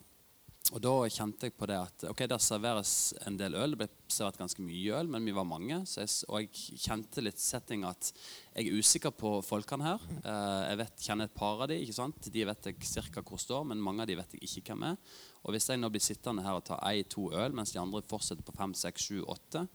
og 0.74 0.82
da 0.82 0.92
kjente 1.14 1.46
jeg 1.46 1.54
på 1.54 1.68
det 1.70 1.76
at 1.78 2.04
ok, 2.10 2.24
der 2.26 2.42
serveres 2.42 3.14
en 3.30 3.36
del 3.38 3.54
øl. 3.54 3.76
Det 3.76 3.84
ble 3.84 3.88
servert 4.10 4.40
ganske 4.40 4.64
mye 4.66 4.96
øl, 4.98 5.12
men 5.14 5.28
vi 5.28 5.36
var 5.36 5.46
mange. 5.46 5.78
Så 5.86 6.02
jeg, 6.02 6.14
og 6.26 6.40
jeg 6.42 6.80
kjente 6.82 7.22
litt 7.22 7.42
setting 7.42 7.84
at 7.86 8.10
jeg 8.56 8.72
er 8.72 8.80
usikker 8.82 9.14
på 9.14 9.36
folkene 9.46 9.86
her. 9.86 10.08
Eh, 10.24 10.64
jeg 10.72 10.80
vet, 10.82 11.04
kjenner 11.06 11.30
et 11.30 11.38
par 11.38 11.62
av 11.62 11.70
de, 11.70 11.78
ikke 11.84 11.98
sant? 12.00 12.32
De 12.34 12.48
vet 12.50 12.70
jeg 12.72 12.90
cirka 12.90 13.22
hvor 13.22 13.42
står, 13.42 13.68
men 13.70 13.84
mange 13.84 14.02
av 14.02 14.10
de 14.10 14.18
vet 14.18 14.34
jeg 14.40 14.50
ikke 14.50 14.74
hvem 14.74 14.88
er. 14.90 14.98
Og 15.46 15.54
hvis 15.54 15.70
jeg 15.70 15.78
nå 15.78 15.92
blir 15.94 16.02
sittende 16.02 16.46
her 16.48 16.58
og 16.58 16.66
tar 16.66 16.82
ei, 16.90 17.06
to 17.14 17.28
øl, 17.30 17.54
mens 17.54 17.76
de 17.76 17.84
andre 17.84 18.02
fortsetter 18.10 18.48
på 18.48 18.58
fem, 18.58 18.74
seks, 18.74 19.06
sju, 19.06 19.22
åtte, 19.22 19.68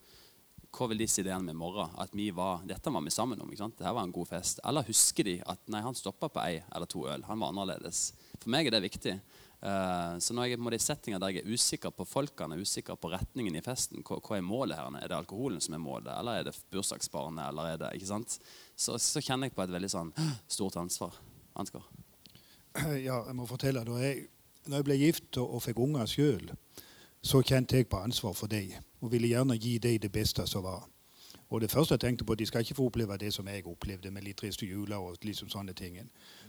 hva 0.70 0.86
vil 0.90 1.02
de 1.02 1.06
si 1.10 1.22
det 1.26 1.34
med 1.42 1.54
i 1.54 1.58
morgen? 1.58 1.90
At 1.98 2.12
vi 2.14 2.28
var, 2.34 2.62
dette 2.66 2.92
var 2.94 3.02
vi 3.02 3.10
sammen 3.10 3.40
om. 3.42 3.50
ikke 3.50 3.64
sant? 3.64 3.76
Dette 3.78 3.92
var 3.96 4.06
en 4.06 4.14
god 4.14 4.28
fest. 4.30 4.60
Eller 4.66 4.86
husker 4.86 5.26
de 5.26 5.36
at 5.42 5.62
nei, 5.72 5.82
han 5.82 5.96
stoppa 5.98 6.30
på 6.30 6.42
ei 6.44 6.60
eller 6.62 6.90
to 6.90 7.04
øl? 7.10 7.24
Han 7.26 7.42
var 7.42 7.52
annerledes. 7.52 8.10
For 8.38 8.52
meg 8.54 8.68
er 8.68 8.76
det 8.76 8.84
viktig. 8.86 9.16
Eh, 9.60 10.12
så 10.22 10.34
når 10.34 10.46
jeg 10.46 10.56
er 10.56 10.62
på 10.64 10.72
de 10.72 10.80
settinger 10.80 11.20
der 11.20 11.34
jeg 11.34 11.42
er 11.42 11.52
usikker 11.52 11.92
på 11.92 12.06
folkene, 12.08 12.60
usikker 12.62 12.96
på 12.96 13.10
retningen 13.12 13.58
i 13.58 13.64
festen, 13.64 14.04
hva, 14.06 14.20
hva 14.24 14.38
er 14.38 14.46
målet 14.46 14.78
her? 14.78 15.00
Er 15.00 15.10
det 15.12 15.18
alkoholen 15.18 15.60
som 15.64 15.76
er 15.76 15.82
målet, 15.84 16.12
eller 16.16 16.40
er 16.40 16.48
det 16.48 16.56
bursdagsbarnet? 16.72 17.48
eller 17.50 17.72
er 17.72 17.80
det, 17.82 17.94
ikke 17.98 18.12
sant? 18.12 18.38
Så, 18.76 18.96
så 18.96 19.20
kjenner 19.20 19.50
jeg 19.50 19.56
på 19.56 19.64
et 19.66 19.74
veldig 19.74 19.90
sånn 19.92 20.12
stort 20.48 20.78
ansvar. 20.80 21.18
Ansgar. 21.58 21.88
Ja, 23.02 23.24
jeg 23.26 23.34
må 23.34 23.48
fortelle. 23.50 23.82
Da 23.84 23.98
jeg, 23.98 24.28
når 24.70 24.78
jeg 24.78 24.86
ble 24.86 25.00
gift 25.00 25.40
og, 25.42 25.56
og 25.56 25.64
fikk 25.64 25.82
unger 25.82 26.06
sjøl, 26.08 26.52
så 27.20 27.42
kjente 27.42 27.76
jeg 27.76 27.90
på 27.90 27.98
ansvar 28.00 28.36
for 28.38 28.48
dem 28.48 28.78
og 29.00 29.12
ville 29.12 29.28
gjerne 29.28 29.58
gi 29.58 29.78
deg 29.78 30.02
det 30.02 30.12
beste 30.12 30.46
som 30.46 30.64
var. 30.64 30.84
Og 31.50 31.60
det 31.60 31.70
første 31.70 31.94
jeg 31.94 32.00
tenkte 32.00 32.24
på, 32.24 32.34
De 32.34 32.46
skal 32.46 32.60
ikke 32.60 32.74
få 32.74 32.86
oppleve 32.86 33.16
det 33.16 33.32
som 33.34 33.48
jeg 33.48 33.66
opplevde 33.66 34.10
med 34.10 34.22
litt 34.22 34.36
triste 34.36 34.66
juler 34.66 34.96
og 34.96 35.16
liksom 35.22 35.48
sånne 35.48 35.72
ting. 35.72 35.98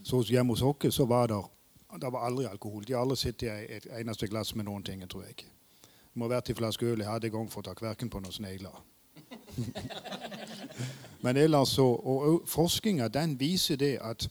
Så 0.03 0.21
hjemme 0.29 0.53
hos 0.53 0.61
oss 0.61 0.95
så 0.95 1.05
var 1.05 1.27
det 1.27 1.41
det 2.01 2.11
var 2.11 2.25
aldri 2.25 2.45
alkohol. 2.45 2.83
De 2.87 2.93
har 2.93 3.01
aldri 3.01 3.17
sittet 3.17 3.47
i 3.47 3.75
et 3.75 3.87
eneste 3.99 4.27
glass 4.27 4.55
med 4.55 4.65
noen 4.65 4.83
ting, 4.83 5.09
tror 5.09 5.23
jeg. 5.23 5.35
Det 5.35 6.19
må 6.19 6.25
ha 6.25 6.35
vært 6.37 6.49
en 6.49 6.55
flaske 6.55 6.85
øl 6.85 6.99
jeg 6.99 7.09
hadde 7.09 7.27
en 7.27 7.33
gang 7.33 7.51
for 7.51 7.59
å 7.61 7.67
ta 7.67 7.73
kverken 7.75 8.09
på 8.09 8.19
noen 8.19 8.35
snegler. 8.35 8.77
Men 11.23 11.37
ellers 11.37 11.75
så, 11.75 11.85
og, 11.85 12.47
Forskninga 12.47 13.09
viser 13.39 13.75
det 13.75 13.97
at 14.01 14.29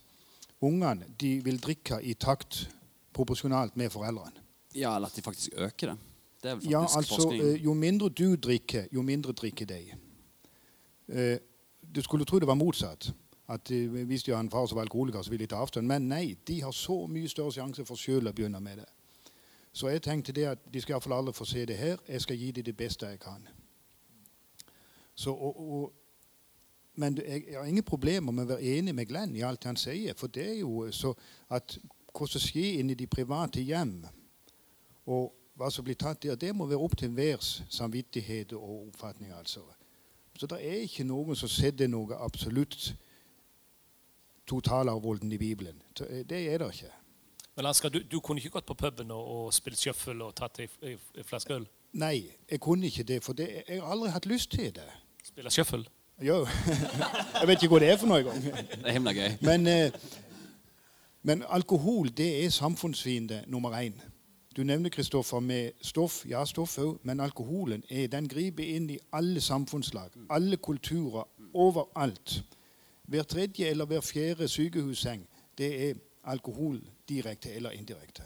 ungene 0.60 1.04
de 1.20 1.40
vil 1.44 1.60
drikke 1.60 2.00
i 2.02 2.14
takt 2.14 2.68
proporsjonalt 3.12 3.76
med 3.76 3.90
foreldrene. 3.90 4.40
Ja, 4.74 4.96
eller 4.96 5.08
at 5.08 5.16
de 5.16 5.22
faktisk 5.22 5.52
øker 5.56 5.92
det. 5.92 6.09
Det 6.42 6.50
er 6.50 6.54
vel 6.54 6.60
faktisk 6.62 6.70
Ja, 6.70 6.82
altså, 6.96 7.14
forskning. 7.16 7.42
eh, 7.42 7.64
Jo 7.64 7.74
mindre 7.74 8.08
du 8.08 8.36
drikker, 8.36 8.86
jo 8.92 9.02
mindre 9.02 9.32
drikker 9.32 9.66
de. 9.66 9.80
Eh, 11.08 11.38
Du 11.94 12.02
skulle 12.02 12.24
tro 12.24 12.38
det 12.38 12.46
var 12.46 12.54
motsatt. 12.54 13.12
At 13.48 13.70
eh, 13.70 13.88
Hvis 14.04 14.22
de 14.22 14.30
har 14.32 14.40
en 14.40 14.50
far 14.50 14.66
som 14.66 14.76
var 14.76 14.82
alkoholiker, 14.82 15.22
så 15.22 15.30
ville 15.30 15.42
de 15.42 15.46
ta 15.50 15.56
avstand. 15.56 15.86
Men 15.86 16.02
nei, 16.08 16.36
de 16.48 16.62
har 16.62 16.70
så 16.70 17.06
mye 17.06 17.28
større 17.28 17.52
sjanse 17.52 17.84
for 17.86 17.94
selv 17.94 18.28
å 18.28 18.32
begynne 18.32 18.60
med 18.60 18.76
det. 18.76 18.84
Så 19.72 19.88
jeg 19.88 20.02
tenkte 20.02 20.32
det 20.32 20.44
at 20.44 20.58
de 20.72 20.80
skal 20.80 20.92
iallfall 20.94 21.12
alle 21.18 21.32
få 21.32 21.44
se 21.44 21.64
det 21.66 21.76
her. 21.76 21.96
Jeg 22.08 22.20
skal 22.20 22.36
gi 22.36 22.50
dem 22.50 22.64
det 22.64 22.76
beste 22.76 23.06
jeg 23.06 23.18
kan. 23.20 23.48
Så, 25.14 25.30
og, 25.34 25.60
og, 25.72 25.92
men 26.94 27.16
jeg, 27.18 27.44
jeg 27.48 27.58
har 27.58 27.64
ingen 27.66 27.82
problemer 27.84 28.32
med 28.32 28.44
å 28.44 28.48
være 28.54 28.62
enig 28.78 28.94
med 28.94 29.06
Glenn 29.08 29.36
i 29.36 29.40
alt 29.46 29.64
han 29.64 29.76
sier. 29.76 30.14
For 30.16 30.26
det 30.26 30.46
er 30.50 30.58
jo 30.60 30.86
så 30.94 31.12
at 31.50 31.78
hva 32.14 32.26
som 32.26 32.40
skjer 32.42 32.80
inni 32.80 32.94
de 32.94 33.06
private 33.06 33.60
hjem, 33.62 34.04
og 35.06 35.32
hva 35.60 35.68
som 35.68 35.84
blir 35.84 35.98
tatt 36.00 36.22
der, 36.22 36.38
det 36.40 36.54
må 36.56 36.66
være 36.66 36.80
opp 36.80 36.96
til 36.96 37.10
enhvers 37.10 37.60
samvittighet 37.68 38.52
og 38.56 38.86
oppfatning. 38.88 39.32
altså. 39.36 39.60
Så 40.38 40.46
det 40.46 40.58
er 40.64 40.86
ikke 40.86 41.04
noen 41.04 41.36
som 41.36 41.50
setter 41.52 41.88
noe 41.90 42.16
absolutt 42.16 42.94
totalavholden 44.48 45.32
i 45.32 45.38
Bibelen. 45.38 45.82
Det 45.98 46.24
det 46.28 46.38
er 46.48 46.58
det 46.58 46.70
ikke. 46.72 46.92
Men 47.56 47.66
Ansgar, 47.66 47.88
du, 47.88 48.00
du 48.12 48.20
kunne 48.20 48.40
ikke 48.40 48.54
gått 48.56 48.66
på 48.66 48.74
puben 48.74 49.10
og, 49.10 49.26
og 49.28 49.54
spilt 49.54 49.78
shuffle 49.78 50.24
og 50.24 50.32
tatt 50.34 50.62
ei 50.62 50.96
flaske 51.28 51.54
øl? 51.54 51.66
Nei, 51.92 52.30
jeg 52.50 52.60
kunne 52.60 52.86
ikke 52.86 53.02
det, 53.02 53.18
for 53.24 53.36
det, 53.36 53.48
jeg 53.68 53.82
har 53.82 53.90
aldri 53.92 54.10
hatt 54.14 54.26
lyst 54.26 54.50
til 54.50 54.70
det. 54.74 54.86
Spille 55.26 55.50
shuffle? 55.50 55.84
Jo. 56.22 56.46
jeg 57.40 57.48
vet 57.48 57.62
ikke 57.62 57.74
hva 57.74 57.82
det 57.84 57.90
er 57.90 58.00
for 58.00 58.08
noe 58.08 58.22
engang. 58.22 58.40
Det 58.46 58.86
er 58.86 58.96
himla 58.96 59.12
gøy. 59.12 59.28
Men, 59.44 59.66
eh, 59.66 59.92
men 61.22 61.44
alkohol 61.48 62.08
det 62.16 62.30
er 62.44 62.50
samfunnsfiende 62.50 63.44
nummer 63.46 63.76
én. 63.76 64.00
Du 64.56 64.64
nevner 64.64 64.90
Kristoffer 64.90 65.40
med 65.40 65.70
stoff. 65.82 66.26
Ja, 66.28 66.44
stoff 66.44 66.78
òg. 66.78 66.98
Men 67.02 67.20
alkoholen 67.20 67.84
er, 67.90 68.06
den 68.08 68.28
griper 68.28 68.64
inn 68.64 68.90
i 68.90 68.98
alle 69.12 69.40
samfunnslag, 69.40 70.10
alle 70.30 70.56
kulturer, 70.56 71.28
overalt. 71.54 72.44
Hver 73.06 73.22
tredje 73.22 73.66
eller 73.66 73.84
hver 73.84 74.00
fjerde 74.00 74.48
sykehusseng 74.48 75.26
det 75.58 75.90
er 75.90 75.94
alkohol 76.24 76.80
direkte 77.08 77.52
eller 77.52 77.70
indirekte. 77.70 78.22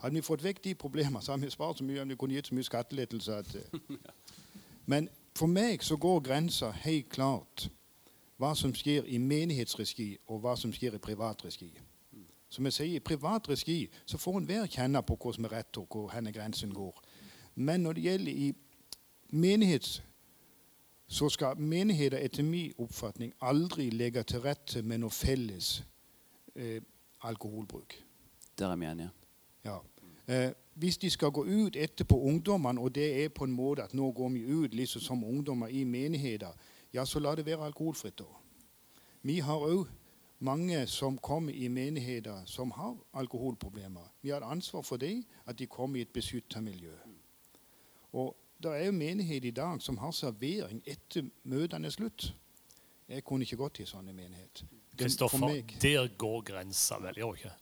Hadde 0.00 0.14
vi 0.14 0.22
fått 0.22 0.44
vekk 0.44 0.64
de 0.64 0.74
problemene, 0.74 1.22
så 1.22 1.32
hadde 1.32 1.44
vi 1.44 1.50
spart 1.50 1.78
så 1.78 1.84
mye. 1.84 2.04
Vi 2.08 2.16
kunne 2.16 2.34
gitt 2.34 2.46
så 2.46 2.54
mye 2.54 2.64
skattelettelse. 2.64 3.34
at 3.34 3.54
eh. 3.54 3.80
Men 4.86 5.08
for 5.36 5.46
meg 5.46 5.84
så 5.84 5.96
går 5.96 6.20
grensa 6.20 6.70
helt 6.70 7.08
klart 7.08 7.68
hva 8.40 8.54
som 8.56 8.72
skjer 8.74 9.04
i 9.04 9.18
menighetsregi, 9.18 10.16
og 10.26 10.40
hva 10.40 10.56
som 10.56 10.72
skjer 10.72 10.96
i 10.96 10.98
privat 10.98 11.44
regi. 11.44 11.68
Som 12.50 12.66
jeg 12.66 12.72
sier, 12.72 12.96
I 12.96 13.04
privat 13.04 13.48
regi 13.48 13.84
så 14.06 14.18
får 14.18 14.40
enhver 14.40 14.66
kjenne 14.66 15.02
på 15.06 15.16
hva 15.16 15.32
som 15.34 15.46
er 15.46 15.52
rett, 15.54 15.78
og 15.78 15.86
hvor 15.90 16.10
henne 16.10 16.32
grensen 16.34 16.74
går. 16.74 16.96
Men 17.54 17.80
når 17.86 17.92
det 17.92 18.02
gjelder 18.02 18.32
i 18.32 18.52
menighet, 19.30 20.02
så 21.06 21.28
skal 21.28 21.58
menigheter 21.58 22.18
etter 22.18 22.42
min 22.46 22.72
oppfatning 22.78 23.32
aldri 23.40 23.90
legge 23.90 24.22
til 24.22 24.42
rette 24.42 24.82
med 24.82 25.02
noe 25.02 25.14
felles 25.14 25.80
eh, 26.54 26.82
alkoholbruk. 27.26 27.94
Der 28.58 28.70
er 28.70 28.76
vi 28.76 28.86
enige. 28.86 29.10
Ja. 29.64 29.78
Eh, 30.26 30.50
hvis 30.74 30.98
de 30.98 31.10
skal 31.10 31.30
gå 31.30 31.44
ut 31.44 31.76
etterpå 31.76 32.20
ungdommene, 32.20 32.80
og 32.80 32.94
det 32.94 33.24
er 33.24 33.28
på 33.28 33.44
en 33.44 33.52
måte 33.52 33.82
at 33.82 33.94
nå 33.94 34.12
går 34.12 34.28
vi 34.28 34.44
ut 34.44 34.74
liksom 34.74 35.02
som 35.02 35.24
ungdommer 35.24 35.66
i 35.66 35.84
menigheter, 35.84 36.54
ja, 36.94 37.04
så 37.04 37.18
la 37.18 37.34
det 37.34 37.46
være 37.46 37.66
alkoholfritt 37.66 38.18
da. 38.18 38.24
Vi 39.22 39.38
har 39.38 39.66
òg 39.66 39.86
mange 40.40 40.86
som 40.86 41.18
kommer 41.18 41.52
i 41.52 41.68
menigheter 41.68 42.42
som 42.46 42.70
har 42.70 42.96
alkoholproblemer. 43.12 44.08
Vi 44.20 44.30
har 44.30 44.40
et 44.40 44.52
ansvar 44.52 44.82
for 44.82 44.96
dem, 44.96 45.24
at 45.46 45.58
de 45.58 45.66
kommer 45.66 46.00
i 46.00 46.02
et 46.02 46.12
beskytta 46.12 46.60
miljø. 46.60 46.94
Og 48.12 48.36
det 48.62 48.70
er 48.76 48.86
jo 48.86 48.92
menighet 48.92 49.44
i 49.44 49.50
dag 49.50 49.82
som 49.82 49.98
har 49.98 50.12
servering 50.12 50.82
etter 50.86 51.28
møtene 51.44 51.88
er 51.88 51.94
slutt. 51.94 52.32
Jeg 53.08 53.24
kunne 53.24 53.44
ikke 53.44 53.58
gått 53.60 53.80
i 53.80 53.88
sånne 53.88 54.12
sånn 54.12 54.16
menighet. 54.16 54.62
Kristoffer, 55.00 55.62
der 55.80 56.08
går 56.18 56.42
grensa 56.52 56.98
vel, 57.00 57.16
gjør 57.16 57.36
ikke? 57.38 57.56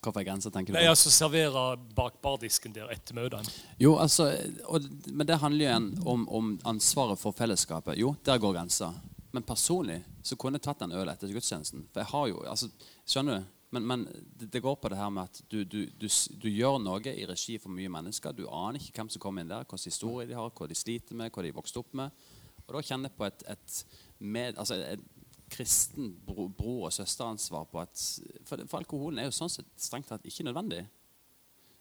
Hvorfor 0.00 0.22
er 0.22 0.24
grensa, 0.30 0.50
tenker 0.50 0.72
du 0.72 0.78
Nei, 0.78 0.86
altså 0.88 1.10
servere 1.12 1.76
bak 1.96 2.16
bardisken 2.24 2.72
der 2.72 2.88
etter 2.92 3.16
møtene. 3.18 3.52
Jo, 3.78 3.98
altså, 4.00 4.30
og, 4.64 4.86
Men 5.12 5.28
det 5.28 5.36
handler 5.42 5.64
jo 5.64 5.68
igjen 5.68 5.88
om, 6.08 6.28
om 6.28 6.54
ansvaret 6.64 7.20
for 7.20 7.36
fellesskapet. 7.36 7.98
Jo, 8.00 8.14
der 8.24 8.40
går 8.40 8.54
grensa. 8.56 8.94
Men 9.30 9.46
personlig 9.46 10.00
så 10.26 10.36
kunne 10.36 10.58
jeg 10.58 10.66
tatt 10.66 10.82
en 10.84 10.94
øl 10.96 11.10
etter 11.12 11.30
gudstjenesten. 11.30 11.86
For 11.92 12.02
jeg 12.02 12.10
har 12.10 12.28
jo, 12.32 12.42
altså, 12.50 12.70
Skjønner 13.06 13.40
du? 13.40 13.56
Men, 13.70 13.84
men 13.86 14.04
det, 14.10 14.48
det 14.50 14.62
går 14.64 14.74
på 14.82 14.90
det 14.90 14.98
her 14.98 15.10
med 15.14 15.28
at 15.28 15.42
du, 15.46 15.60
du, 15.62 15.84
du, 15.94 16.08
du 16.42 16.48
gjør 16.50 16.80
noe 16.82 17.12
i 17.12 17.26
regi 17.28 17.54
for 17.62 17.70
mye 17.70 17.90
mennesker. 17.92 18.34
Du 18.34 18.48
aner 18.50 18.80
ikke 18.80 18.98
hvem 18.98 19.12
som 19.14 19.22
kommer 19.22 19.44
inn 19.44 19.52
der, 19.52 19.62
hvilken 19.62 19.92
historie 19.92 20.26
de 20.26 20.34
har, 20.34 20.50
hva 20.50 20.66
de 20.66 20.78
sliter 20.78 21.18
med, 21.18 21.30
hva 21.30 21.44
de 21.46 21.54
vokste 21.54 21.78
opp 21.78 21.94
med. 22.00 22.24
Og 22.66 22.74
da 22.74 22.82
kjenner 22.82 23.10
jeg 23.10 23.18
på 23.18 23.28
et, 23.28 23.44
et 23.54 23.76
med, 24.18 24.58
altså, 24.58 24.80
et, 24.90 25.04
kristen 25.50 26.12
bro, 26.26 26.48
bror- 26.48 26.88
og 26.88 26.94
søsteransvar 26.94 27.64
på 27.70 27.80
at 27.82 28.02
for, 28.46 28.62
for 28.70 28.78
alkoholen 28.78 29.18
er 29.18 29.26
jo 29.26 29.34
sånn 29.34 29.50
sett 29.50 29.70
strengt 29.82 30.10
tatt 30.10 30.26
ikke 30.26 30.46
nødvendig. 30.46 30.84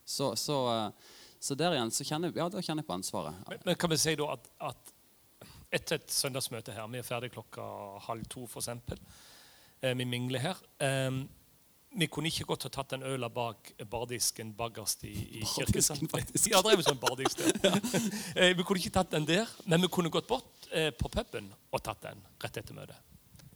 Så, 0.06 0.32
så, 0.41 0.58
eh, 0.74 1.18
så 1.39 1.58
der 1.58 1.76
igjen 1.78 1.93
så 1.93 2.06
kjenner, 2.08 2.34
ja, 2.34 2.47
da 2.50 2.64
kjenner 2.66 2.82
jeg 2.82 2.89
på 2.89 2.97
ansvaret. 2.97 3.43
Men, 3.50 3.62
men 3.68 3.78
kan 3.78 3.93
vi 3.93 4.00
si 4.02 4.16
da 4.18 4.32
at, 4.34 4.50
at 4.72 4.93
etter 5.72 5.99
et 5.99 6.11
søndagsmøte 6.11 6.74
her, 6.74 6.88
vi 6.89 6.97
er 7.01 7.05
ferdig 7.07 7.30
klokka 7.34 7.65
halv 8.07 8.24
to 8.32 8.45
f.eks., 8.49 8.70
eh, 9.82 9.93
vi 9.97 10.05
mingler 10.09 10.39
her 10.43 10.57
eh, 10.82 11.20
Vi 11.99 12.05
kunne 12.07 12.30
ikke 12.30 12.45
godt 12.45 12.63
ha 12.67 12.70
tatt 12.70 12.91
den 12.93 13.01
øla 13.03 13.30
bak 13.34 13.72
bardisken 13.89 14.51
bakerst 14.53 15.03
i, 15.09 15.13
i 15.39 15.43
kirkesalen. 15.45 16.05
kirken. 16.05 16.09
faktisk. 16.20 16.49
Ja, 16.51 16.59
drev 16.61 16.84
sånn 16.86 16.99
bardisk 17.01 17.41
der. 17.41 17.80
eh, 18.38 18.51
vi 18.57 18.63
kunne 18.63 18.78
ikke 18.82 18.93
tatt 18.99 19.09
den 19.15 19.26
der, 19.26 19.49
men 19.65 19.82
vi 19.82 19.89
kunne 19.89 20.11
gått 20.13 20.28
bort 20.30 20.70
eh, 20.72 20.91
på 20.93 21.09
puben 21.09 21.47
og 21.74 21.82
tatt 21.82 22.03
den 22.05 22.22
rett 22.43 22.57
etter 22.61 22.78
møtet. 22.78 22.99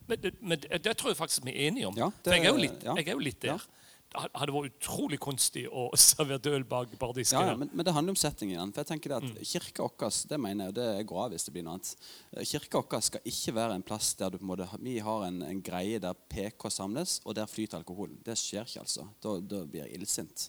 Men, 0.07 0.19
det- 0.19 0.33
men 0.41 0.59
det, 0.59 0.81
det 0.83 0.95
tror 0.97 1.13
jeg 1.13 1.17
faktisk 1.21 1.45
vi 1.45 1.53
er 1.53 1.67
enige 1.69 1.87
om. 1.87 1.95
Ja, 1.97 2.09
For 2.23 2.33
jeg 2.33 2.45
er 2.45 2.51
jo 2.55 2.57
litt, 2.65 2.81
ja. 2.83 2.95
er 2.97 3.13
jo 3.13 3.21
litt 3.21 3.39
der. 3.45 3.61
Det 3.61 3.82
hadde 4.13 4.53
vært 4.53 4.75
utrolig 4.77 5.19
kunstig 5.21 5.63
å 5.67 5.87
servere 5.99 6.53
øl 6.57 6.65
bak 6.67 6.93
bardisken. 6.99 7.39
Ja, 7.39 7.53
ja, 7.53 7.57
men, 7.59 7.71
men 7.73 7.87
det 7.87 7.93
handler 7.95 8.15
om 8.15 8.19
settingen 8.19 8.55
igjen. 8.55 8.73
For 8.75 8.83
jeg 8.83 8.91
tenker 8.91 9.13
det 9.13 9.19
at 9.21 9.47
Kirka 9.51 9.87
vår 9.87 10.19
det 10.29 10.39
mener 10.41 10.69
jeg, 10.69 10.77
det 10.79 11.07
går 11.09 11.21
av 11.25 11.33
hvis 11.35 11.47
det 11.47 11.55
blir 11.55 11.65
noe 11.65 11.77
annet. 11.77 11.93
Eh, 12.31 12.45
Kirka 12.47 12.83
vår 12.83 13.05
skal 13.09 13.31
ikke 13.33 13.55
være 13.57 13.77
en 13.79 13.85
plass 13.85 14.13
der 14.19 14.33
du 14.33 14.39
på 14.39 14.45
en 14.45 14.51
måte, 14.53 14.69
vi 14.83 14.97
har 15.03 15.27
en, 15.27 15.41
en 15.47 15.63
greie 15.65 16.01
der 16.03 16.17
PK 16.33 16.69
samles, 16.73 17.19
og 17.25 17.37
der 17.39 17.49
flyter 17.49 17.81
alkoholen. 17.81 18.19
Det 18.25 18.37
skjer 18.39 18.67
ikke, 18.67 18.85
altså. 18.85 19.07
Da, 19.23 19.37
da 19.41 19.63
blir 19.65 19.85
jeg 19.85 19.99
illsint. 19.99 20.47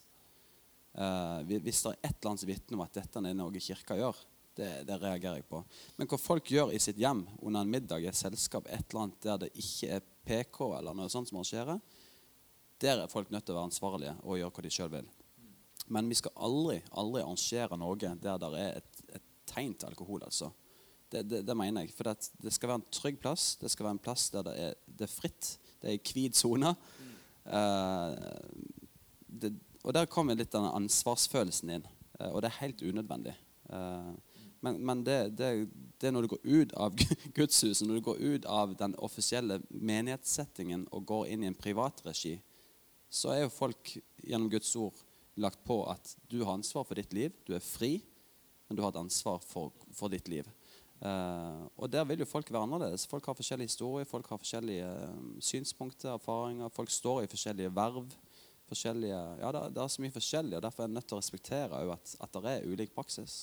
Uh, 0.95 1.41
hvis 1.49 1.83
det 1.83 1.91
er 1.91 2.07
et 2.07 2.13
eller 2.13 2.31
annet 2.31 2.45
som 2.45 2.51
vitner 2.53 2.79
om 2.79 2.85
at 2.85 2.95
dette 3.01 3.19
er 3.19 3.35
noe 3.35 3.63
kirka 3.63 3.97
gjør, 3.99 4.21
det, 4.55 4.71
det 4.87 4.99
reagerer 5.03 5.41
jeg 5.41 5.49
på. 5.51 5.61
Men 5.99 6.09
hva 6.11 6.19
folk 6.21 6.51
gjør 6.51 6.73
i 6.75 6.81
sitt 6.83 7.01
hjem 7.01 7.25
under 7.41 7.65
en 7.65 7.71
middag, 7.71 8.05
et 8.07 8.19
selskap, 8.19 8.69
et 8.71 8.85
eller 8.91 9.07
annet 9.07 9.27
der 9.27 9.41
det 9.45 9.51
ikke 9.59 9.97
er 9.97 10.05
PK 10.25 10.61
eller 10.79 10.97
noe 10.97 11.11
sånt 11.13 11.31
som 11.31 11.41
arrangerer, 11.41 11.81
der 12.83 13.03
er 13.03 13.13
folk 13.13 13.31
nødt 13.31 13.45
til 13.47 13.55
å 13.55 13.59
være 13.59 13.71
ansvarlige 13.71 14.15
og 14.23 14.39
gjøre 14.41 14.55
hva 14.57 14.65
de 14.65 14.75
sjøl 14.75 14.93
vil. 14.93 15.09
Men 15.95 16.09
vi 16.09 16.19
skal 16.19 16.33
aldri 16.47 16.79
aldri 16.97 17.23
arrangere 17.23 17.79
noe 17.79 17.97
der 18.01 18.39
det 18.41 18.61
er 18.61 18.73
et, 18.81 18.93
et 19.19 19.27
tegn 19.51 19.75
til 19.77 19.91
alkohol. 19.91 20.23
altså. 20.25 20.49
Det, 21.13 21.21
det, 21.31 21.39
det 21.47 21.57
mener 21.57 21.81
jeg. 21.85 21.95
For 21.95 22.05
det, 22.09 22.31
det 22.43 22.53
skal 22.55 22.69
være 22.73 22.81
en 22.83 22.91
trygg 22.91 23.17
plass. 23.23 23.45
Det 23.61 23.71
skal 23.71 23.87
være 23.87 23.97
en 23.99 24.07
plass 24.07 24.23
der 24.35 24.43
det 24.49 24.55
er, 24.59 24.73
er 25.07 25.11
fritt. 25.11 25.45
Det 25.83 25.89
er 25.91 25.97
i 25.99 26.03
hvit 26.03 26.37
sone. 26.39 26.71
Mm. 26.75 26.79
Uh, 27.45 28.15
og 29.85 29.93
der 29.93 30.09
kommer 30.09 30.39
litt 30.39 30.55
den 30.55 30.65
ansvarsfølelsen 30.65 31.71
inn. 31.77 31.87
Uh, 32.17 32.31
og 32.33 32.39
det 32.43 32.49
er 32.51 32.63
helt 32.63 32.81
unødvendig. 32.83 33.35
Eh, 33.71 34.13
men 34.61 34.87
men 34.87 35.05
det, 35.05 35.39
det, 35.39 35.69
det 36.01 36.09
er 36.09 36.13
når 36.13 36.25
du 36.25 36.35
går 36.35 36.45
ut 36.45 36.73
av 36.81 36.97
gudshuset, 37.37 37.87
når 37.87 38.01
du 38.01 38.07
går 38.09 38.21
ut 38.21 38.49
av 38.49 38.75
den 38.81 38.97
offisielle 38.97 39.61
menighetssettingen 39.69 40.87
og 40.93 41.07
går 41.09 41.35
inn 41.35 41.45
i 41.45 41.51
en 41.51 41.59
privatregi, 41.59 42.39
så 43.15 43.31
er 43.35 43.45
jo 43.45 43.53
folk 43.55 43.95
gjennom 44.25 44.51
Guds 44.51 44.73
ord 44.81 44.99
lagt 45.41 45.63
på 45.67 45.81
at 45.91 46.15
du 46.31 46.41
har 46.43 46.55
ansvar 46.55 46.87
for 46.87 46.99
ditt 46.99 47.15
liv. 47.15 47.35
Du 47.47 47.55
er 47.55 47.63
fri, 47.63 47.97
men 48.67 48.79
du 48.79 48.83
har 48.83 48.95
et 48.95 49.01
ansvar 49.03 49.43
for, 49.45 49.75
for 49.95 50.13
ditt 50.13 50.31
liv. 50.31 50.49
Uh, 51.05 51.67
og 51.77 51.91
der 51.93 52.07
vil 52.09 52.23
jo 52.23 52.29
folk 52.29 52.51
være 52.51 52.65
annerledes. 52.65 53.07
Folk 53.11 53.27
har 53.29 53.37
forskjellige 53.37 53.73
historier, 53.73 54.09
folk 54.09 54.29
har 54.31 54.41
forskjellige 54.41 54.87
eh, 54.89 55.25
synspunkter, 55.43 56.15
erfaringer. 56.15 56.71
Folk 56.73 56.91
står 56.91 57.25
i 57.25 57.31
forskjellige 57.31 57.73
verv. 57.77 58.15
Forskjellige, 58.71 59.19
ja, 59.43 59.51
det, 59.53 59.65
det 59.77 59.83
er 59.83 59.91
så 59.93 60.03
mye 60.03 60.15
forskjellig, 60.15 60.57
og 60.57 60.63
derfor 60.65 60.85
er 60.85 60.89
en 60.89 60.95
nødt 60.97 61.07
til 61.11 61.19
å 61.19 61.21
respektere 61.21 61.83
at, 61.93 62.15
at 62.25 62.39
det 62.39 62.55
er 62.55 62.71
ulik 62.71 62.95
praksis. 62.97 63.43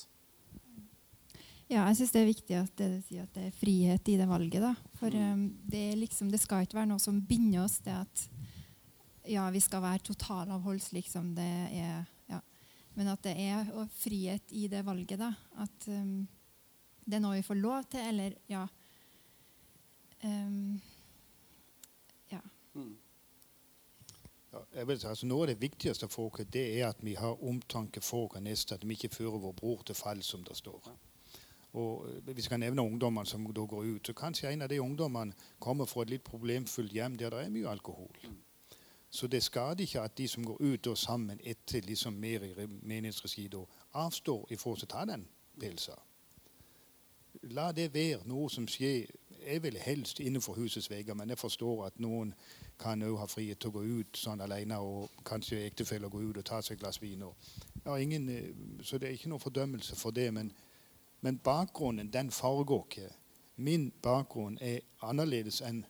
Ja, 1.70 1.86
jeg 1.86 2.00
syns 2.00 2.12
det 2.12 2.20
er 2.20 2.28
viktig 2.28 2.56
at 2.58 2.72
det, 2.80 2.88
at 3.22 3.36
det 3.36 3.44
er 3.46 3.54
frihet 3.56 4.08
i 4.10 4.16
det 4.18 4.26
valget. 4.28 4.64
da. 4.64 4.72
For 4.98 5.14
um, 5.14 5.46
det, 5.62 5.84
er 5.92 6.00
liksom, 6.00 6.32
det 6.32 6.42
skal 6.42 6.66
ikke 6.66 6.80
være 6.80 6.90
noe 6.90 7.00
som 7.00 7.22
binder 7.24 7.62
oss 7.62 7.78
til 7.84 7.94
at 8.02 8.26
ja, 9.28 9.50
vi 9.50 9.60
skal 9.60 9.82
være 9.82 9.98
totalavholds, 9.98 10.92
liksom. 10.92 11.34
Det 11.36 11.50
er, 11.78 12.04
ja. 12.28 12.40
Men 12.94 13.12
at 13.12 13.22
det 13.24 13.34
er 13.38 13.68
frihet 13.94 14.42
i 14.50 14.68
det 14.68 14.84
valget. 14.86 15.18
da. 15.18 15.32
At 15.62 15.88
um, 15.88 16.28
det 17.04 17.18
er 17.18 17.22
noe 17.24 17.38
vi 17.38 17.46
får 17.46 17.58
lov 17.58 17.84
til, 17.90 18.00
eller 18.08 18.34
ja 18.48 18.66
um, 20.24 20.80
Ja. 22.30 22.40
Ja, 24.52 24.58
jeg 24.74 24.88
vil 24.88 25.00
si, 25.00 25.06
altså 25.06 25.26
Noe 25.26 25.46
av 25.46 25.48
det 25.48 25.60
viktigste 25.62 26.08
for 26.12 26.28
oss 26.28 26.44
det 26.52 26.64
er 26.78 26.90
at 26.90 27.00
vi 27.00 27.14
har 27.16 27.40
omtanke 27.44 28.00
for 28.04 28.28
vår 28.28 28.44
neste. 28.44 28.74
At 28.74 28.84
vi 28.84 28.94
ikke 28.94 29.14
fører 29.14 29.40
vår 29.40 29.52
bror 29.56 29.82
til 29.86 29.96
fall, 29.96 30.22
som 30.22 30.44
det 30.44 30.56
står. 30.56 30.92
Og 31.72 32.08
eh, 32.08 32.36
Vi 32.36 32.42
skal 32.42 32.60
nevne 32.60 32.82
ungdommene 32.82 33.26
som 33.26 33.44
da 33.44 33.64
går 33.64 33.84
ut. 33.96 34.06
så 34.06 34.12
Kanskje 34.12 34.52
en 34.52 34.62
av 34.62 34.68
de 34.68 34.80
ungdommene 34.80 35.32
kommer 35.58 35.86
fra 35.86 36.02
et 36.02 36.10
litt 36.10 36.24
problemfullt 36.24 36.92
hjem 36.92 37.16
der 37.16 37.30
det 37.30 37.46
er 37.46 37.50
mye 37.50 37.68
alkohol. 37.68 38.12
Så 39.12 39.26
det 39.28 39.42
skader 39.44 39.84
ikke 39.84 40.00
at 40.00 40.14
de 40.18 40.24
som 40.28 40.44
går 40.44 40.56
ut 40.60 40.86
og 40.88 40.98
sammen 40.98 41.40
etter 41.44 41.80
liksom 41.84 42.12
mer 42.16 42.46
i 42.46 42.52
re- 42.56 42.66
menighetsregi, 42.82 43.50
avstår 43.92 44.46
ifra 44.54 44.72
å 44.72 44.86
ta 44.88 45.02
den 45.04 45.26
pilsa. 45.60 45.98
La 47.52 47.72
det 47.72 47.90
være 47.94 48.22
noe 48.28 48.48
som 48.50 48.64
skjer. 48.68 49.10
Jeg 49.46 49.62
vil 49.62 49.76
helst 49.82 50.20
innenfor 50.20 50.54
husets 50.54 50.88
vegger, 50.90 51.14
men 51.18 51.28
jeg 51.28 51.38
forstår 51.38 51.86
at 51.86 52.00
noen 52.00 52.32
kan 52.78 53.02
òg 53.02 53.16
ha 53.18 53.26
frihet 53.26 53.58
til 53.60 53.72
å 53.72 53.72
gå 53.72 53.82
ut 54.00 54.16
sånn 54.16 54.40
alene, 54.40 54.78
og 54.78 55.10
kanskje 55.26 55.64
ektefeller 55.66 56.08
gå 56.12 56.20
ut 56.30 56.38
og 56.38 56.44
ta 56.46 56.60
seg 56.62 56.76
et 56.76 56.80
glass 56.84 57.00
vin. 57.02 57.22
Og, 57.26 57.34
ja, 57.84 57.96
ingen, 57.98 58.28
eh, 58.28 58.52
så 58.82 58.98
det 58.98 59.08
er 59.08 59.16
ikke 59.18 59.28
noen 59.32 59.42
fordømmelse 59.42 59.96
for 59.96 60.10
det. 60.14 60.28
Men, 60.34 60.52
men 61.20 61.38
bakgrunnen, 61.38 62.12
den 62.12 62.30
foregår 62.30 62.86
ikke. 62.90 63.10
Min 63.56 63.90
bakgrunn 64.02 64.56
er 64.60 64.80
annerledes 65.02 65.60
enn 65.60 65.84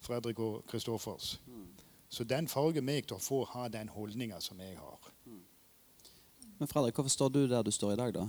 Fredrik 0.00 0.38
og 0.38 0.64
Kristoffers. 0.66 1.40
Så 2.12 2.26
den 2.28 2.48
farger 2.50 2.84
meg 2.84 3.06
til 3.08 3.16
å 3.16 3.22
få 3.22 3.40
ha 3.54 3.68
den 3.72 3.88
holdninga 3.88 4.40
som 4.44 4.60
jeg 4.60 4.76
har. 4.76 5.12
Men 6.58 6.68
Fredrik, 6.68 6.98
hvorfor 6.98 7.12
står 7.12 7.30
du 7.32 7.40
der 7.48 7.64
du 7.64 7.72
står 7.72 7.94
i 7.94 8.00
dag, 8.02 8.12
da? 8.14 8.26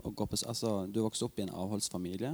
Og 0.00 0.14
går 0.16 0.30
på, 0.32 0.38
altså, 0.48 0.86
du 0.88 1.02
vokste 1.04 1.26
opp 1.28 1.36
i 1.38 1.44
en 1.44 1.52
avholdsfamilie. 1.52 2.32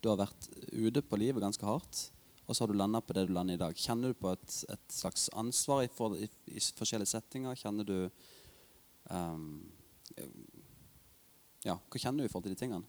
Du 0.00 0.08
har 0.08 0.22
vært 0.22 0.48
ute 0.72 1.02
på 1.04 1.18
livet 1.20 1.44
ganske 1.44 1.66
hardt. 1.68 2.06
Og 2.46 2.56
så 2.56 2.64
har 2.64 2.72
du 2.72 2.78
landa 2.78 3.02
på 3.04 3.14
det 3.14 3.26
du 3.28 3.34
lander 3.36 3.54
i 3.54 3.60
dag. 3.60 3.76
Kjenner 3.76 4.10
du 4.10 4.18
på 4.18 4.32
et, 4.32 4.56
et 4.72 4.94
slags 4.96 5.28
ansvar 5.38 5.84
i, 5.84 5.90
for, 5.92 6.16
i, 6.16 6.26
i 6.48 6.64
forskjellige 6.80 7.12
settinger? 7.12 7.58
Kjenner 7.60 7.86
du 7.86 7.96
um, 9.12 9.44
Ja, 11.62 11.76
hva 11.76 12.00
kjenner 12.00 12.24
du 12.24 12.26
i 12.26 12.32
forhold 12.32 12.48
til 12.48 12.56
de 12.56 12.62
tingene? 12.64 12.88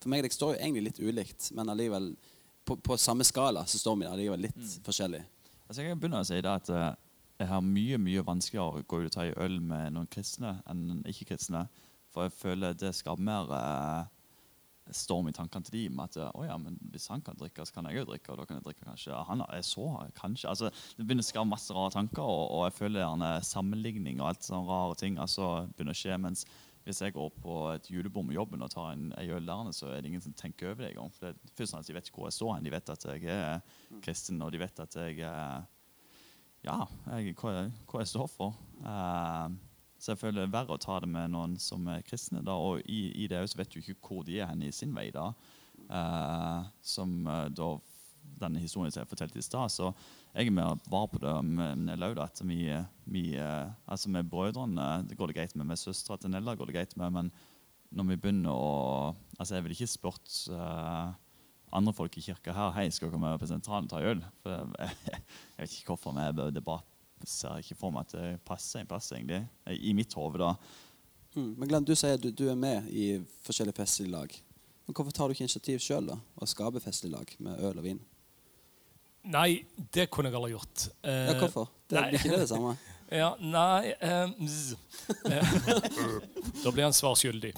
For 0.00 0.10
meg 0.10 0.24
og 0.24 0.26
deg 0.26 0.34
står 0.34 0.56
jo 0.56 0.62
egentlig 0.64 0.88
litt 0.88 1.04
ulikt, 1.04 1.52
men 1.54 1.70
allikevel 1.70 2.10
på, 2.66 2.74
på 2.82 2.98
samme 2.98 3.22
skala 3.26 3.62
så 3.70 3.78
står 3.78 4.00
vi 4.00 4.08
allikevel 4.10 4.48
litt 4.48 4.80
forskjellig. 4.82 5.22
Altså 5.72 5.86
jeg 5.86 5.94
kan 5.94 6.00
begynne 6.02 6.18
å 6.20 6.24
si 6.28 6.36
det 6.44 6.50
at 6.52 6.68
eh, 6.68 6.90
jeg 7.40 7.48
har 7.48 7.62
mye 7.64 7.96
mye 7.96 8.22
vanskeligere 8.28 8.82
å 8.82 8.84
gå 8.84 8.98
ut 9.00 9.06
og 9.08 9.14
ta 9.14 9.22
en 9.24 9.38
øl 9.40 9.54
med 9.64 9.94
noen 9.94 10.08
kristne 10.12 10.58
enn 10.68 10.98
ikke-kristne. 11.08 11.62
For 12.12 12.26
jeg 12.26 12.34
føler 12.36 12.76
det 12.76 12.90
skaper 12.92 13.24
mer 13.24 13.54
eh, 13.56 14.10
storm 14.92 15.30
i 15.30 15.32
tankene 15.32 15.64
til 15.64 15.78
dem. 15.78 16.02
at 16.04 16.18
oh 16.26 16.44
ja, 16.44 16.58
men 16.60 16.76
hvis 16.92 17.08
han 17.08 17.24
kan 17.24 17.40
drikke, 17.40 17.64
så 17.64 17.78
kan 17.78 17.88
jeg 17.88 18.02
òg 18.02 18.10
drikke. 18.10 18.34
Og 18.34 18.42
da 18.42 18.44
kan 18.50 18.58
jeg 18.58 18.66
drikke 18.66 18.84
kanskje 18.90 19.22
han 19.30 19.46
er 19.46 19.64
så 19.64 19.86
kanskje, 20.20 20.50
altså 20.52 20.68
Det 20.68 21.06
begynner 21.06 21.24
å 21.24 21.30
skape 21.30 21.52
masse 21.54 21.72
rare 21.72 21.96
tanker, 21.96 22.20
og, 22.20 22.44
og 22.52 22.66
jeg 22.68 22.76
føler 22.82 23.06
gjerne 23.06 23.32
sammenligning 23.48 24.20
og 24.20 24.28
alt 24.28 24.44
sånne 24.44 24.68
rare 24.68 25.00
ting 25.00 25.16
altså 25.16 25.70
begynner 25.72 25.96
å 25.96 26.02
skje. 26.02 26.20
mens 26.20 26.44
hvis 26.84 27.02
jeg 27.02 27.14
går 27.14 27.28
på 27.42 27.56
et 27.72 27.90
julebord 27.90 28.26
med 28.26 28.34
jobben 28.34 28.64
og 28.64 28.70
tar 28.72 28.92
en, 28.92 29.12
en 29.18 29.34
øl 29.36 29.46
der, 29.46 29.70
så 29.76 29.86
er 29.92 30.00
det 30.00 30.10
ingen 30.10 30.24
som 30.24 30.34
tenker 30.34 30.72
over 30.72 30.82
det 30.82 30.90
engang. 30.90 31.12
For 31.14 31.26
det, 31.30 31.52
først 31.58 31.74
og 31.78 31.86
De 31.86 31.94
vet 31.94 32.08
ikke 32.08 32.18
hvor 32.18 32.30
jeg 32.30 32.38
står 32.38 32.54
hen. 32.54 32.64
De 32.64 32.74
vet 32.74 32.90
at 32.90 33.06
jeg 33.06 33.24
er 33.36 33.60
kristen, 34.02 34.42
og 34.42 34.52
de 34.52 34.62
vet 34.62 34.80
at 34.82 34.96
jeg 34.96 35.20
er 35.28 35.62
ja, 36.62 36.78
jeg, 37.10 37.34
hva, 37.38 37.52
jeg, 37.56 37.70
hva 37.90 38.02
jeg 38.02 38.10
står 38.12 38.28
for. 38.30 38.58
Uh, 38.82 39.54
så 40.02 40.12
jeg 40.12 40.18
føler 40.18 40.42
det 40.42 40.48
er 40.48 40.54
verre 40.56 40.74
å 40.74 40.82
ta 40.82 40.98
det 41.02 41.10
med 41.10 41.30
noen 41.34 41.56
som 41.62 41.86
er 41.90 42.04
kristne. 42.06 42.42
Da, 42.46 42.54
og 42.58 42.82
i, 42.90 43.04
i 43.22 43.28
det 43.30 43.42
så 43.50 43.58
vet 43.58 43.70
du 43.70 43.80
ikke 43.80 43.98
hvor 44.02 44.26
de 44.26 44.40
er 44.40 44.50
hen 44.50 44.62
i 44.66 44.74
sin 44.74 44.94
vei. 44.94 45.10
da. 45.14 45.30
Uh, 45.86 46.66
som 46.82 47.20
uh, 47.26 47.46
da 47.50 47.76
denne 48.42 48.62
historien 48.62 48.92
som 48.92 49.02
jeg 49.02 49.10
fortalte 49.10 49.38
i 49.38 49.44
stad. 49.44 49.70
Så 49.70 49.90
jeg 50.32 50.48
er 50.48 50.54
mer 50.54 50.78
var 50.88 51.08
på 51.12 51.20
det 51.20 51.32
med 51.44 51.90
òg. 51.92 52.20
At 52.22 52.40
vi, 52.48 52.64
vi, 53.04 53.24
eh, 53.36 53.72
altså 53.84 54.08
med 54.12 54.30
brødrene 54.32 55.04
det 55.08 55.18
går 55.18 55.28
det 55.28 55.36
greit 55.36 55.56
med. 55.56 55.66
Med 55.68 55.80
søstera 55.80 56.16
til 56.16 56.32
Nella 56.32 56.54
går 56.56 56.70
det 56.70 56.76
greit 56.78 56.96
med. 56.96 57.12
Men 57.12 57.32
når 57.92 58.08
vi 58.08 58.16
begynner 58.16 58.54
å 58.56 58.70
altså 59.38 59.56
Jeg 59.56 59.64
ville 59.64 59.76
ikke 59.76 59.90
spurt 59.90 60.36
uh, 60.54 61.10
andre 61.74 61.92
folk 61.96 62.16
i 62.16 62.22
kirka 62.22 62.54
her 62.54 62.70
hei, 62.76 62.86
skal 62.94 63.10
komme 63.10 63.32
på 63.40 63.48
sentralen 63.50 63.88
og 63.88 63.92
ta 63.92 64.00
øl. 64.00 64.22
For 64.44 64.54
jeg, 64.54 64.96
jeg 65.56 65.66
vet 65.66 65.76
ikke 65.76 65.92
hvorfor, 65.92 66.14
men 66.16 66.30
jeg, 66.30 66.54
det 66.54 66.64
bare 66.64 67.28
ser 67.28 67.60
ikke 67.60 67.76
for 67.78 67.94
meg 67.94 68.06
at 68.06 68.14
det 68.16 68.30
passer 68.46 68.80
en 68.80 68.88
plass, 68.88 69.10
egentlig. 69.12 69.42
I 69.68 69.92
mitt 69.96 70.14
hode, 70.16 70.40
da. 70.40 70.54
Mm. 71.34 71.52
Men 71.58 71.68
Glenn, 71.68 71.88
du 71.88 71.94
sier 71.96 72.20
du, 72.20 72.30
du 72.32 72.46
er 72.52 72.58
med 72.58 72.88
i 72.92 73.18
forskjellige 73.44 73.80
festlige 73.80 74.14
lag. 74.14 74.38
Men 74.86 74.96
hvorfor 74.96 75.14
tar 75.16 75.28
du 75.28 75.36
ikke 75.36 75.46
initiativ 75.46 75.82
sjøl 75.82 76.12
og 76.12 76.50
skaper 76.50 76.82
festlige 76.82 77.14
lag 77.16 77.36
med 77.42 77.60
øl 77.68 77.80
og 77.80 77.86
vin? 77.86 78.00
Nei, 79.22 79.62
det 79.94 80.08
kunne 80.10 80.30
jeg 80.32 80.38
aldri 80.38 80.56
gjort. 80.56 80.88
Eh, 81.06 81.28
Ja, 81.30 81.36
hvorfor? 81.38 81.68
Det 81.88 81.98
nei. 82.00 82.08
er 82.08 82.18
ikke 82.18 82.32
det 82.34 82.40
det 82.44 82.48
samme? 82.50 82.76
Ja, 83.12 83.34
nei 83.44 83.92
eh. 84.00 84.22
Eh, 85.28 85.52
Da 86.64 86.70
blir 86.72 86.86
han 86.86 86.94
svar 86.96 87.12
skyldig. 87.18 87.50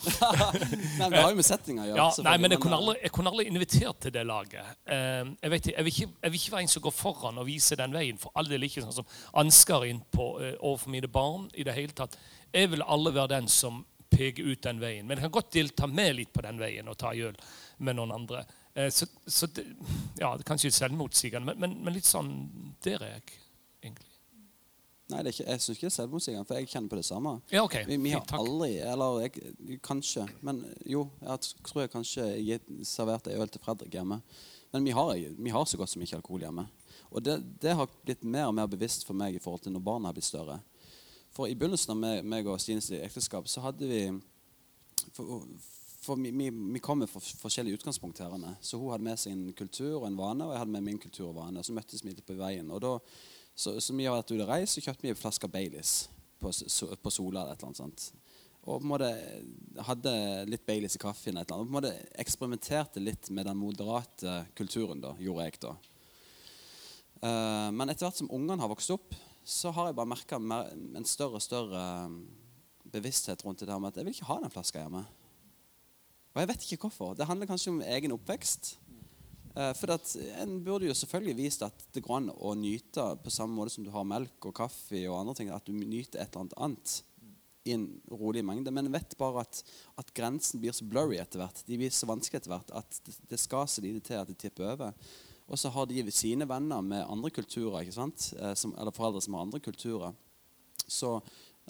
Nei, 0.99 1.11
det 1.13 1.21
har 1.21 1.31
jo 1.31 1.39
med 1.39 1.47
settinga 1.47 1.85
å 1.85 1.87
gjøre. 1.87 1.99
Ja, 2.01 2.25
nei, 2.27 2.33
men 2.43 2.55
jeg 2.57 2.63
kunne 2.65 2.75
eh, 2.75 2.83
aldri, 2.83 2.95
jeg 3.05 3.13
kunne 3.15 3.31
aldri 3.31 3.47
invitert 3.53 4.01
til 4.03 4.15
det 4.17 4.25
laget. 4.27 4.73
Eh, 4.91 5.23
jeg, 5.45 5.53
vet, 5.55 5.69
jeg, 5.71 5.87
vil 5.87 5.93
ikke, 5.93 6.09
jeg 6.25 6.35
vil 6.35 6.41
ikke 6.41 6.55
være 6.57 6.67
en 6.67 6.73
som 6.75 6.85
går 6.89 6.97
foran 6.97 7.39
og 7.39 7.47
viser 7.47 7.79
den 7.79 7.95
veien. 7.95 8.19
For 8.19 8.35
all 8.35 8.51
del 8.51 8.67
ikke 8.67 8.83
sånn 8.83 8.97
som 8.99 9.07
Ansgar 9.45 9.87
inn 9.87 10.03
på 10.15 10.29
eh, 10.43 10.57
overfor 10.59 10.95
mine 10.97 11.11
barn. 11.21 11.47
i 11.55 11.67
det 11.67 11.77
hele 11.79 11.95
tatt. 11.95 12.19
Jeg 12.51 12.73
vil 12.75 12.83
alle 12.83 13.15
være 13.15 13.37
den 13.37 13.47
som 13.53 13.85
peker 14.11 14.51
ut 14.51 14.63
den 14.67 14.83
veien. 14.83 15.07
Men 15.07 15.19
jeg 15.19 15.29
kan 15.29 15.37
godt 15.39 15.55
delta 15.55 15.87
med 15.91 16.17
litt 16.19 16.35
på 16.35 16.43
den 16.43 16.59
veien 16.59 16.91
og 16.91 16.99
ta 16.99 17.15
øl 17.15 17.39
med 17.79 17.99
noen 17.99 18.15
andre. 18.15 18.43
Eh, 18.75 18.91
så 18.91 19.07
så 19.27 19.47
det, 19.47 19.65
ja, 20.19 20.33
det 20.35 20.43
er 20.43 20.49
kanskje 20.49 20.73
selvmotsigende, 20.75 21.47
men, 21.47 21.61
men, 21.61 21.77
men 21.85 21.95
litt 21.95 22.09
sånn 22.09 22.33
Der 22.85 23.03
er 23.03 23.17
jeg, 23.17 23.39
egentlig. 23.83 24.11
Nei, 25.13 25.21
det 25.23 25.35
ikke, 25.35 25.45
jeg 25.51 25.61
syns 25.61 25.77
ikke 25.77 25.85
det 25.85 25.91
er 25.93 25.97
selvmotsigende, 25.99 26.47
for 26.49 26.59
jeg 26.59 26.71
kjenner 26.73 26.91
på 26.91 26.99
det 26.99 27.07
samme. 27.07 27.35
Ja, 27.53 27.63
ok. 27.67 27.77
Vi, 27.87 27.99
vi 28.01 28.15
har 28.15 28.25
takk. 28.25 28.41
aldri 28.41 28.71
Eller 28.81 29.19
jeg, 29.27 29.79
kanskje. 29.85 30.25
Men 30.41 30.63
jo, 30.89 31.05
jeg 31.21 31.53
tror 31.69 31.85
jeg 31.85 31.93
kanskje 31.93 32.29
jeg 32.41 32.85
serverte 32.89 33.35
øl 33.37 33.53
til 33.53 33.63
Fredrik 33.63 33.95
hjemme. 33.95 34.23
Men 34.73 34.89
vi 34.89 34.95
har, 34.97 35.13
vi 35.15 35.53
har 35.55 35.67
så 35.71 35.79
godt 35.79 35.93
som 35.93 36.03
ikke 36.03 36.17
alkohol 36.19 36.47
hjemme. 36.47 36.65
Og 37.15 37.23
det, 37.23 37.37
det 37.63 37.77
har 37.79 37.93
blitt 38.03 38.25
mer 38.27 38.49
og 38.49 38.57
mer 38.57 38.67
bevisst 38.67 39.05
for 39.07 39.15
meg 39.15 39.37
i 39.37 39.43
forhold 39.45 39.63
til 39.63 39.77
når 39.77 39.85
barna 39.87 40.11
har 40.11 40.17
blitt 40.17 40.27
større. 40.27 40.57
For 41.37 41.51
i 41.51 41.55
begynnelsen 41.59 41.93
av 41.95 42.01
meg, 42.01 42.25
meg 42.27 42.49
og 42.51 42.59
Stines 42.63 42.89
ekteskap 42.97 43.47
så 43.51 43.63
hadde 43.69 43.87
vi 43.91 44.01
For, 45.15 45.45
for 46.05 46.21
vi, 46.21 46.31
vi, 46.37 46.51
vi 46.51 46.83
kommer 46.85 47.09
fra 47.11 47.21
forskjellige 47.21 47.81
utgangspunkt 47.81 48.21
her. 48.23 48.35
Så 48.61 48.79
hun 48.81 48.93
hadde 48.93 49.07
med 49.07 49.27
en 49.31 49.47
kultur 49.57 50.03
og 50.03 50.09
en 50.09 50.19
vane, 50.19 50.47
og 50.47 50.53
jeg 50.55 50.63
hadde 50.63 50.75
med 50.77 50.87
min 50.91 51.01
kultur 51.01 51.31
og 51.31 51.39
vane. 51.39 51.61
Og 51.61 51.67
så 51.67 51.77
møttes 51.77 52.05
vi 52.05 52.13
litt 52.13 52.27
på 52.27 52.37
veien. 52.39 52.71
Og 52.71 52.83
da, 52.85 52.93
så, 53.55 53.77
så 53.81 53.97
vi 53.97 54.07
har 54.09 54.19
vært 54.19 54.35
ute 54.35 54.45
og 54.45 54.53
reist, 54.53 54.77
så 54.77 54.85
kjøpte 54.85 55.07
vi 55.07 55.15
en 55.15 55.19
flaske 55.19 55.51
Baileys 55.51 55.95
på, 56.43 56.53
på 56.53 57.15
Sola 57.15 57.43
eller 57.43 57.57
et 57.57 57.65
eller 57.65 57.71
annet 57.71 57.83
sånt. 57.83 58.07
Og 58.65 58.79
på 58.81 58.87
en 58.87 58.93
måte 58.95 59.11
hadde 59.85 60.15
litt 60.49 60.65
Baileys 60.67 60.97
i 60.97 61.03
kaffen. 61.03 61.37
Et 61.37 61.45
eller 61.45 61.59
annet. 61.59 61.67
Og 61.67 61.67
på 61.67 61.73
en 61.73 61.79
måte 61.79 62.21
eksperimenterte 62.23 63.03
litt 63.03 63.29
med 63.35 63.49
den 63.49 63.61
moderate 63.61 64.39
kulturen, 64.57 65.03
da, 65.05 65.13
gjorde 65.21 65.49
jeg 65.49 65.61
da. 65.65 65.75
Uh, 67.25 67.71
men 67.73 67.89
etter 67.89 68.09
hvert 68.09 68.21
som 68.21 68.33
ungene 68.33 68.61
har 68.61 68.73
vokst 68.73 68.93
opp, 68.93 69.17
så 69.45 69.73
har 69.77 69.91
jeg 69.91 69.97
bare 69.99 70.09
merka 70.09 70.41
en 70.41 71.05
større 71.05 71.37
og 71.37 71.43
større 71.45 71.77
eh, 71.77 72.13
bevissthet 72.95 73.43
rundt 73.45 73.61
det 73.61 73.69
der 73.69 73.77
med 73.77 73.93
at 73.93 73.99
jeg 74.01 74.07
vil 74.07 74.15
ikke 74.17 74.29
ha 74.31 74.39
den 74.41 74.53
flaska 74.55 74.81
hjemme. 74.81 75.03
Og 76.35 76.43
jeg 76.43 76.51
vet 76.51 76.65
ikke 76.67 76.89
hvorfor. 76.89 77.15
Det 77.15 77.29
handler 77.29 77.47
kanskje 77.47 77.71
om 77.71 77.83
egen 77.87 78.15
oppvekst. 78.17 78.75
Eh, 79.55 79.73
for 79.79 79.95
En 80.43 80.57
burde 80.65 80.89
jo 80.89 80.95
selvfølgelig 80.95 81.37
vist 81.39 81.63
at 81.63 81.85
det 81.95 82.03
går 82.03 82.17
an 82.17 82.31
å 82.35 82.55
nyte 82.59 83.07
på 83.23 83.31
samme 83.31 83.55
måte 83.55 83.71
som 83.77 83.85
du 83.87 83.91
har 83.95 84.05
melk 84.05 84.49
og 84.51 84.55
kaffe 84.55 84.99
og 85.09 85.21
andre 85.21 85.35
ting, 85.39 85.51
at 85.55 85.67
du 85.67 85.73
nyter 85.73 86.19
et 86.19 86.35
eller 86.35 86.41
annet 86.43 86.59
annet 86.59 87.03
i 87.65 87.73
en 87.73 87.87
rolig 88.11 88.43
mengde. 88.45 88.73
Men 88.75 88.91
vet 88.93 89.15
bare 89.17 89.45
at, 89.47 89.63
at 89.97 90.11
grensen 90.17 90.61
blir 90.61 90.75
så 90.75 90.85
blurry 90.85 91.21
etter 91.23 91.39
hvert. 91.39 91.63
De 91.69 91.79
blir 91.79 91.95
så 91.95 92.11
vanskelig 92.11 92.43
etter 92.43 92.53
hvert 92.53 92.75
at 92.83 93.01
det, 93.07 93.15
det 93.31 93.41
skal 93.41 93.71
så 93.71 93.85
lite 93.85 94.03
til 94.11 94.19
at 94.19 94.29
det 94.29 94.37
tipper 94.43 94.75
over. 94.75 94.93
Og 95.47 95.61
så 95.61 95.71
har 95.71 95.87
de 95.87 96.03
sine 96.11 96.49
venner 96.49 96.83
med 96.83 97.07
andre 97.07 97.31
kulturer, 97.31 97.85
ikke 97.85 97.95
sant? 98.01 98.33
Eh, 98.41 98.57
som, 98.59 98.75
eller 98.75 98.97
foreldre 98.97 99.23
som 99.23 99.39
har 99.39 99.47
andre 99.47 99.63
kulturer. 99.63 100.19
Så 100.85 101.21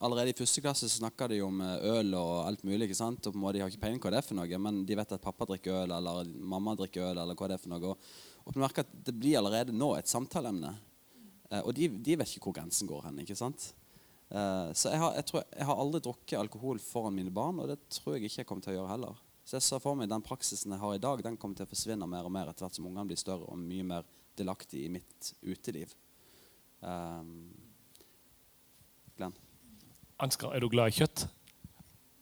allerede 0.03 0.32
i 0.32 0.36
første 0.36 0.62
klasse 0.64 0.88
så 0.88 0.99
snakker 0.99 1.30
de 1.30 1.40
om 1.45 1.61
eh, 1.62 1.86
øl 1.99 2.16
og 2.18 2.32
alt 2.49 2.64
mulig. 2.66 2.88
ikke 2.88 2.99
sant? 2.99 3.26
Og 3.26 3.34
på 3.34 3.38
en 3.38 3.45
måte 3.45 3.59
De 3.59 3.62
har 3.64 3.70
ikke 3.70 3.84
peiling 3.84 4.01
på 4.03 4.09
hva 4.09 4.16
det 4.16 4.20
er 4.22 4.26
for 4.26 4.38
noe, 4.38 4.61
men 4.66 4.82
de 4.88 4.99
vet 4.99 5.14
at 5.16 5.22
pappa 5.22 5.47
drikker 5.51 5.84
øl, 5.84 5.95
eller 5.99 6.32
mamma 6.55 6.74
drikker 6.78 7.11
øl, 7.11 7.22
eller 7.22 7.38
hva 7.38 7.51
det 7.51 7.59
er 7.59 7.62
for 7.62 7.74
noe. 7.74 7.95
Og, 8.45 8.51
du 8.53 8.61
merker 8.62 8.84
at 8.84 8.99
det 9.07 9.14
blir 9.16 9.38
allerede 9.40 9.76
nå 9.76 9.95
et 9.99 10.11
samtaleemne. 10.11 10.74
Eh, 11.51 11.62
og 11.62 11.72
de, 11.76 11.88
de 11.88 12.18
vet 12.18 12.34
ikke 12.34 12.51
hvor 12.51 12.59
grensen 12.59 12.90
går 12.90 13.07
hen. 13.09 13.22
ikke 13.22 13.38
sant? 13.38 13.70
Eh, 14.30 14.72
så 14.74 14.90
jeg 14.90 15.03
har, 15.03 15.14
jeg, 15.20 15.28
tror, 15.30 15.47
jeg 15.53 15.68
har 15.70 15.84
aldri 15.84 16.03
drukket 16.03 16.40
alkohol 16.40 16.82
foran 16.82 17.14
mine 17.14 17.32
barn, 17.34 17.62
og 17.62 17.70
det 17.70 17.78
tror 17.95 18.16
jeg 18.16 18.26
ikke 18.26 18.42
jeg 18.42 18.51
kommer 18.51 18.66
til 18.66 18.74
å 18.74 18.80
gjøre 18.80 18.92
heller. 18.97 19.22
Så 19.45 19.59
jeg 19.59 19.66
ser 19.66 19.82
for 19.84 19.97
meg 19.99 20.09
den 20.09 20.24
praksisen 20.24 20.72
jeg 20.72 20.80
har 20.80 20.97
i 20.97 21.03
dag, 21.03 21.22
den 21.22 21.36
kommer 21.36 21.59
til 21.59 21.68
å 21.68 21.70
forsvinne 21.70 22.09
mer 22.09 22.26
og 22.26 22.32
mer 22.32 22.49
etter 22.49 22.64
hvert 22.64 22.78
som 22.78 22.88
ungene 22.88 23.11
blir 23.11 23.20
større 23.20 23.47
og 23.53 23.61
mye 23.61 23.84
mer 23.86 24.07
delaktig 24.38 24.86
i 24.86 24.92
mitt 24.92 25.34
uteliv. 25.45 25.92
Um, 26.80 27.53
Glenn? 29.14 29.36
Ansgar, 30.25 30.55
er 30.55 30.64
du 30.64 30.68
glad 30.72 30.93
i 30.93 30.99
kjøtt? 31.03 31.27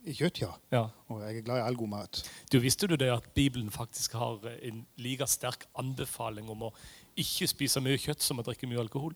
I 0.02 0.14
kjøtt, 0.18 0.40
ja. 0.42 0.50
Ja. 0.74 0.86
Og 1.12 1.20
jeg 1.22 1.38
er 1.38 1.44
glad 1.46 1.60
i 1.60 1.66
all 1.66 1.76
god 1.78 1.92
mat. 1.92 2.22
Du 2.50 2.58
Visste 2.62 2.88
du 2.90 2.96
det 2.98 3.10
at 3.12 3.28
Bibelen 3.36 3.70
faktisk 3.70 4.16
har 4.18 4.42
en 4.58 4.82
like 4.98 5.26
sterk 5.30 5.68
anbefaling 5.78 6.50
om 6.50 6.66
å 6.66 6.72
ikke 7.18 7.46
spise 7.50 7.82
mye 7.84 8.00
kjøtt 8.00 8.24
som 8.24 8.42
å 8.42 8.46
drikke 8.46 8.66
mye 8.66 8.82
alkohol? 8.82 9.14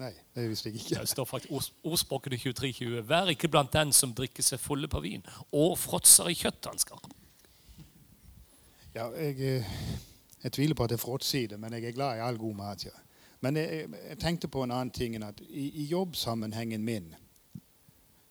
Nei, 0.00 0.12
det 0.36 0.48
visste 0.50 0.68
jeg 0.68 0.80
ikke. 0.80 1.00
Det 1.00 1.08
står 1.08 1.28
faktisk 1.28 1.52
ord, 1.56 1.68
Ordspråket 1.92 2.36
2320. 2.40 3.04
Vær 3.08 3.32
ikke 3.32 3.48
blant 3.52 3.72
den 3.72 3.92
som 3.96 4.12
drikker 4.16 4.44
seg 4.44 4.60
fulle 4.60 4.88
på 4.92 5.00
vin 5.04 5.24
og 5.56 5.76
fråtser 5.80 6.28
i 6.32 6.36
kjøtt, 6.36 6.68
Ansgar. 6.72 7.00
Ja, 8.96 9.10
jeg, 9.16 9.40
eh, 9.40 9.76
jeg 10.42 10.52
tviler 10.52 10.76
på 10.76 10.84
at 10.84 10.92
det 10.92 10.96
er 10.96 11.04
fråtside, 11.04 11.60
men 11.60 11.76
jeg 11.76 11.84
er 11.84 11.96
glad 11.96 12.16
i 12.16 12.24
all 12.24 12.40
god 12.40 12.56
mat. 12.56 12.84
ja. 12.88 12.96
Men 13.44 13.56
jeg, 13.60 13.88
jeg 14.08 14.18
tenkte 14.20 14.48
på 14.48 14.64
en 14.64 14.72
annen 14.72 14.90
ting. 14.90 15.16
enn 15.16 15.28
at 15.28 15.40
I, 15.44 15.68
i 15.82 15.88
jobbsammenhengen 15.90 16.84
min 16.84 17.14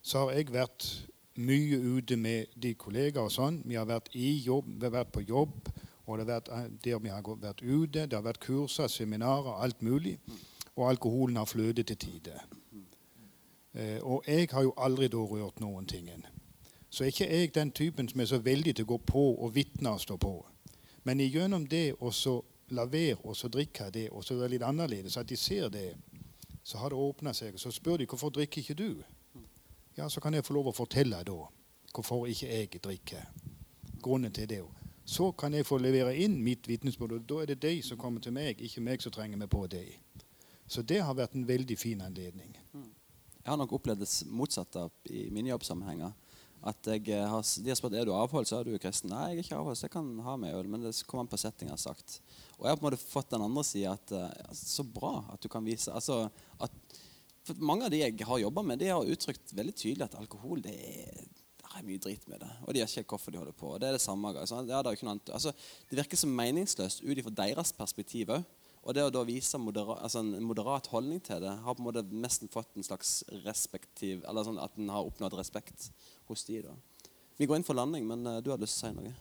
så 0.05 0.21
har 0.21 0.35
jeg 0.37 0.53
vært 0.53 0.85
mye 1.41 1.77
ute 1.81 2.15
med 2.15 2.51
de 2.61 2.75
kollegaer 2.77 3.25
og 3.25 3.33
sånn. 3.33 3.57
Vi 3.65 3.77
har 3.77 3.87
vært, 3.89 4.11
i 4.13 4.35
jobb, 4.45 4.67
vi 4.77 4.85
har 4.85 4.93
vært 4.93 5.13
på 5.15 5.23
jobb, 5.25 5.71
og 6.05 6.19
det 6.19 6.25
har 6.25 6.29
vært 6.29 6.51
eh, 6.53 6.67
der 6.85 7.01
vi 7.01 7.09
har 7.09 7.25
vært 7.25 7.63
ute. 7.63 8.05
Det 8.05 8.13
har 8.13 8.25
vært 8.25 8.43
kurser, 8.43 8.87
seminarer, 8.91 9.57
alt 9.65 9.81
mulig. 9.81 10.19
Og 10.75 10.89
alkoholen 10.89 11.39
har 11.41 11.49
fløtet 11.49 11.89
til 11.89 11.97
tider. 11.97 12.45
Eh, 13.73 13.97
og 14.03 14.23
jeg 14.27 14.51
har 14.51 14.67
jo 14.67 14.75
aldri 14.77 15.09
da 15.09 15.23
rørt 15.25 15.59
noen 15.63 15.89
ting. 15.89 16.11
Så 16.89 17.03
er 17.03 17.11
ikke 17.11 17.31
jeg 17.31 17.55
den 17.55 17.71
typen 17.71 18.09
som 18.09 18.21
er 18.21 18.29
så 18.29 18.39
veldig 18.39 18.75
til 18.75 18.85
å 18.85 18.93
gå 18.93 18.99
på 19.09 19.25
og 19.33 19.55
vitne 19.55 19.95
og 19.97 20.03
stå 20.05 20.19
på. 20.21 20.35
Men 21.03 21.19
gjennom 21.19 21.65
det 21.67 21.95
å 21.99 22.13
la 22.69 22.85
være 22.85 23.17
og 23.23 23.35
så 23.37 23.49
drikke 23.49 23.89
det, 23.93 24.09
og 24.11 24.23
så 24.23 24.37
være 24.37 24.55
litt 24.55 24.63
annerledes, 24.65 25.17
at 25.17 25.29
de 25.29 25.37
ser 25.37 25.69
det, 25.69 25.95
så 26.63 26.77
har 26.77 26.93
det 26.93 26.97
åpna 26.97 27.33
seg. 27.33 27.57
Så 27.59 27.73
spør 27.73 27.97
de 27.97 28.07
hvorfor 28.09 28.29
drikker 28.29 28.61
ikke 28.61 28.77
du? 28.77 29.03
Ja, 29.95 30.09
så 30.09 30.21
kan 30.21 30.33
jeg 30.35 30.43
få 30.43 30.55
lov 30.57 30.71
å 30.71 30.75
fortelle 30.75 31.21
da 31.23 31.37
hvorfor 31.95 32.25
ikke 32.27 32.49
jeg 32.51 32.81
drikker. 32.83 33.27
Grunnen 34.03 34.33
til 34.35 34.49
det. 34.49 34.63
Så 35.05 35.29
kan 35.37 35.53
jeg 35.53 35.65
få 35.65 35.77
levere 35.79 36.15
inn 36.19 36.35
mitt 36.43 36.67
vitnesbyrd, 36.67 37.13
og 37.15 37.29
da 37.29 37.41
er 37.41 37.53
det 37.53 37.61
de 37.63 37.77
som 37.85 37.97
kommer 37.97 38.21
til 38.21 38.33
meg, 38.35 38.59
ikke 38.59 38.83
meg 38.83 39.01
som 39.01 39.13
trenger 39.15 39.39
meg 39.39 39.49
på 39.49 39.63
det. 39.71 39.85
Så 40.67 40.81
det 40.81 40.99
har 41.05 41.15
vært 41.15 41.37
en 41.37 41.47
veldig 41.47 41.77
fin 41.77 42.01
anledning. 42.01 42.51
Jeg 42.73 43.51
har 43.51 43.59
nok 43.61 43.75
opplevd 43.77 44.01
det 44.01 44.09
motsatte 44.33 44.87
i 45.13 45.27
mine 45.31 45.51
jobbsammenhenger. 45.53 46.11
At 46.65 46.87
eh, 46.89 47.21
har, 47.29 47.43
De 47.61 47.69
har 47.69 47.77
spurt 47.77 47.93
er 47.93 48.07
du 48.09 48.13
avholds, 48.17 48.49
så 48.49 48.59
er 48.59 48.65
du 48.65 48.79
kristen. 48.81 49.11
Nei, 49.13 49.35
jeg 49.35 49.43
er 49.43 49.45
ikke 49.45 49.59
avholds, 49.59 49.83
jeg 49.85 49.93
kan 49.93 50.07
ha 50.25 50.33
meg 50.41 50.55
øl. 50.57 50.69
Men 50.71 50.81
det 50.81 50.95
kommer 51.05 51.27
an 51.27 51.29
på 51.29 51.37
settinga, 51.37 51.77
sagt. 51.77 52.17
Og 52.57 52.65
jeg 52.65 52.73
har 52.73 52.79
på 52.79 52.87
en 52.87 52.87
måte 52.89 53.03
fått 53.03 53.29
den 53.35 53.45
andre 53.45 53.63
sida 53.67 53.93
at 53.93 54.13
eh, 54.17 54.55
Så 54.57 54.87
bra 54.89 55.19
at 55.29 55.45
du 55.45 55.49
kan 55.51 55.65
vise 55.65 55.93
altså, 55.93 56.23
at, 56.57 56.97
for 57.45 57.61
Mange 57.61 57.87
av 57.87 57.93
de 57.93 58.01
jeg 58.01 58.27
har 58.27 58.41
jobba 58.41 58.63
med, 58.65 58.81
de 58.81 58.91
har 58.91 59.15
uttrykt 59.15 59.53
veldig 59.55 59.75
tydelig 59.77 60.07
at 60.07 60.17
alkohol 60.19 60.63
det 60.65 60.73
er, 60.73 61.23
det 61.61 61.71
er 61.71 61.85
mye 61.85 62.01
drit 62.01 62.27
med 62.31 62.41
det. 62.41 62.51
Og 62.65 62.73
de 62.73 62.81
har 62.81 62.89
ikke 62.89 63.15
hvorfor 63.15 63.33
de 63.33 63.41
holder 63.41 63.57
på. 63.57 63.73
Det 63.81 63.89
er 63.89 63.97
det 63.97 64.03
samme. 64.03 64.31
Altså, 64.33 64.61
det, 64.65 64.73
er 64.73 64.89
annet. 65.05 65.33
Altså, 65.35 65.53
det 65.89 65.99
virker 65.99 66.17
så 66.17 66.29
meningsløst 66.31 67.03
ut 67.03 67.17
ifra 67.17 67.33
deres 67.43 67.73
perspektiv 67.75 68.33
òg. 68.37 68.45
Og 68.85 68.93
det 68.93 69.01
å 69.01 69.13
da 69.13 69.23
vise 69.25 69.57
moderat, 69.57 70.03
altså 70.05 70.21
en 70.21 70.45
moderat 70.45 70.87
holdning 70.91 71.21
til 71.25 71.39
det, 71.41 71.53
har 71.65 71.73
på 71.73 71.81
en 71.81 71.87
måte 71.87 72.03
nesten 72.13 72.51
fått 72.53 72.75
en 72.77 72.85
slags 72.85 73.23
respektiv 73.41 74.21
Eller 74.29 74.45
sånn 74.45 74.59
at 74.61 74.77
en 74.77 74.91
har 74.93 75.07
oppnådd 75.07 75.33
respekt 75.39 75.87
hos 76.29 76.45
de 76.45 76.59
da. 76.67 76.75
Vi 77.39 77.47
går 77.49 77.59
inn 77.59 77.65
for 77.67 77.77
landing, 77.77 78.05
men 78.07 78.21
uh, 78.29 78.37
du 78.45 78.51
hadde 78.53 78.63
lyst 78.63 78.77
til 78.79 78.91
å 78.91 78.93
si 78.93 78.99
noe? 78.99 79.15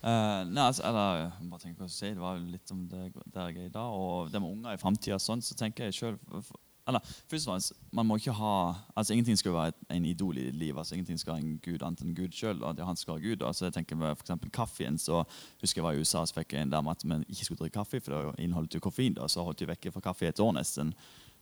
Uh, 0.00 0.48
nei, 0.48 0.64
altså, 0.64 0.86
eller, 0.88 1.26
bare 1.44 1.60
tenker 1.60 1.84
hva 1.84 1.90
du 1.90 1.92
sier. 1.92 2.14
si, 2.14 2.16
Det 2.16 2.24
var 2.24 2.40
litt 2.40 2.72
om 2.72 2.86
det 2.88 3.02
der 3.34 3.52
jeg 3.52 3.66
er 3.66 3.68
i 3.68 3.74
dag. 3.74 4.00
Og 4.00 4.32
det 4.32 4.40
med 4.40 4.56
unger 4.56 4.74
i 4.74 4.80
framtida, 4.80 5.20
sånn, 5.20 5.44
så 5.44 5.56
tenker 5.60 5.90
jeg 5.90 5.98
selv 5.98 6.48
eller, 6.88 7.00
først 7.30 7.46
og 7.46 7.52
fremst, 7.52 7.72
man 7.92 8.06
må 8.06 8.16
ikke 8.16 8.32
ha 8.32 8.74
altså 8.96 9.12
Ingenting 9.14 9.38
skal 9.38 9.52
være 9.52 9.72
en 9.90 10.04
idol 10.04 10.38
i 10.38 10.50
livet. 10.50 10.78
altså 10.78 10.94
Ingenting 10.94 11.20
skal 11.20 11.34
være 11.34 11.42
en 11.42 11.60
gud 11.64 11.82
annet 11.86 12.04
enn 12.04 12.14
Gud 12.14 12.34
sjøl. 12.34 12.64
Han 12.64 12.96
skal 12.96 13.14
være 13.14 13.22
Gud. 13.28 13.46
altså 13.46 13.64
jeg 13.64 13.74
tenker 13.74 13.96
for 13.96 14.24
eksempel 14.24 14.50
Kaffen 14.50 14.98
så 14.98 15.24
husker 15.60 15.80
jeg 15.80 15.84
var 15.84 15.92
i 15.92 16.00
USA 16.00 16.24
så 16.26 16.34
fikk 16.34 16.52
jeg 16.52 16.62
en 16.62 16.72
der 16.72 16.80
med 16.80 16.90
at 16.96 17.04
vi 17.04 17.24
ikke 17.28 17.44
skulle 17.44 17.58
drikke 17.58 17.78
kaffe, 17.78 18.00
for 18.00 18.14
det 18.14 18.44
inneholdt 18.44 18.74
jo 18.74 18.80
koffein. 18.80 19.14
da, 19.14 19.28
Så 19.28 19.42
holdt 19.42 19.60
vi 19.60 19.66
vekke 19.66 19.92
fra 19.92 20.00
kaffe 20.00 20.24
i 20.24 20.28
et 20.28 20.40
år 20.40 20.52
nesten. 20.52 20.94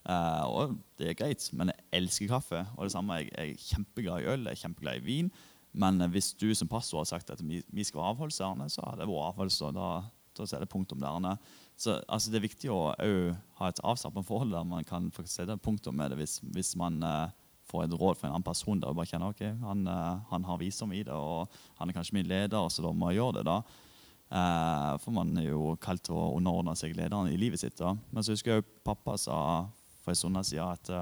Uh, 0.08 0.44
og 0.46 0.76
det 0.98 1.10
er 1.10 1.14
greit, 1.14 1.50
men 1.52 1.68
jeg 1.68 1.84
elsker 1.92 2.28
kaffe. 2.28 2.66
Og 2.76 2.84
det 2.84 2.92
samme, 2.92 3.14
jeg, 3.14 3.30
jeg 3.36 3.50
er 3.50 3.64
kjempeglad 3.74 4.20
i 4.22 4.28
øl, 4.32 4.44
jeg 4.44 4.50
er 4.50 4.62
kjempeglad 4.62 5.00
i 5.00 5.04
vin. 5.04 5.32
Men 5.72 6.00
hvis 6.10 6.32
du 6.32 6.54
som 6.54 6.68
pastor 6.68 6.98
har 6.98 7.04
sagt 7.04 7.30
at 7.30 7.42
vi, 7.44 7.84
skal 7.84 8.00
være 8.00 8.14
avholdserne, 8.14 8.70
så 8.72 8.82
har 8.86 8.96
det 8.96 9.08
vært 9.08 9.32
avholds. 9.32 9.60
Og 10.40 10.48
da 10.48 10.56
er 10.56 10.64
det 10.64 10.70
punktum 10.72 11.00
der. 11.02 11.36
Så 11.76 11.98
altså, 12.08 12.30
Det 12.30 12.38
er 12.38 12.46
viktig 12.46 12.70
å 12.74 12.94
ha 12.94 13.68
et 13.68 13.82
avslappet 13.84 14.26
forhold 14.26 14.54
der 14.54 14.64
man 14.64 14.84
kan 14.84 15.10
sette 15.24 15.56
punktum 15.62 15.96
med 15.96 16.10
det 16.10 16.18
hvis, 16.20 16.38
hvis 16.54 16.74
man 16.76 17.02
uh, 17.02 17.28
får 17.68 17.84
et 17.84 17.98
råd 18.00 18.16
fra 18.18 18.28
en 18.28 18.36
annen 18.36 18.46
person 18.46 18.80
der 18.80 18.90
og 18.90 18.98
bare 18.98 19.10
kjenner 19.10 19.34
ok, 19.34 19.44
han, 19.62 19.84
uh, 19.86 20.18
han 20.30 20.44
har 20.48 20.60
visdom 20.60 20.94
i 20.96 21.04
det, 21.04 21.14
og 21.14 21.52
han 21.78 21.88
er 21.88 21.98
kanskje 21.98 22.16
min 22.16 22.30
leder, 22.30 22.68
så 22.68 22.84
da 22.84 22.92
må 22.92 23.12
jeg 23.12 23.20
gjøre 23.20 23.40
det. 23.40 23.46
da. 23.48 23.60
Uh, 24.28 24.94
for 25.00 25.14
man 25.16 25.32
er 25.40 25.50
jo 25.50 25.72
kalt 25.80 26.04
til 26.04 26.16
å 26.18 26.34
underordne 26.36 26.74
seg 26.76 26.96
lederen 26.96 27.30
i 27.30 27.40
livet 27.40 27.62
sitt. 27.62 27.78
da. 27.78 27.94
Men 28.10 28.24
så 28.24 28.34
husker 28.34 28.54
jeg 28.54 28.62
jo 28.62 28.70
pappa 28.84 29.16
sa 29.20 29.38
for 30.02 30.12
en 30.12 30.18
stund 30.18 30.44
siden 30.48 30.68
at 30.68 30.92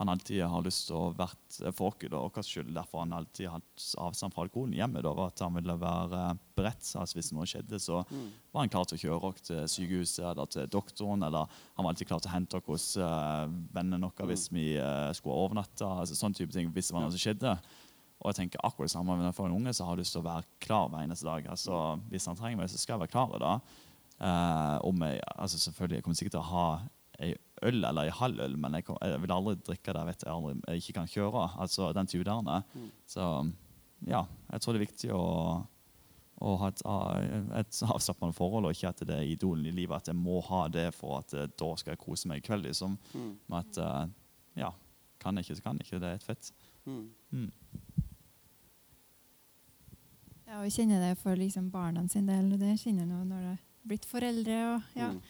han 0.00 0.08
alltid 0.08 0.40
har 0.48 0.62
lyst 0.64 0.86
til 0.88 0.96
å 0.96 1.10
være 1.12 1.70
for 1.76 1.92
oss 1.92 2.04
og 2.08 2.14
vår 2.32 2.44
skyld. 2.46 2.70
Derfor 2.72 3.02
han 3.02 3.12
alltid 3.12 3.50
har 3.50 3.58
hatt 3.58 3.82
avstand 4.00 4.32
fra 4.32 4.46
alkoholen 4.46 4.72
hjemme. 4.78 5.02
Da, 5.04 5.10
var 5.12 5.28
at 5.28 5.42
han 5.44 5.58
ville 5.58 5.74
være 5.76 6.22
beredt. 6.56 6.86
altså 6.96 7.18
Hvis 7.18 7.28
noe 7.36 7.44
skjedde, 7.48 7.76
så 7.84 7.98
var 8.08 8.62
han 8.62 8.72
klar 8.72 8.86
til 8.88 8.96
å 8.96 9.02
kjøre 9.02 9.28
oss 9.28 9.42
til 9.44 9.66
sykehuset 9.68 10.22
eller 10.30 10.48
til 10.48 10.70
doktoren. 10.72 11.26
Eller 11.26 11.52
han 11.76 11.84
var 11.84 11.92
alltid 11.92 12.08
klar 12.08 12.22
til 12.24 12.30
å 12.30 12.32
hente 12.32 12.56
oss 12.56 12.70
hos 12.70 12.86
uh, 12.96 13.44
vennene 13.76 14.08
våre 14.08 14.30
hvis 14.30 14.46
vi 14.48 14.70
uh, 14.80 15.10
skulle 15.12 15.36
overnatte. 15.36 15.84
altså 15.84 16.16
sånn 16.16 16.36
type 16.38 16.56
ting, 16.56 16.72
hvis 16.72 16.88
det 16.88 16.96
var 16.96 17.04
noe 17.04 17.12
som 17.12 17.20
skjedde. 17.20 17.52
Og 18.20 18.32
jeg 18.32 18.38
tenker 18.38 18.64
akkurat 18.64 18.88
det 18.88 18.94
samme 18.94 19.34
for 19.36 19.50
en 19.50 19.58
unge 19.58 19.74
som 19.76 19.90
har 19.90 20.00
lyst 20.00 20.16
til 20.16 20.22
å 20.22 20.30
være 20.30 20.48
klar 20.64 20.88
hver 20.88 21.04
eneste 21.04 21.28
dag. 21.28 21.44
altså 21.44 21.98
Hvis 22.08 22.28
han 22.30 22.40
trenger 22.40 22.62
meg, 22.62 22.72
så 22.72 22.80
skal 22.80 22.96
jeg 22.96 23.04
være 23.04 23.12
klar 23.18 23.36
da. 23.44 23.52
Uh, 24.16 24.80
om 24.88 25.04
jeg, 25.04 25.20
altså 25.36 25.60
selvfølgelig, 25.60 26.00
jeg 26.00 26.08
kommer 26.08 26.22
sikkert 26.22 26.38
til 26.38 26.42
å 26.46 26.50
ha 26.54 26.64
øl 27.68 27.84
eller 27.84 28.06
ei 28.06 28.14
halv 28.14 28.40
øl, 28.44 28.56
men 28.60 28.78
jeg, 28.78 28.86
kom, 28.86 28.96
jeg, 29.04 29.20
vil 29.22 29.34
aldri 29.34 29.56
drikke 29.66 29.94
det 29.96 30.04
vet 30.08 30.24
jeg, 30.24 30.32
aldri, 30.32 30.54
jeg 30.66 30.82
ikke 30.82 30.96
kan 31.00 31.10
kjøre. 31.10 31.44
altså 31.60 31.92
den 31.92 32.08
der. 32.46 32.62
Mm. 32.74 32.88
Så 33.06 33.26
ja, 34.08 34.24
jeg 34.52 34.60
tror 34.60 34.72
det 34.72 34.80
er 34.80 34.86
viktig 34.86 35.10
å, 35.12 35.24
å 36.40 36.54
ha 36.62 36.70
et, 36.72 36.82
et 37.60 37.82
avslappende 37.94 38.36
forhold, 38.36 38.66
og 38.66 38.76
ikke 38.76 38.92
at 38.94 39.04
det 39.06 39.16
er 39.16 39.32
idolen 39.32 39.66
i 39.66 39.74
livet. 39.76 39.96
At 39.96 40.08
jeg 40.08 40.16
må 40.16 40.40
ha 40.48 40.66
det 40.68 40.88
for 40.96 41.20
at 41.20 41.34
da 41.34 41.70
skal 41.76 41.94
jeg 41.94 42.04
kose 42.04 42.30
meg 42.30 42.40
i 42.40 42.46
kveld. 42.46 42.64
liksom. 42.68 42.96
Mm. 43.12 43.34
Men 43.46 43.60
at 43.60 43.82
ja, 44.58 44.72
kan 45.20 45.36
jeg 45.36 45.48
ikke, 45.48 45.58
så 45.60 45.62
kan 45.62 45.80
jeg 45.80 45.88
ikke. 45.88 46.00
Det 46.00 46.08
er 46.08 46.20
et 46.20 46.28
fett. 46.30 46.52
Mm. 46.86 47.10
mm. 47.30 47.50
Ja, 50.50 50.58
og 50.58 50.66
jeg 50.66 50.80
kjenner 50.80 51.02
det 51.04 51.18
for 51.20 51.38
liksom 51.38 51.68
barna 51.70 52.02
sin 52.10 52.26
del. 52.26 52.56
Det 52.58 52.72
kjenner 52.80 53.04
jeg 53.04 53.10
nå 53.12 53.20
når 53.28 53.44
det 53.44 53.52
er 53.52 53.60
blitt 53.86 54.06
foreldre. 54.08 54.56
og 54.72 54.96
ja, 54.98 55.12
mm. 55.12 55.20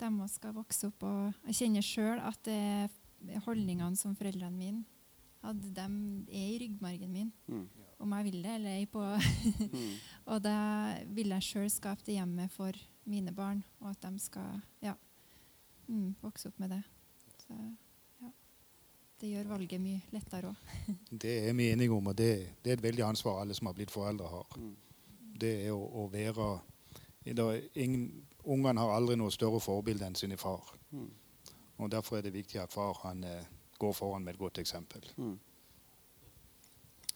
De 0.00 0.28
skal 0.32 0.56
vokse 0.56 0.88
opp. 0.88 1.04
og 1.04 1.50
Jeg 1.50 1.58
kjenner 1.62 1.84
sjøl 1.84 2.22
at 2.24 2.40
det 2.46 3.40
holdningene 3.44 3.98
som 4.00 4.16
foreldrene 4.16 4.56
mine 4.56 4.84
hadde, 5.44 5.70
de 5.76 5.86
er 6.36 6.48
i 6.54 6.58
ryggmargen 6.62 7.12
min. 7.12 7.32
Mm. 7.48 7.68
Om 8.00 8.14
jeg 8.16 8.26
vil 8.30 8.40
det 8.44 8.54
eller 8.54 8.78
ei. 8.78 8.86
på. 8.88 9.02
mm. 9.76 9.92
Og 10.32 10.42
da 10.44 10.56
vil 11.12 11.34
jeg 11.36 11.46
sjøl 11.46 11.70
skape 11.72 12.06
det 12.06 12.16
hjemmet 12.16 12.52
for 12.52 12.76
mine 13.10 13.32
barn, 13.34 13.62
og 13.80 13.90
at 13.90 14.04
de 14.04 14.20
skal 14.22 14.60
ja, 14.84 14.92
mm, 15.88 16.14
vokse 16.22 16.48
opp 16.48 16.60
med 16.62 16.70
det. 16.76 16.82
Så 17.42 17.56
ja, 18.20 18.30
det 19.20 19.32
gjør 19.32 19.50
valget 19.56 19.82
mye 19.82 20.04
lettere 20.14 20.52
òg. 20.52 20.74
det 21.24 21.34
er 21.48 21.56
vi 21.58 21.70
enige 21.72 21.96
om, 21.96 22.12
og 22.12 22.16
det, 22.16 22.30
det, 22.62 22.70
er 22.70 22.78
et 22.78 22.84
veldig 22.84 23.08
ansvar 23.08 23.40
alle 23.40 23.56
som 23.56 23.66
har 23.66 23.76
blitt 23.76 23.90
foreldre, 23.92 24.28
har. 24.30 24.60
Mm. 24.60 24.76
Det 25.40 25.54
er 25.66 25.72
å, 25.74 25.80
å 26.04 26.06
være 26.12 26.50
Ungene 28.44 28.80
har 28.80 28.94
aldri 28.96 29.16
noe 29.20 29.32
større 29.34 29.60
forbilde 29.60 30.06
enn 30.06 30.16
sin 30.16 30.36
far. 30.40 30.72
Mm. 30.90 31.10
Og 31.80 31.90
Derfor 31.92 32.18
er 32.18 32.26
det 32.26 32.34
viktig 32.34 32.60
at 32.60 32.72
far 32.72 32.98
han, 33.04 33.24
eh, 33.24 33.44
går 33.78 33.92
foran 33.92 34.24
med 34.24 34.34
et 34.34 34.40
godt 34.40 34.58
eksempel. 34.58 35.04
Mm. 35.16 35.38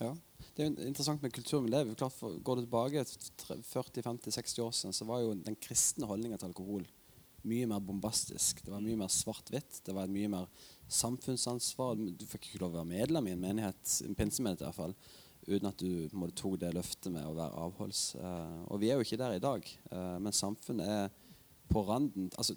Ja. 0.01 0.14
Det 0.57 0.64
er 0.64 0.70
jo 0.70 0.87
interessant 0.89 1.22
med 1.22 1.33
kulturen 1.33 1.64
vi 1.64 1.70
lever. 1.70 1.95
Klart 1.95 2.12
for, 2.12 2.39
går 2.39 2.57
du 2.57 2.62
tilbake 2.62 3.05
40-50-60 3.05 4.62
år 4.62 4.70
siden, 4.70 4.93
så 4.93 5.05
var 5.05 5.20
jo 5.20 5.35
den 5.35 5.57
kristne 5.57 6.07
holdninga 6.07 6.37
til 6.37 6.47
alkohol 6.47 6.87
mye 7.45 7.66
mer 7.68 7.81
bombastisk. 7.85 8.62
Det 8.64 8.72
var 8.72 8.81
mye 8.85 8.97
mer 8.97 9.12
svart-hvitt. 9.12 9.83
Det 9.85 9.95
var 9.95 10.09
et 10.09 10.14
mye 10.14 10.31
mer 10.33 10.49
samfunnsansvar. 10.89 11.99
Du 12.01 12.25
fikk 12.29 12.49
ikke 12.49 12.62
lov 12.62 12.72
å 12.72 12.81
være 12.81 12.93
medlem 12.93 13.29
i 13.29 13.35
en 13.35 13.43
menighet, 13.43 13.83
en 14.07 14.16
pinsemenighet 14.16 14.64
i 14.64 14.68
hvert 14.68 14.79
fall, 14.79 14.97
uten 15.47 15.68
at 15.68 15.80
du 15.80 16.09
måtte 16.16 16.36
tok 16.40 16.59
det 16.62 16.72
løftet 16.74 17.12
med 17.12 17.26
å 17.26 17.34
være 17.36 17.64
avholds. 17.66 18.05
Uh, 18.16 18.62
og 18.72 18.80
vi 18.82 18.90
er 18.90 18.99
jo 18.99 19.07
ikke 19.07 19.20
der 19.20 19.36
i 19.36 19.42
dag. 19.42 19.66
Uh, 19.90 20.16
men 20.22 20.36
samfunnet 20.36 20.88
er 20.88 21.11
på 21.70 21.82
randen 21.88 22.30
altså, 22.36 22.57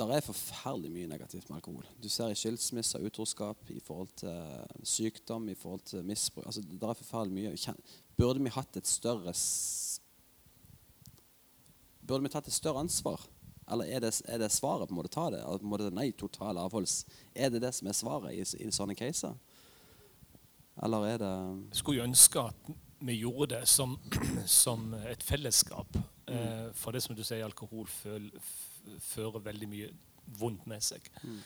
Der 0.00 0.12
er 0.14 0.24
forferdelig 0.24 0.90
mye 0.94 1.08
negativt 1.10 1.48
med 1.50 1.58
alkohol. 1.58 1.86
Du 2.02 2.08
ser 2.08 2.32
i 2.32 2.38
skilsmisser, 2.38 3.02
utroskap, 3.04 3.68
i 3.70 3.80
forhold 3.84 4.08
til 4.16 4.86
sykdom, 4.86 5.48
i 5.48 5.54
forhold 5.58 5.84
til 5.84 6.04
misbruk 6.06 6.46
altså, 6.46 6.62
Der 6.62 6.88
er 6.88 6.98
forferdelig 6.98 7.34
mye. 7.34 7.74
Burde 8.16 8.42
vi 8.42 8.54
hatt 8.54 8.76
et 8.76 8.88
større 8.88 9.34
Burde 12.00 12.24
vi 12.24 12.32
tatt 12.32 12.48
et 12.48 12.56
større 12.56 12.80
ansvar? 12.80 13.26
Eller 13.70 13.86
er 13.86 14.00
det, 14.02 14.22
er 14.26 14.40
det 14.42 14.50
svaret 14.50 14.88
på 14.88 14.94
en 14.94 14.98
måte 14.98 15.12
ta 15.14 15.28
det? 15.30 15.44
På 15.44 15.60
en 15.62 15.70
måte, 15.70 15.90
nei, 15.94 16.10
total 16.18 16.58
avholds. 16.58 17.04
Er 17.34 17.52
det 17.54 17.60
det 17.62 17.70
som 17.76 17.86
er 17.86 17.94
svaret 17.94 18.34
i, 18.34 18.42
i 18.64 18.70
sånne 18.74 18.96
caser? 18.98 19.36
Eller 20.82 21.06
er 21.06 21.18
det 21.18 21.32
Jeg 21.70 21.82
skulle 21.82 22.06
ønske 22.08 22.40
at 22.40 22.72
vi 23.00 23.16
gjorde 23.20 23.54
det 23.54 23.68
som, 23.68 23.98
som 24.46 24.94
et 24.94 25.22
fellesskap. 25.22 25.96
Mm. 26.28 26.34
Eh, 26.34 26.66
for 26.74 26.92
det 26.92 27.02
som 27.02 27.16
du 27.16 27.24
sier, 27.24 27.44
alkohol 27.44 27.88
fører 29.00 29.40
veldig 29.44 29.68
mye 29.68 29.88
vondt 30.40 30.66
med 30.70 30.84
seg. 30.84 31.08
Mm. 31.22 31.40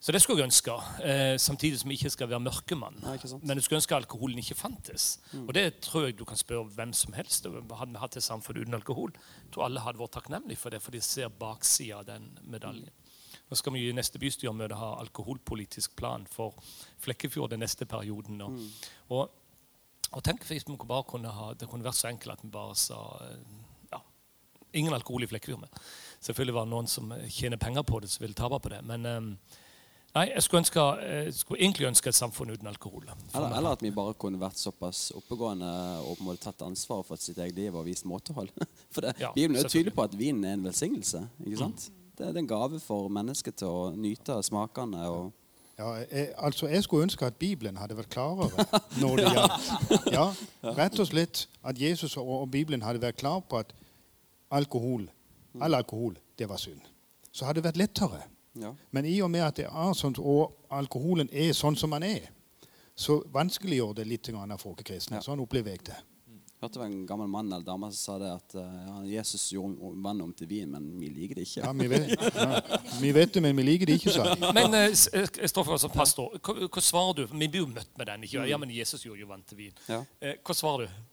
Så 0.00 0.12
det 0.12 0.20
skulle 0.22 0.42
jeg 0.42 0.50
ønske. 0.50 0.72
Eh, 1.02 1.36
samtidig 1.40 1.80
som 1.80 1.90
jeg 1.90 1.98
ikke 1.98 2.10
skal 2.10 2.28
være 2.28 2.40
mørkemann. 2.44 2.98
Nei, 3.02 3.16
Men 3.42 3.56
jeg 3.56 3.64
skulle 3.64 3.80
ønske 3.80 3.96
alkoholen 3.96 4.38
ikke 4.38 4.54
fantes. 4.54 5.20
Mm. 5.32 5.48
Og 5.48 5.54
det 5.54 5.80
tror 5.80 6.04
jeg 6.04 6.18
du 6.18 6.24
kan 6.24 6.36
spørre 6.36 6.68
hvem 6.76 6.92
som 6.92 7.16
helst. 7.16 7.46
Hadde 7.46 7.92
vi 7.92 8.02
hatt 8.02 8.16
et 8.16 8.22
samfunn 8.22 8.60
uten 8.60 8.74
alkohol, 8.74 9.12
jeg 9.44 9.52
tror 9.54 9.64
alle 9.64 9.80
hadde 9.80 9.98
vært 9.98 10.12
takknemlige 10.18 10.60
for 10.60 10.70
det, 10.70 10.82
for 10.82 10.92
de 10.92 11.00
ser 11.00 11.28
baksida 11.28 12.02
av 12.02 12.06
den 12.06 12.28
medaljen. 12.44 12.92
Mm. 13.46 13.50
Nå 13.50 13.56
skal 13.56 13.72
vi 13.76 13.84
i 13.86 13.92
neste 13.94 14.18
bystyremøte 14.18 14.74
ha 14.74 14.94
alkoholpolitisk 15.00 15.96
plan 15.96 16.26
for 16.30 16.54
Flekkefjord 17.04 17.50
den 17.50 17.62
neste 17.62 17.86
perioden. 17.86 18.40
Og, 18.42 18.50
mm. 18.50 18.70
og, 19.14 19.30
og 20.10 20.24
tenk 20.24 20.42
hvis 20.48 20.66
vi 20.66 20.78
bare 20.82 21.06
kunne 21.06 21.30
ha, 21.30 21.52
Det 21.54 21.68
kunne 21.68 21.86
vært 21.86 22.00
så 22.00 22.08
enkelt 22.08 22.38
at 22.38 22.42
vi 22.42 22.50
bare 22.50 22.74
sa 22.74 22.98
ja, 23.92 24.00
ingen 24.72 24.94
alkohol 24.94 25.22
i 25.22 25.30
Flekkefjord. 25.30 25.60
Med. 25.60 25.78
Selvfølgelig 26.20 26.54
var 26.54 26.66
det 26.66 26.74
noen 26.74 26.90
som 26.90 27.14
tjener 27.28 27.56
penger 27.56 27.86
på 27.86 28.00
det, 28.00 28.10
som 28.10 28.26
vil 28.26 28.34
tape 28.34 28.58
på 28.58 28.74
det. 28.74 28.82
men 28.84 29.06
um, 29.06 29.30
Nei, 30.16 30.30
jeg 30.30 30.46
skulle, 30.46 30.62
ønske, 30.62 30.82
jeg 31.04 31.32
skulle, 31.36 31.58
egentlig 31.60 31.86
ønske 31.90 32.08
et 32.08 32.16
samfunn 32.16 32.50
uten 32.54 32.70
alkohol. 32.70 33.02
Eller, 33.04 33.50
eller, 33.58 33.74
at 33.76 33.82
vi 33.84 33.90
bare 33.92 34.14
kunne 34.16 34.40
vært 34.40 34.56
såpass 34.56 35.10
oppegående 35.12 35.68
og 36.08 36.22
på 36.22 36.36
tatt 36.40 36.64
ansvar 36.64 37.02
for 37.04 37.20
sitt 37.20 37.36
eget 37.36 37.58
liv 37.58 37.76
og 37.76 37.84
vist 37.84 38.08
måtehold. 38.08 38.48
For 38.94 39.04
det, 39.04 39.12
ja, 39.20 39.34
Bibelen 39.34 39.60
er 39.60 39.68
tydelig 39.68 39.92
på 39.92 40.06
at 40.08 40.16
vinen 40.16 40.46
er 40.48 40.56
en 40.56 40.64
velsignelse. 40.64 41.20
ikke 41.44 41.60
sant? 41.60 41.90
Mm. 41.92 42.05
Det, 42.18 42.26
er 42.26 42.38
en 42.38 42.48
gave 42.48 42.80
for 42.80 43.08
mennesket 43.12 43.58
til 43.60 43.68
å 43.68 43.90
nyte 43.96 44.38
smakene. 44.42 45.08
og 45.08 45.32
ja, 45.78 45.90
jeg, 46.08 46.30
altså 46.38 46.70
jeg 46.72 46.82
skulle 46.82 47.04
ønske 47.04 47.26
at 47.26 47.36
Bibelen 47.36 47.76
hadde 47.76 47.96
vært 47.96 48.08
klarere 48.14 48.64
når 49.02 49.20
det 49.20 49.32
gjaldt. 49.34 50.06
Ja, 50.12 50.24
rett 50.78 51.00
og 51.02 51.10
slett 51.10 51.42
at 51.62 51.80
Jesus 51.80 52.16
og, 52.16 52.28
og 52.28 52.50
Bibelen 52.50 52.82
hadde 52.82 53.02
vært 53.02 53.20
klar 53.20 53.42
på 53.44 53.60
at 53.60 53.74
alkohol, 54.50 55.04
all 55.60 55.74
alkohol, 55.74 56.16
det 56.38 56.48
var 56.48 56.56
synd. 56.62 56.80
Så 57.32 57.44
hadde 57.44 57.60
det 57.60 57.68
vært 57.68 57.82
lettere. 57.84 58.22
Ja. 58.56 58.72
Men 58.90 59.04
i 59.04 59.18
og 59.20 59.30
med 59.30 59.44
at 59.44 59.60
det 59.60 59.68
er 59.68 59.92
sånn, 59.92 60.16
og 60.16 60.56
alkoholen 60.72 61.28
er 61.32 61.52
sånn 61.52 61.76
som 61.76 61.92
den 61.92 62.08
er, 62.08 62.30
så 62.96 63.20
vanskeliggjør 63.32 63.92
det 63.98 64.06
litt 64.08 64.30
for 64.32 64.72
oss 64.72 64.84
kristne. 64.84 65.20
Sånn 65.20 65.42
opplever 65.44 65.76
jeg 65.76 65.84
det 65.92 66.00
hørte 66.60 66.76
det 66.76 66.80
var 66.80 66.86
en 66.88 67.06
gammel 67.08 67.28
mann 67.28 67.50
eller 67.52 67.64
dame 67.66 67.90
som 67.92 67.98
sa 68.00 68.18
det 68.20 68.30
at 68.32 68.54
eh, 68.60 68.76
ja, 68.86 68.96
Jesus 69.18 69.44
gjorde 69.52 69.90
vann 70.04 70.22
om 70.24 70.32
til 70.36 70.48
vin, 70.50 70.70
men 70.72 70.86
vi 71.00 71.10
liker 71.12 71.40
det 71.40 71.46
ikke. 71.48 71.64
Ja, 71.64 71.72
Vi 71.76 71.88
vet, 71.92 72.14
ja, 72.16 72.78
vi 73.00 73.12
vet 73.16 73.34
det, 73.34 73.42
men 73.44 73.56
vi 73.56 73.66
liker 73.66 73.90
det 73.90 73.98
ikke. 74.00 74.14
Så. 74.14 74.24
Men 74.56 74.76
uh, 74.76 74.94
Stoffer, 75.52 75.76
som 75.82 75.92
pastor, 75.92 76.38
hva, 76.40 76.56
hva, 76.64 76.84
svarer 76.84 77.20
du? 77.20 77.26
Vi 77.32 77.50
blir 77.50 77.64
jo 77.64 77.68
møtt 77.74 77.92
med 77.98 78.10
den. 78.12 78.24
ikke? 78.24 78.46
Ja, 78.48 78.60
men 78.62 78.72
Jesus 78.72 79.04
gjorde 79.04 79.20
jo 79.20 79.28
vann 79.30 79.44
til 79.46 79.60
vin. 79.66 79.84
Ja. 79.90 80.00
Hva 80.40 80.56
svarer 80.56 80.86
du? 80.86 81.04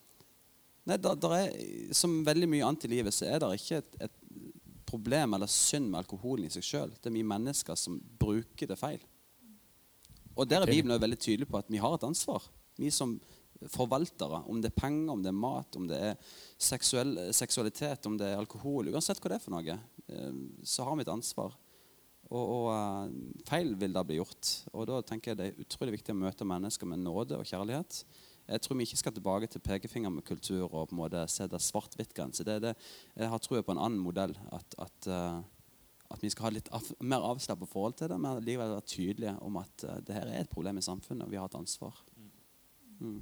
Nei, 0.89 0.97
der, 0.99 1.15
der 1.15 1.37
er, 1.37 1.51
Som 1.95 2.21
veldig 2.27 2.49
mye 2.51 2.67
annet 2.67 2.87
i 2.87 2.91
livet 2.91 3.15
så 3.15 3.27
er 3.29 3.39
det 3.39 3.53
ikke 3.59 3.79
et, 3.79 3.99
et 4.07 4.17
problem 4.93 5.33
eller 5.37 5.49
synd 5.49 5.89
med 5.89 6.03
alkoholen 6.03 6.47
i 6.47 6.53
seg 6.53 6.65
sjøl. 6.67 6.95
Det 6.99 7.09
er 7.09 7.15
mye 7.15 7.31
mennesker 7.35 7.77
som 7.79 7.97
bruker 8.19 8.69
det 8.69 8.77
feil. 8.79 9.01
Og 10.33 10.49
der 10.49 10.63
er 10.63 10.69
Bibelen 10.69 11.01
veldig 11.01 11.19
tydelig 11.19 11.47
på 11.49 11.59
at 11.59 11.69
vi 11.69 11.81
har 11.81 11.95
et 11.95 12.05
ansvar. 12.05 12.45
Vi 12.77 12.89
som 12.93 13.15
forvaltere. 13.71 14.43
Om 14.49 14.61
det 14.63 14.71
er 14.71 14.81
penger, 14.81 15.11
om 15.13 15.23
det 15.23 15.31
er 15.31 15.41
mat, 15.43 15.79
om 15.79 15.87
det 15.89 15.99
er 16.11 16.33
seksuell, 16.57 17.15
seksualitet, 17.35 18.07
om 18.09 18.17
det 18.19 18.31
er 18.31 18.41
alkohol. 18.41 18.91
Uansett 18.93 19.21
hva 19.21 19.33
det 19.33 19.39
er 19.39 19.45
for 19.45 19.55
noe, 19.55 19.77
eh, 20.07 20.41
så 20.67 20.87
har 20.87 20.97
vi 20.97 21.05
et 21.05 21.13
ansvar. 21.13 21.55
Og, 22.33 22.43
og 22.43 22.67
uh, 22.71 23.41
feil 23.47 23.73
vil 23.79 23.95
da 23.95 24.03
bli 24.07 24.19
gjort. 24.19 24.51
Og 24.73 24.87
da 24.89 25.01
tenker 25.05 25.31
jeg 25.33 25.39
det 25.39 25.49
er 25.49 25.65
utrolig 25.65 25.97
viktig 25.99 26.15
å 26.15 26.21
møte 26.21 26.47
mennesker 26.47 26.89
med 26.89 27.03
nåde 27.03 27.39
og 27.39 27.49
kjærlighet. 27.49 28.03
Jeg 28.47 28.63
tror 28.63 28.77
vi 28.79 28.87
ikke 28.87 28.99
skal 28.99 29.15
tilbake 29.15 29.47
til 29.51 29.63
pekefinger 29.63 30.11
med 30.11 30.25
kultur 30.27 30.65
og 30.65 30.89
på 30.89 30.95
en 30.95 30.99
måte 30.99 31.21
se 31.31 31.47
det 31.47 31.61
svart-hvitt-grense. 31.63 32.43
Jeg 32.43 33.29
har 33.31 33.43
tro 33.43 33.61
på 33.61 33.75
en 33.75 33.83
annen 33.85 34.01
modell. 34.03 34.35
At, 34.55 34.75
at, 34.81 35.09
uh, 35.11 35.43
at 36.13 36.23
vi 36.23 36.31
skal 36.33 36.49
ha 36.49 36.55
litt 36.57 36.71
av, 36.75 36.89
mer 37.03 37.23
avslappet 37.27 37.71
forhold 37.71 37.99
til 37.99 38.11
det, 38.11 38.19
men 38.19 38.41
likevel 38.43 38.75
være 38.75 38.91
tydelige 38.95 39.37
om 39.45 39.61
at 39.61 39.87
uh, 39.87 39.99
det 40.03 40.17
her 40.17 40.27
er 40.31 40.43
et 40.43 40.51
problem 40.51 40.81
i 40.81 40.85
samfunnet, 40.85 41.27
og 41.27 41.31
vi 41.31 41.39
har 41.39 41.51
et 41.51 41.59
ansvar. 41.59 42.01
Mm. 43.03 43.21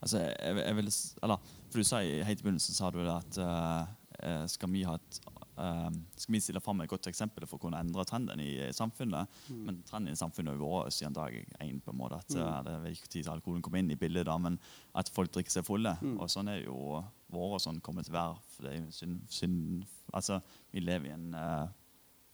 Altså, 0.00 0.24
jeg, 0.24 0.58
jeg 0.60 0.76
vil, 0.80 0.90
eller, 1.24 1.54
for 1.70 1.80
du 1.80 1.88
sa 1.88 2.02
Helt 2.04 2.42
i 2.42 2.44
begynnelsen 2.44 2.76
sa 2.76 2.90
du 2.92 3.00
at 3.08 3.40
uh, 3.40 4.44
skal 4.50 4.72
vi 4.72 4.86
ha 4.88 4.98
et 5.00 5.22
Uh, 5.56 5.88
skal 6.20 6.34
vi 6.34 6.40
stille 6.44 6.60
fram 6.60 6.82
et 6.84 6.90
godt 6.90 7.06
eksempel 7.08 7.46
for 7.48 7.56
å 7.56 7.62
kunne 7.62 7.78
endre 7.80 8.04
trenden 8.04 8.42
i 8.44 8.50
samfunnet. 8.76 9.30
Mm. 9.48 9.62
Men 9.64 9.78
trenden 9.88 10.12
i 10.12 10.18
samfunnet 10.20 10.52
har 10.52 10.60
vært 10.60 10.92
siden 10.92 11.16
dag 11.16 11.32
én. 11.64 11.78
på 11.80 11.94
en 11.94 11.96
måte, 11.96 12.18
at 12.20 12.36
mm. 12.36 12.66
Det 12.66 12.74
er 12.74 12.90
ikke 12.90 13.08
tid 13.08 13.22
til 13.22 13.32
alkoholen 13.32 13.64
kom 13.64 13.78
inn 13.80 13.88
i 13.90 13.96
bildet, 13.96 14.26
da, 14.28 14.36
men 14.36 14.58
at 14.92 15.08
folk 15.16 15.32
drikker 15.32 15.54
seg 15.54 15.64
fulle. 15.64 15.94
Mm. 16.02 16.18
Og 16.20 16.28
sånn 16.32 16.52
er 16.52 16.60
jo 16.66 17.00
og 17.00 17.56
sånn 17.60 17.80
kommer 17.80 18.04
til 18.04 18.12
å 18.12 18.18
være. 18.18 18.36
for 18.52 18.68
det 18.68 18.74
er 18.74 18.84
synd, 18.92 19.24
synd, 19.32 19.86
altså, 20.12 20.42
Vi 20.72 20.84
lever 20.84 21.08
i 21.08 21.16
en 21.16 21.32
uh, 21.32 21.72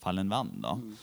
fallen 0.02 0.30
verden. 0.30 0.58
da. 0.66 0.74
Mm. 0.74 0.96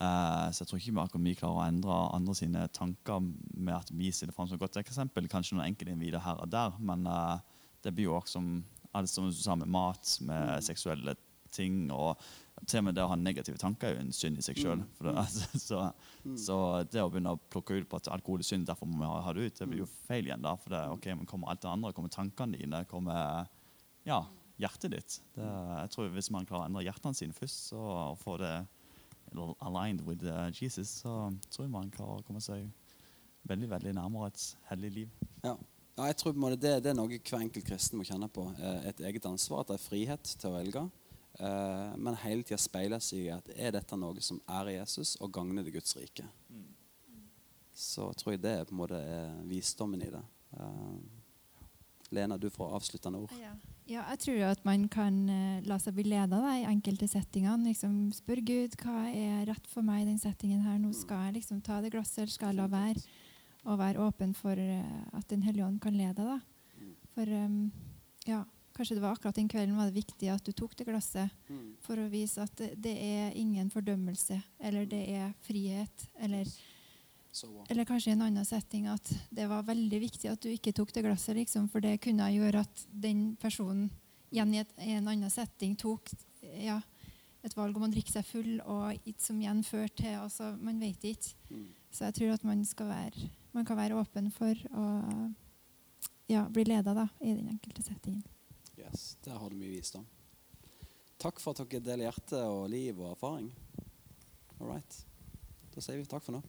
Eh, 0.00 0.46
så 0.50 0.62
jeg 0.62 0.70
tror 0.70 0.80
ikke 0.80 0.94
vi 0.96 1.24
vi 1.28 1.36
klarer 1.36 1.58
å 1.60 1.66
endre 1.68 1.96
andre 2.16 2.34
sine 2.38 2.66
tanker 2.72 3.20
med 3.20 3.74
at 3.76 3.90
vi 3.92 4.10
stiller 4.10 4.32
fram 4.32 4.48
som 4.48 4.56
et 4.56 4.62
godt 4.62 4.80
eksempel. 4.80 5.28
Kanskje 5.28 5.58
noen 5.58 5.68
enkeltindivider 5.68 6.22
her 6.24 6.40
og 6.40 6.48
der, 6.48 6.76
men 6.80 7.04
eh, 7.06 7.40
det 7.84 7.92
blir 7.94 8.08
jo 8.08 8.16
også 8.16 8.38
som 8.38 8.52
alt 8.96 9.10
som 9.10 9.28
du 9.28 9.36
sa 9.36 9.54
med 9.54 9.68
mat, 9.70 10.16
med 10.26 10.64
seksuelle 10.66 11.14
ting 11.54 11.90
og 11.92 12.18
til 12.68 12.82
og 12.82 12.86
med 12.86 12.96
det 12.96 13.04
å 13.04 13.10
ha 13.10 13.16
negative 13.16 13.58
tanker 13.60 13.88
er 13.88 13.94
jo 13.94 14.02
en 14.04 14.12
synd 14.14 14.40
i 14.40 14.44
seg 14.44 14.58
sjøl. 14.60 14.82
Altså, 15.22 15.46
så, 15.58 15.84
så 16.38 16.56
det 16.90 17.00
å 17.02 17.08
begynne 17.12 17.32
å 17.32 17.40
plukke 17.52 17.78
ut 17.78 17.88
på 17.88 18.00
at 18.00 18.10
alkohol 18.12 18.42
er 18.42 18.48
synd, 18.48 18.66
derfor 18.68 18.88
må 18.88 19.00
vi 19.00 19.08
ha, 19.08 19.32
det 19.36 19.46
ut, 19.46 19.56
det 19.60 19.68
blir 19.70 19.82
jo 19.84 19.88
feil 20.08 20.28
igjen. 20.28 20.44
da, 20.44 20.56
For 20.60 20.74
det, 20.74 20.82
ok, 20.96 21.08
men 21.16 21.28
kommer 21.30 21.52
alt 21.52 21.62
det 21.64 21.70
andre, 21.70 21.94
kommer 21.96 22.12
tankene 22.12 22.60
dine, 22.60 22.82
kommer 22.90 23.48
ja, 24.08 24.20
hjertet 24.60 24.92
ditt. 24.92 25.16
Det, 25.36 25.46
jeg 25.46 25.94
tror 25.94 26.12
Hvis 26.16 26.30
man 26.34 26.48
klarer 26.48 26.66
å 26.66 26.70
endre 26.70 26.84
hjertene 26.84 27.16
sine 27.16 27.36
først, 27.36 27.72
så 27.72 28.12
får 28.20 28.44
det 28.44 28.54
aligned 29.60 30.00
with 30.06 30.24
uh, 30.24 30.50
Jesus, 30.62 30.88
så 31.02 31.32
tror 31.50 31.64
jeg 31.64 31.70
man 31.72 31.90
klarer 31.90 32.20
å 32.20 32.26
komme 32.26 32.40
seg 32.40 32.66
veldig 33.48 33.70
veldig 33.70 33.92
nærmere 33.96 34.26
et 34.32 34.56
hellig 34.70 34.90
liv. 34.92 35.12
Ja. 35.44 35.54
ja 35.98 36.08
jeg 36.10 36.16
tror 36.16 36.32
på 36.32 36.36
en 36.38 36.44
måte 36.44 36.60
det, 36.60 36.74
det 36.84 36.90
er 36.90 36.98
noe 36.98 37.08
hver 37.18 37.40
enkelt 37.40 37.66
kristen 37.66 37.98
må 37.98 38.04
kjenne 38.04 38.28
på. 38.28 38.48
eh, 38.58 38.88
Et 38.90 39.00
eget 39.00 39.26
ansvar, 39.26 39.60
at 39.60 39.68
det 39.72 39.78
er 39.78 39.84
frihet 39.88 40.34
til 40.40 40.50
å 40.50 40.56
velge. 40.58 40.82
eh, 41.38 41.96
Men 41.96 42.18
hele 42.24 42.42
tida 42.42 42.58
speiles 42.58 43.12
i 43.12 43.28
at 43.30 43.48
er 43.56 43.72
dette 43.72 43.96
noe 43.96 44.20
som 44.20 44.40
er 44.48 44.68
i 44.68 44.76
Jesus, 44.76 45.16
og 45.20 45.32
gagner 45.32 45.64
det 45.64 45.72
Guds 45.72 45.96
rike. 45.96 46.26
Så 47.74 48.12
tror 48.12 48.34
jeg 48.34 48.42
det 48.42 48.66
på 48.68 48.74
en 48.74 48.80
måte 48.82 48.98
er 49.00 49.42
visdommen 49.48 50.02
i 50.04 50.10
det. 50.12 50.22
Eh, 50.58 50.98
Lena, 52.10 52.36
du 52.36 52.50
får 52.50 52.74
avsluttende 52.76 53.18
ord. 53.22 53.32
Ja. 53.40 53.54
Ja, 53.90 54.04
jeg 54.12 54.20
tror 54.22 54.44
at 54.52 54.62
man 54.66 54.84
kan 54.92 55.16
eh, 55.32 55.62
la 55.66 55.78
seg 55.82 55.96
bli 55.96 56.04
leda 56.12 56.38
i 56.54 56.66
enkelte 56.68 57.08
settingene. 57.10 57.70
Liksom 57.70 58.12
Spør 58.14 58.42
Gud 58.46 58.76
hva 58.82 59.08
er 59.10 59.42
rett 59.48 59.66
for 59.70 59.86
meg 59.86 60.04
i 60.04 60.08
den 60.12 60.20
settingen 60.20 60.62
her. 60.62 60.78
Nå 60.78 60.92
skal 60.96 61.28
jeg 61.28 61.40
liksom 61.40 61.58
ta 61.66 61.80
det 61.82 61.92
glasset, 61.94 62.22
eller 62.22 62.34
skal 62.34 62.52
jeg 62.52 62.60
la 62.60 62.68
være? 62.70 63.02
Og 63.68 63.76
være 63.80 64.06
åpen 64.06 64.32
for 64.36 64.56
eh, 64.56 65.02
at 65.16 65.26
Den 65.28 65.42
hellige 65.44 65.66
ånd 65.66 65.80
kan 65.82 65.96
lede 65.98 66.22
deg. 66.22 66.46
For 67.10 67.26
um, 67.26 67.64
ja, 68.24 68.44
kanskje 68.76 68.96
det 68.96 69.02
var 69.02 69.16
akkurat 69.16 69.36
den 69.36 69.50
kvelden 69.50 69.74
var 69.76 69.90
det 69.90 69.98
viktig 69.98 70.30
at 70.30 70.46
du 70.46 70.54
tok 70.54 70.76
det 70.78 70.86
glasset 70.86 71.34
for 71.82 71.98
å 71.98 72.06
vise 72.12 72.44
at 72.44 72.54
det, 72.56 72.70
det 72.78 72.92
er 72.94 73.34
ingen 73.36 73.68
fordømmelse, 73.74 74.38
eller 74.62 74.86
det 74.88 75.02
er 75.10 75.32
frihet, 75.44 76.06
eller. 76.22 76.46
Eller 77.68 77.84
kanskje 77.86 78.10
i 78.10 78.12
en 78.16 78.22
annen 78.26 78.46
setting 78.46 78.88
at 78.90 79.10
det 79.30 79.46
var 79.50 79.66
veldig 79.68 80.00
viktig 80.02 80.30
at 80.30 80.40
du 80.42 80.50
ikke 80.50 80.72
tok 80.74 80.92
det 80.94 81.04
glasset, 81.06 81.36
liksom, 81.38 81.68
for 81.70 81.82
det 81.84 82.00
kunne 82.02 82.26
gjøre 82.34 82.64
at 82.64 82.86
den 82.90 83.36
personen 83.40 83.88
igjen 84.30 84.54
i, 84.54 84.62
et, 84.62 84.72
en 84.82 85.10
annen 85.10 85.30
setting 85.30 85.76
tok 85.78 86.10
ja, 86.58 86.80
et 87.46 87.54
valg 87.56 87.76
om 87.76 87.86
å 87.86 87.90
drikke 87.92 88.12
seg 88.12 88.26
full, 88.26 88.50
og 88.66 88.98
ikke 89.04 89.22
som 89.22 89.38
igjen 89.40 89.62
førte 89.66 90.02
til 90.02 90.18
altså, 90.20 90.52
Man 90.60 90.80
vet 90.82 91.04
ikke. 91.12 91.36
Så 91.90 92.06
jeg 92.06 92.16
tror 92.18 92.34
at 92.34 92.44
man, 92.46 92.62
være, 92.62 93.30
man 93.54 93.66
kan 93.66 93.78
være 93.78 93.98
åpen 93.98 94.30
for 94.34 94.58
å 94.74 94.84
ja, 96.30 96.44
bli 96.50 96.66
leda 96.68 96.94
da, 96.94 97.08
i 97.18 97.34
den 97.34 97.48
enkelte 97.50 97.82
settingen. 97.82 98.22
Yes, 98.78 99.16
Der 99.24 99.38
har 99.38 99.50
du 99.50 99.58
mye 99.58 99.74
visdom. 99.74 100.06
Takk 101.20 101.42
for 101.42 101.52
at 101.52 101.66
dere 101.66 101.82
deler 101.84 102.06
hjerte 102.06 102.38
og 102.48 102.70
liv 102.72 102.98
og 103.00 103.10
erfaring. 103.12 103.50
All 104.60 104.70
right. 104.70 105.02
Da 105.74 105.82
sier 105.82 105.98
vi 105.98 106.08
takk 106.08 106.24
for 106.24 106.38
nå. 106.38 106.42